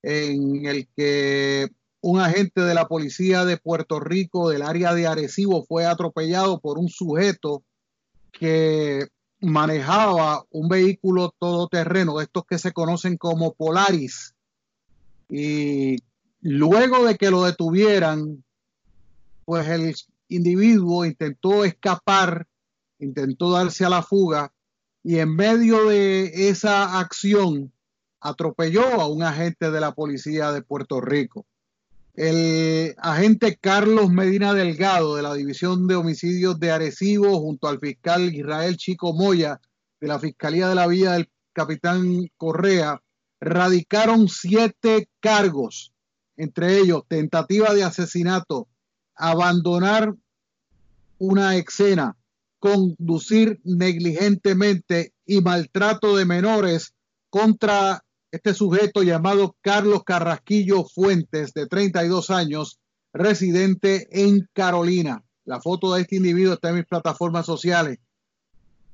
en 0.03 0.64
el 0.64 0.86
que 0.97 1.68
un 2.03 2.20
agente 2.20 2.61
de 2.61 2.74
la 2.74 2.86
policía 2.86 3.45
de 3.47 3.57
Puerto 3.57 3.99
Rico 3.99 4.49
del 4.49 4.62
área 4.62 4.95
de 4.95 5.09
Arecibo 5.09 5.64
fue 5.64 5.86
atropellado 5.86 6.61
por 6.61 6.78
un 6.78 6.89
sujeto 6.89 7.64
que 8.30 9.09
manejaba 9.41 10.45
un 10.51 10.68
vehículo 10.68 11.34
todoterreno, 11.39 12.18
de 12.18 12.24
estos 12.24 12.45
que 12.45 12.59
se 12.59 12.72
conocen 12.72 13.16
como 13.16 13.55
Polaris. 13.55 14.34
Y 15.28 15.99
luego 16.41 17.05
de 17.05 17.16
que 17.16 17.30
lo 17.30 17.45
detuvieran, 17.45 18.45
pues 19.45 19.68
el 19.68 19.95
individuo 20.28 21.05
intentó 21.05 21.64
escapar, 21.64 22.47
intentó 22.99 23.53
darse 23.53 23.84
a 23.84 23.91
la 23.91 24.03
fuga 24.03 24.53
y 25.03 25.18
en 25.18 25.34
medio 25.34 25.89
de 25.89 26.51
esa 26.51 26.99
acción 26.99 27.72
atropelló 28.20 29.01
a 29.01 29.09
un 29.09 29.22
agente 29.22 29.70
de 29.70 29.80
la 29.80 29.95
policía 29.95 30.53
de 30.53 30.62
Puerto 30.62 31.01
Rico. 31.01 31.47
El 32.19 32.97
agente 32.99 33.59
Carlos 33.61 34.11
Medina 34.11 34.53
Delgado 34.53 35.14
de 35.14 35.23
la 35.23 35.35
División 35.35 35.87
de 35.87 35.95
Homicidios 35.95 36.59
de 36.59 36.73
Arecibo 36.73 37.39
junto 37.39 37.69
al 37.69 37.79
fiscal 37.79 38.35
Israel 38.35 38.77
Chico 38.77 39.12
Moya 39.12 39.61
de 40.01 40.09
la 40.09 40.19
Fiscalía 40.19 40.69
de 40.69 40.75
la 40.75 40.89
Villa 40.89 41.12
del 41.12 41.31
Capitán 41.53 42.29
Correa 42.37 43.01
radicaron 43.39 44.29
siete 44.29 45.09
cargos, 45.21 45.93
entre 46.37 46.79
ellos 46.79 47.05
tentativa 47.07 47.73
de 47.73 47.85
asesinato, 47.85 48.66
abandonar 49.14 50.12
una 51.19 51.55
escena, 51.55 52.16
conducir 52.59 53.61
negligentemente 53.62 55.12
y 55.25 55.41
maltrato 55.41 56.16
de 56.16 56.25
menores 56.25 56.95
contra 57.31 58.03
este 58.31 58.55
sujeto 58.55 59.03
llamado 59.03 59.57
Carlos 59.62 60.03
Carrasquillo 60.05 60.85
Fuentes, 60.85 61.55
de 61.55 61.66
32 61.66 62.31
años, 62.31 62.79
residente 63.12 64.09
en 64.11 64.49
Carolina. 64.53 65.24
La 65.45 65.61
foto 65.61 65.95
de 65.95 66.03
este 66.03 66.16
individuo 66.16 66.55
está 66.55 66.70
en 66.70 66.76
mis 66.76 66.87
plataformas 66.87 67.47
sociales. 67.47 67.99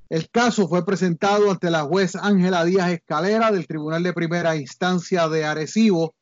El 0.08 0.30
caso 0.30 0.68
fue 0.68 0.84
presentado 0.84 1.50
ante 1.50 1.70
la 1.70 1.82
juez 1.82 2.14
Ángela 2.14 2.64
Díaz 2.64 2.92
Escalera 2.92 3.50
del 3.50 3.66
Tribunal 3.66 4.02
de 4.02 4.12
Primera 4.12 4.54
Instancia 4.54 5.28
de 5.28 5.44
Arecibo, 5.44 6.14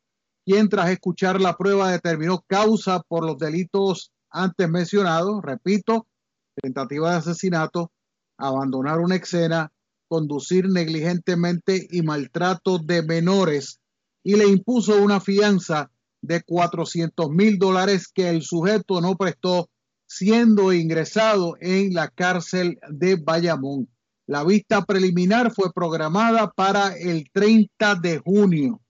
quien 0.45 0.69
tras 0.69 0.89
escuchar 0.89 1.39
la 1.39 1.55
prueba 1.55 1.91
determinó 1.91 2.43
causa 2.47 3.01
por 3.01 3.25
los 3.25 3.37
delitos 3.37 4.11
antes 4.31 4.67
mencionados, 4.67 5.41
repito, 5.43 6.07
tentativa 6.55 7.11
de 7.11 7.17
asesinato, 7.17 7.91
abandonar 8.37 8.99
una 8.99 9.15
escena, 9.15 9.71
conducir 10.13 10.69
negligentemente 10.69 11.87
y 11.89 12.03
maltrato 12.03 12.77
de 12.77 13.01
menores 13.01 13.79
y 14.23 14.35
le 14.35 14.45
impuso 14.45 15.01
una 15.01 15.19
fianza 15.19 15.89
de 16.21 16.43
400 16.43 17.31
mil 17.31 17.57
dólares 17.57 18.11
que 18.13 18.29
el 18.29 18.43
sujeto 18.43 19.01
no 19.01 19.15
prestó 19.15 19.71
siendo 20.05 20.71
ingresado 20.71 21.55
en 21.59 21.95
la 21.95 22.09
cárcel 22.09 22.77
de 22.91 23.15
Bayamón. 23.15 23.89
La 24.27 24.43
vista 24.43 24.85
preliminar 24.85 25.51
fue 25.51 25.73
programada 25.73 26.51
para 26.51 26.95
el 26.95 27.27
30 27.31 27.95
de 27.95 28.19
junio. 28.19 28.81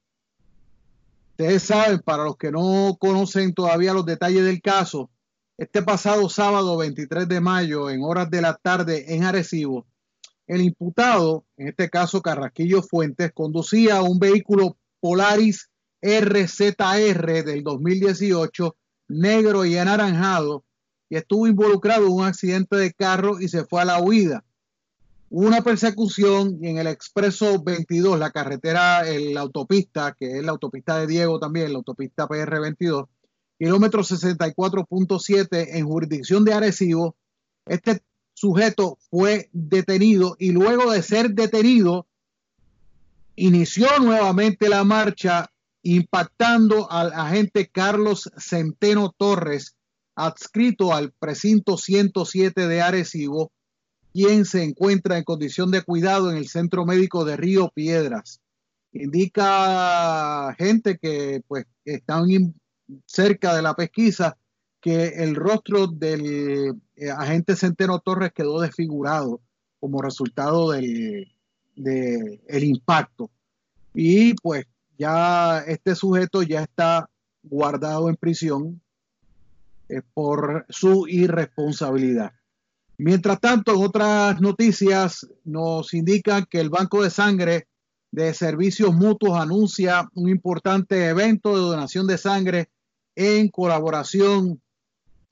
Ustedes 1.29 1.63
saben, 1.63 1.99
para 1.99 2.25
los 2.25 2.35
que 2.35 2.51
no 2.51 2.97
conocen 2.99 3.53
todavía 3.53 3.93
los 3.93 4.05
detalles 4.05 4.43
del 4.43 4.61
caso, 4.61 5.09
este 5.57 5.83
pasado 5.83 6.27
sábado 6.27 6.75
23 6.75 7.29
de 7.29 7.39
mayo, 7.39 7.89
en 7.89 8.03
horas 8.03 8.29
de 8.29 8.41
la 8.41 8.55
tarde 8.55 9.15
en 9.15 9.23
Arecibo, 9.23 9.87
el 10.53 10.61
imputado, 10.61 11.45
en 11.57 11.69
este 11.69 11.89
caso 11.89 12.21
Carrasquillo 12.21 12.81
Fuentes, 12.81 13.31
conducía 13.33 14.01
un 14.01 14.19
vehículo 14.19 14.77
Polaris 14.99 15.69
RZR 16.01 17.43
del 17.43 17.63
2018, 17.63 18.75
negro 19.07 19.65
y 19.65 19.77
anaranjado, 19.77 20.63
y 21.09 21.15
estuvo 21.15 21.47
involucrado 21.47 22.05
en 22.07 22.11
un 22.11 22.25
accidente 22.25 22.75
de 22.75 22.93
carro 22.93 23.39
y 23.39 23.47
se 23.47 23.65
fue 23.65 23.81
a 23.81 23.85
la 23.85 24.01
huida. 24.01 24.43
Una 25.29 25.61
persecución 25.61 26.59
en 26.61 26.77
el 26.77 26.87
expreso 26.87 27.63
22, 27.63 28.19
la 28.19 28.31
carretera, 28.31 29.03
la 29.03 29.41
autopista, 29.41 30.15
que 30.17 30.37
es 30.37 30.43
la 30.43 30.51
autopista 30.51 30.99
de 30.99 31.07
Diego 31.07 31.39
también, 31.39 31.71
la 31.71 31.79
autopista 31.79 32.27
PR 32.27 32.59
22, 32.59 33.05
kilómetro 33.57 34.03
64.7 34.03 35.69
en 35.73 35.87
jurisdicción 35.87 36.43
de 36.43 36.53
Arecibo, 36.53 37.15
este 37.65 38.01
sujeto 38.43 38.97
fue 39.09 39.49
detenido 39.53 40.35
y 40.37 40.51
luego 40.51 40.91
de 40.91 41.01
ser 41.01 41.29
detenido 41.29 42.07
inició 43.37 43.87
nuevamente 43.99 44.67
la 44.67 44.83
marcha 44.83 45.49
impactando 45.81 46.91
al 46.91 47.13
agente 47.13 47.69
Carlos 47.71 48.29
Centeno 48.37 49.15
Torres, 49.17 49.77
adscrito 50.15 50.93
al 50.93 51.13
precinto 51.13 51.77
107 51.77 52.67
de 52.67 52.81
Arecibo, 52.81 53.53
quien 54.11 54.43
se 54.43 54.61
encuentra 54.63 55.17
en 55.17 55.23
condición 55.23 55.71
de 55.71 55.81
cuidado 55.81 56.29
en 56.29 56.35
el 56.35 56.49
centro 56.49 56.85
médico 56.85 57.23
de 57.23 57.37
Río 57.37 57.71
Piedras. 57.73 58.41
indica 58.91 60.53
gente 60.57 60.97
que 61.01 61.41
pues 61.47 61.65
están 61.85 62.25
cerca 63.05 63.55
de 63.55 63.61
la 63.61 63.73
pesquisa 63.73 64.37
que 64.83 65.23
el 65.23 65.33
rostro 65.33 65.87
del 65.87 66.75
eh, 66.97 67.09
agente 67.09 67.55
Centeno 67.55 67.99
Torres 67.99 68.33
quedó 68.35 68.59
desfigurado 68.59 69.39
como 69.79 70.01
resultado 70.01 70.71
del 70.71 71.31
el 71.75 72.63
impacto. 72.65 73.31
Y 73.93 74.33
pues 74.33 74.65
ya 74.97 75.59
este 75.59 75.95
sujeto 75.95 76.43
ya 76.43 76.63
está 76.63 77.09
guardado 77.43 78.09
en 78.09 78.17
prisión 78.17 78.81
eh, 79.87 80.01
por 80.13 80.65
su 80.67 81.07
irresponsabilidad. 81.07 82.33
Mientras 82.97 83.39
tanto, 83.39 83.73
en 83.73 83.83
otras 83.83 84.41
noticias 84.41 85.25
nos 85.45 85.93
indican 85.93 86.45
que 86.49 86.59
el 86.59 86.69
Banco 86.69 87.01
de 87.01 87.09
Sangre 87.09 87.67
de 88.11 88.33
Servicios 88.33 88.93
Mutuos 88.93 89.39
anuncia 89.39 90.09
un 90.13 90.29
importante 90.29 91.07
evento 91.07 91.55
de 91.55 91.61
donación 91.61 92.05
de 92.05 92.17
sangre 92.17 92.69
en 93.15 93.47
colaboración 93.47 94.61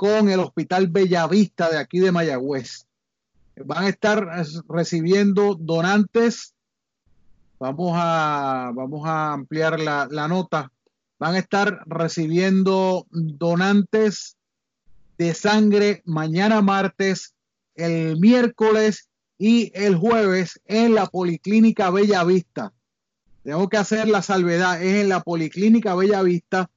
con 0.01 0.29
el 0.29 0.39
Hospital 0.39 0.87
Bellavista 0.87 1.69
de 1.69 1.77
aquí 1.77 1.99
de 1.99 2.11
Mayagüez. 2.11 2.87
Van 3.63 3.83
a 3.83 3.89
estar 3.89 4.27
recibiendo 4.67 5.53
donantes. 5.53 6.55
Vamos 7.59 7.91
a, 7.93 8.71
vamos 8.73 9.07
a 9.07 9.33
ampliar 9.33 9.79
la, 9.79 10.07
la 10.09 10.27
nota. 10.27 10.71
Van 11.19 11.35
a 11.35 11.37
estar 11.37 11.83
recibiendo 11.85 13.05
donantes 13.11 14.37
de 15.19 15.35
sangre 15.35 16.01
mañana 16.03 16.63
martes, 16.63 17.35
el 17.75 18.19
miércoles 18.19 19.07
y 19.37 19.71
el 19.75 19.95
jueves 19.97 20.59
en 20.65 20.95
la 20.95 21.05
Policlínica 21.05 21.91
Bella 21.91 22.23
Vista. 22.23 22.73
Tengo 23.43 23.69
que 23.69 23.77
hacer 23.77 24.07
la 24.07 24.23
salvedad, 24.23 24.81
es 24.81 25.03
en 25.03 25.09
la 25.09 25.21
Policlínica 25.21 25.93
Bella 25.93 26.23
Vista, 26.23 26.71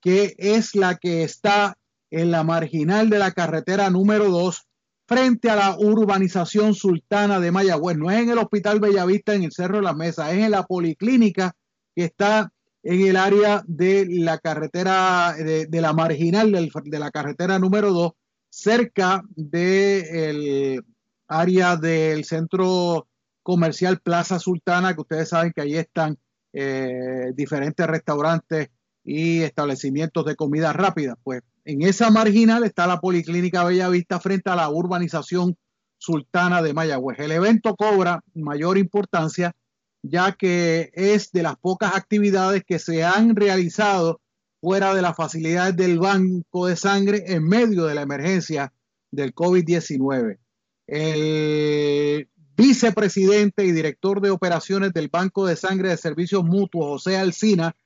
que 0.00 0.36
es 0.38 0.76
la 0.76 0.96
que 0.96 1.24
está 1.24 1.76
en 2.10 2.30
la 2.30 2.42
marginal 2.44 3.10
de 3.10 3.18
la 3.18 3.32
carretera 3.32 3.90
número 3.90 4.30
2, 4.30 4.66
frente 5.06 5.50
a 5.50 5.56
la 5.56 5.76
urbanización 5.78 6.74
sultana 6.74 7.40
de 7.40 7.50
Mayagüez. 7.50 7.96
No 7.96 8.10
es 8.10 8.20
en 8.20 8.30
el 8.30 8.38
Hospital 8.38 8.80
Bellavista 8.80 9.34
en 9.34 9.44
el 9.44 9.52
Cerro 9.52 9.76
de 9.76 9.82
la 9.82 9.94
Mesa, 9.94 10.32
es 10.32 10.44
en 10.44 10.50
la 10.50 10.64
Policlínica 10.64 11.52
que 11.94 12.04
está 12.04 12.52
en 12.82 13.06
el 13.06 13.16
área 13.16 13.62
de 13.66 14.06
la 14.08 14.38
carretera, 14.38 15.34
de, 15.34 15.68
la 15.80 15.92
marginal 15.92 16.52
de 16.52 16.98
la 16.98 17.10
carretera 17.10 17.58
número 17.58 17.92
2, 17.92 18.12
cerca 18.50 19.22
del 19.34 20.82
área 21.26 21.76
del 21.76 22.24
centro 22.24 23.08
comercial 23.42 24.00
Plaza 24.00 24.38
Sultana, 24.38 24.94
que 24.94 25.00
ustedes 25.00 25.30
saben 25.30 25.52
que 25.54 25.62
ahí 25.62 25.76
están 25.76 26.18
eh, 26.52 27.32
diferentes 27.34 27.86
restaurantes 27.86 28.68
y 29.04 29.42
establecimientos 29.42 30.24
de 30.24 30.36
comida 30.36 30.72
rápida. 30.72 31.16
Pues 31.22 31.42
en 31.68 31.82
esa 31.82 32.10
marginal 32.10 32.64
está 32.64 32.86
la 32.86 32.98
Policlínica 32.98 33.62
Bellavista 33.62 34.18
frente 34.18 34.48
a 34.48 34.56
la 34.56 34.70
urbanización 34.70 35.54
Sultana 35.98 36.62
de 36.62 36.72
Mayagüez. 36.72 37.18
El 37.18 37.30
evento 37.30 37.76
cobra 37.76 38.24
mayor 38.32 38.78
importancia 38.78 39.54
ya 40.02 40.32
que 40.32 40.90
es 40.94 41.30
de 41.30 41.42
las 41.42 41.58
pocas 41.58 41.94
actividades 41.94 42.64
que 42.64 42.78
se 42.78 43.04
han 43.04 43.36
realizado 43.36 44.22
fuera 44.62 44.94
de 44.94 45.02
las 45.02 45.14
facilidades 45.14 45.76
del 45.76 45.98
banco 45.98 46.66
de 46.66 46.76
sangre 46.76 47.24
en 47.26 47.44
medio 47.44 47.84
de 47.84 47.94
la 47.94 48.00
emergencia 48.00 48.72
del 49.10 49.34
COVID-19. 49.34 50.38
El 50.86 52.30
vicepresidente 52.56 53.66
y 53.66 53.72
director 53.72 54.22
de 54.22 54.30
operaciones 54.30 54.94
del 54.94 55.08
Banco 55.08 55.44
de 55.44 55.54
Sangre 55.54 55.90
de 55.90 55.98
Servicios 55.98 56.44
Mutuos, 56.44 57.04
José 57.04 57.18
Alcina, 57.18 57.76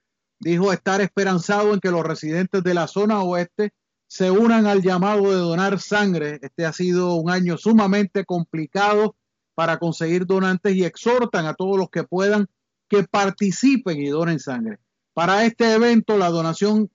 dijo 0.43 0.73
estar 0.73 1.01
esperanzado 1.01 1.73
en 1.73 1.81
que 1.81 1.91
los 1.91 2.03
residentes 2.03 2.63
de 2.63 2.75
la 2.75 2.89
zona 2.89 3.23
oeste 3.23 3.73
se 4.09 4.31
unan 4.31 4.67
al 4.67 4.83
llamado 4.83 5.31
de 5.31 5.37
donar 5.37 5.81
sangre. 5.81 6.39
Este 6.43 6.67
ha 6.67 6.73
sido 6.73 7.15
un 7.15 7.31
año 7.31 7.57
sumamente 7.57 8.25
complicado 8.25 9.17
para 9.55 9.79
conseguir 9.79 10.27
donantes 10.27 10.75
y 10.75 10.85
exhortan 10.85 11.47
a 11.47 11.55
todos 11.55 11.79
los 11.79 11.89
que 11.91 12.05
puedan 12.05 12.49
que 12.89 13.05
participen 13.05 14.01
y 14.01 14.09
donen 14.09 14.39
sangre. 14.39 14.79
Para 15.15 15.45
este 15.45 15.73
evento 15.73 16.19
la 16.19 16.29
donación 16.29 16.91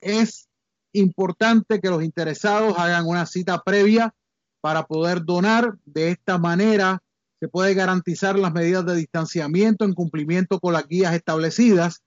es 0.00 0.48
importante 0.92 1.80
que 1.80 1.90
los 1.90 2.02
interesados 2.02 2.78
hagan 2.78 3.06
una 3.06 3.26
cita 3.26 3.62
previa 3.62 4.14
para 4.60 4.84
poder 4.84 5.24
donar. 5.24 5.76
De 5.84 6.10
esta 6.10 6.38
manera 6.38 7.02
se 7.40 7.48
puede 7.48 7.74
garantizar 7.74 8.38
las 8.38 8.52
medidas 8.52 8.86
de 8.86 8.94
distanciamiento 8.94 9.84
en 9.84 9.94
cumplimiento 9.94 10.60
con 10.60 10.72
las 10.74 10.86
guías 10.86 11.14
establecidas. 11.14 12.01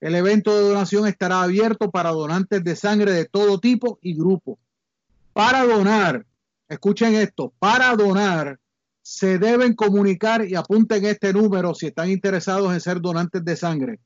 El 0.00 0.14
evento 0.14 0.56
de 0.56 0.62
donación 0.62 1.06
estará 1.06 1.42
abierto 1.42 1.90
para 1.90 2.10
donantes 2.10 2.64
de 2.64 2.74
sangre 2.74 3.12
de 3.12 3.26
todo 3.26 3.60
tipo 3.60 3.98
y 4.00 4.14
grupo. 4.14 4.58
Para 5.32 5.64
donar, 5.64 6.26
escuchen 6.68 7.14
esto, 7.14 7.52
para 7.58 7.94
donar 7.94 8.58
se 9.02 9.38
deben 9.38 9.74
comunicar 9.74 10.46
y 10.46 10.54
apunten 10.54 11.04
este 11.04 11.32
número 11.32 11.74
si 11.74 11.88
están 11.88 12.08
interesados 12.10 12.72
en 12.72 12.80
ser 12.80 13.00
donantes 13.00 13.44
de 13.44 13.56
sangre 13.56 13.98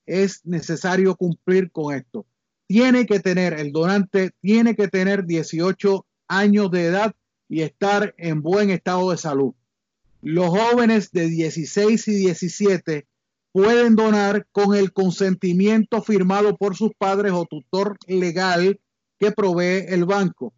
es 0.06 0.46
necesario 0.46 1.16
cumplir 1.16 1.72
con 1.72 1.96
esto. 1.96 2.26
Tiene 2.68 3.06
que 3.06 3.20
tener, 3.20 3.54
el 3.54 3.72
donante 3.72 4.32
tiene 4.42 4.76
que 4.76 4.88
tener 4.88 5.26
18 5.26 6.06
años 6.28 6.72
de 6.72 6.86
edad 6.86 7.16
y 7.50 7.62
estar 7.62 8.14
en 8.18 8.42
buen 8.42 8.70
estado 8.70 9.12
de 9.12 9.18
salud. 9.18 9.54
Los 10.22 10.50
jóvenes 10.50 11.12
de 11.12 11.28
16 11.28 12.08
y 12.08 12.16
17 12.16 13.08
pueden 13.52 13.96
donar 13.96 14.48
con 14.52 14.76
el 14.76 14.94
consentimiento 14.94 16.02
firmado 16.02 16.58
por 16.58 16.76
sus 16.76 16.92
padres 16.98 17.34
o 17.34 17.46
tutor 17.46 17.98
legal 18.08 18.80
que 19.20 19.32
provee 19.32 19.86
el 19.88 20.06
banco. 20.06 20.54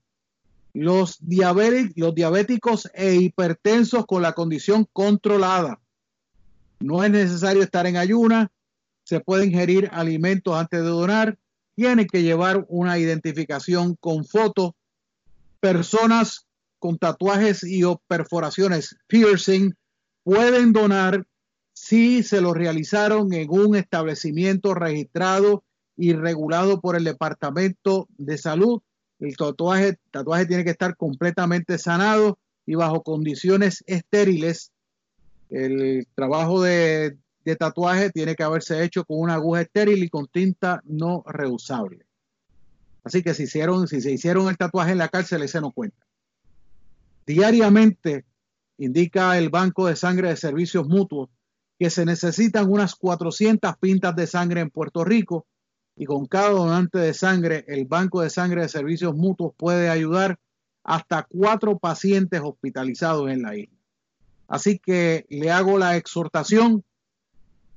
Los, 0.73 1.17
diabéticos 1.19 2.89
e 2.93 3.15
hipertensos 3.15 4.05
con 4.05 4.21
la 4.21 4.33
condición 4.33 4.87
controlada. 4.91 5.79
No 6.83 7.01
es 7.01 7.11
necesario 7.11 7.63
estar 7.63 7.87
en 7.87 7.95
ayuna, 7.95 8.51
se 9.05 9.21
puede 9.21 9.45
ingerir 9.45 9.89
alimentos 9.93 10.53
antes 10.53 10.81
de 10.81 10.89
donar, 10.89 11.39
tienen 11.75 12.07
que 12.07 12.23
llevar 12.23 12.65
una 12.67 12.99
identificación 12.99 13.95
con 14.01 14.25
foto. 14.25 14.75
Personas 15.61 16.45
con 16.79 16.97
tatuajes 16.97 17.63
y 17.63 17.85
o 17.85 18.01
perforaciones, 18.09 18.97
piercing, 19.07 19.73
pueden 20.25 20.73
donar 20.73 21.25
si 21.71 22.21
se 22.21 22.41
lo 22.41 22.53
realizaron 22.53 23.31
en 23.31 23.49
un 23.49 23.77
establecimiento 23.77 24.73
registrado 24.73 25.63
y 25.95 26.11
regulado 26.11 26.81
por 26.81 26.97
el 26.97 27.05
Departamento 27.05 28.09
de 28.17 28.37
Salud. 28.37 28.81
El 29.19 29.37
tatuaje 29.37 29.97
tiene 30.49 30.65
que 30.65 30.71
estar 30.71 30.97
completamente 30.97 31.77
sanado 31.77 32.39
y 32.65 32.75
bajo 32.75 33.03
condiciones 33.03 33.85
estériles. 33.87 34.72
El 35.53 36.07
trabajo 36.15 36.63
de, 36.63 37.15
tatuaje 37.59 38.09
tiene 38.09 38.35
que 38.35 38.41
haberse 38.41 38.83
hecho 38.83 39.05
con 39.05 39.19
una 39.19 39.35
aguja 39.35 39.61
estéril 39.61 40.03
y 40.03 40.09
con 40.09 40.25
tinta 40.25 40.81
no 40.83 41.23
reusable. 41.27 42.07
Así 43.03 43.21
que 43.21 43.35
si, 43.35 43.45
si 43.45 44.01
se 44.01 44.11
hicieron 44.11 44.49
el 44.49 44.57
tatuaje 44.57 44.93
en 44.93 44.97
la 44.97 45.09
cárcel, 45.09 45.43
ese 45.43 45.61
no 45.61 45.71
cuenta. 45.71 46.03
Diariamente, 47.27 48.25
indica 48.79 49.37
el 49.37 49.51
Banco 49.51 49.85
de 49.85 49.95
Sangre 49.95 50.29
de 50.29 50.37
Servicios 50.37 50.87
Mutuos, 50.87 51.29
que 51.77 51.91
se 51.91 52.03
necesitan 52.03 52.71
unas 52.71 52.95
400 52.95 53.77
pintas 53.77 54.15
de 54.15 54.25
sangre 54.25 54.61
en 54.61 54.71
Puerto 54.71 55.03
Rico 55.03 55.45
y 55.95 56.05
con 56.05 56.25
cada 56.25 56.49
donante 56.49 56.97
de 56.97 57.13
sangre, 57.13 57.63
el 57.67 57.85
Banco 57.85 58.21
de 58.21 58.31
Sangre 58.31 58.63
de 58.63 58.69
Servicios 58.69 59.15
Mutuos 59.15 59.53
puede 59.55 59.89
ayudar 59.89 60.39
hasta 60.83 61.27
cuatro 61.29 61.77
pacientes 61.77 62.41
hospitalizados 62.43 63.29
en 63.29 63.43
la 63.43 63.55
isla. 63.55 63.82
Así 64.53 64.77
que 64.77 65.25
le 65.29 65.49
hago 65.49 65.79
la 65.79 65.97
exhortación 65.97 66.85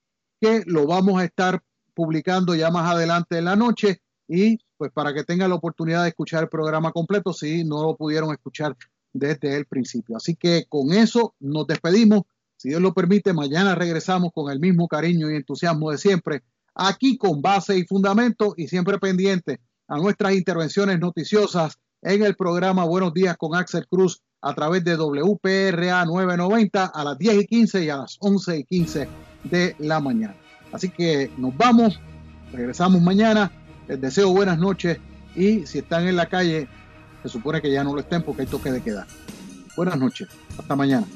que 0.40 0.64
lo 0.66 0.88
vamos 0.88 1.20
a 1.20 1.24
estar 1.24 1.62
publicando 1.94 2.56
ya 2.56 2.72
más 2.72 2.90
adelante 2.90 3.38
en 3.38 3.44
la 3.44 3.54
noche 3.54 4.02
y 4.26 4.58
pues 4.76 4.90
para 4.90 5.14
que 5.14 5.22
tengan 5.22 5.50
la 5.50 5.54
oportunidad 5.54 6.02
de 6.02 6.08
escuchar 6.08 6.42
el 6.42 6.48
programa 6.48 6.90
completo 6.90 7.32
si 7.32 7.62
no 7.62 7.84
lo 7.84 7.96
pudieron 7.96 8.32
escuchar 8.32 8.76
desde 9.12 9.56
el 9.56 9.66
principio. 9.66 10.16
Así 10.16 10.36
que 10.36 10.66
con 10.68 10.92
eso 10.92 11.34
nos 11.40 11.66
despedimos. 11.66 12.22
Si 12.56 12.68
Dios 12.68 12.80
lo 12.80 12.94
permite, 12.94 13.32
mañana 13.32 13.74
regresamos 13.74 14.30
con 14.32 14.50
el 14.50 14.60
mismo 14.60 14.88
cariño 14.88 15.30
y 15.30 15.36
entusiasmo 15.36 15.90
de 15.90 15.98
siempre, 15.98 16.42
aquí 16.74 17.16
con 17.18 17.42
base 17.42 17.76
y 17.76 17.84
fundamento 17.84 18.54
y 18.56 18.68
siempre 18.68 18.98
pendiente 18.98 19.60
a 19.88 19.98
nuestras 19.98 20.34
intervenciones 20.34 20.98
noticiosas 21.00 21.78
en 22.02 22.22
el 22.22 22.34
programa 22.34 22.84
Buenos 22.84 23.12
Días 23.14 23.36
con 23.36 23.54
Axel 23.54 23.86
Cruz 23.88 24.22
a 24.40 24.54
través 24.54 24.84
de 24.84 24.96
WPRA 24.96 26.04
990 26.04 26.86
a 26.86 27.04
las 27.04 27.18
10 27.18 27.42
y 27.42 27.46
15 27.46 27.84
y 27.84 27.90
a 27.90 27.98
las 27.98 28.16
11 28.20 28.58
y 28.58 28.64
15 28.64 29.08
de 29.44 29.76
la 29.78 30.00
mañana. 30.00 30.34
Así 30.72 30.88
que 30.88 31.30
nos 31.36 31.56
vamos, 31.56 32.00
regresamos 32.52 33.00
mañana. 33.00 33.52
Les 33.88 34.00
deseo 34.00 34.32
buenas 34.32 34.58
noches 34.58 34.98
y 35.34 35.66
si 35.66 35.78
están 35.78 36.08
en 36.08 36.16
la 36.16 36.28
calle, 36.28 36.68
se 37.22 37.28
supone 37.28 37.60
que 37.60 37.70
ya 37.70 37.84
no 37.84 37.94
lo 37.94 38.00
estén 38.00 38.22
porque 38.22 38.42
hay 38.42 38.48
toque 38.48 38.72
de 38.72 38.82
queda. 38.82 39.06
Buenas 39.76 39.98
noches, 39.98 40.28
hasta 40.58 40.76
mañana. 40.76 41.06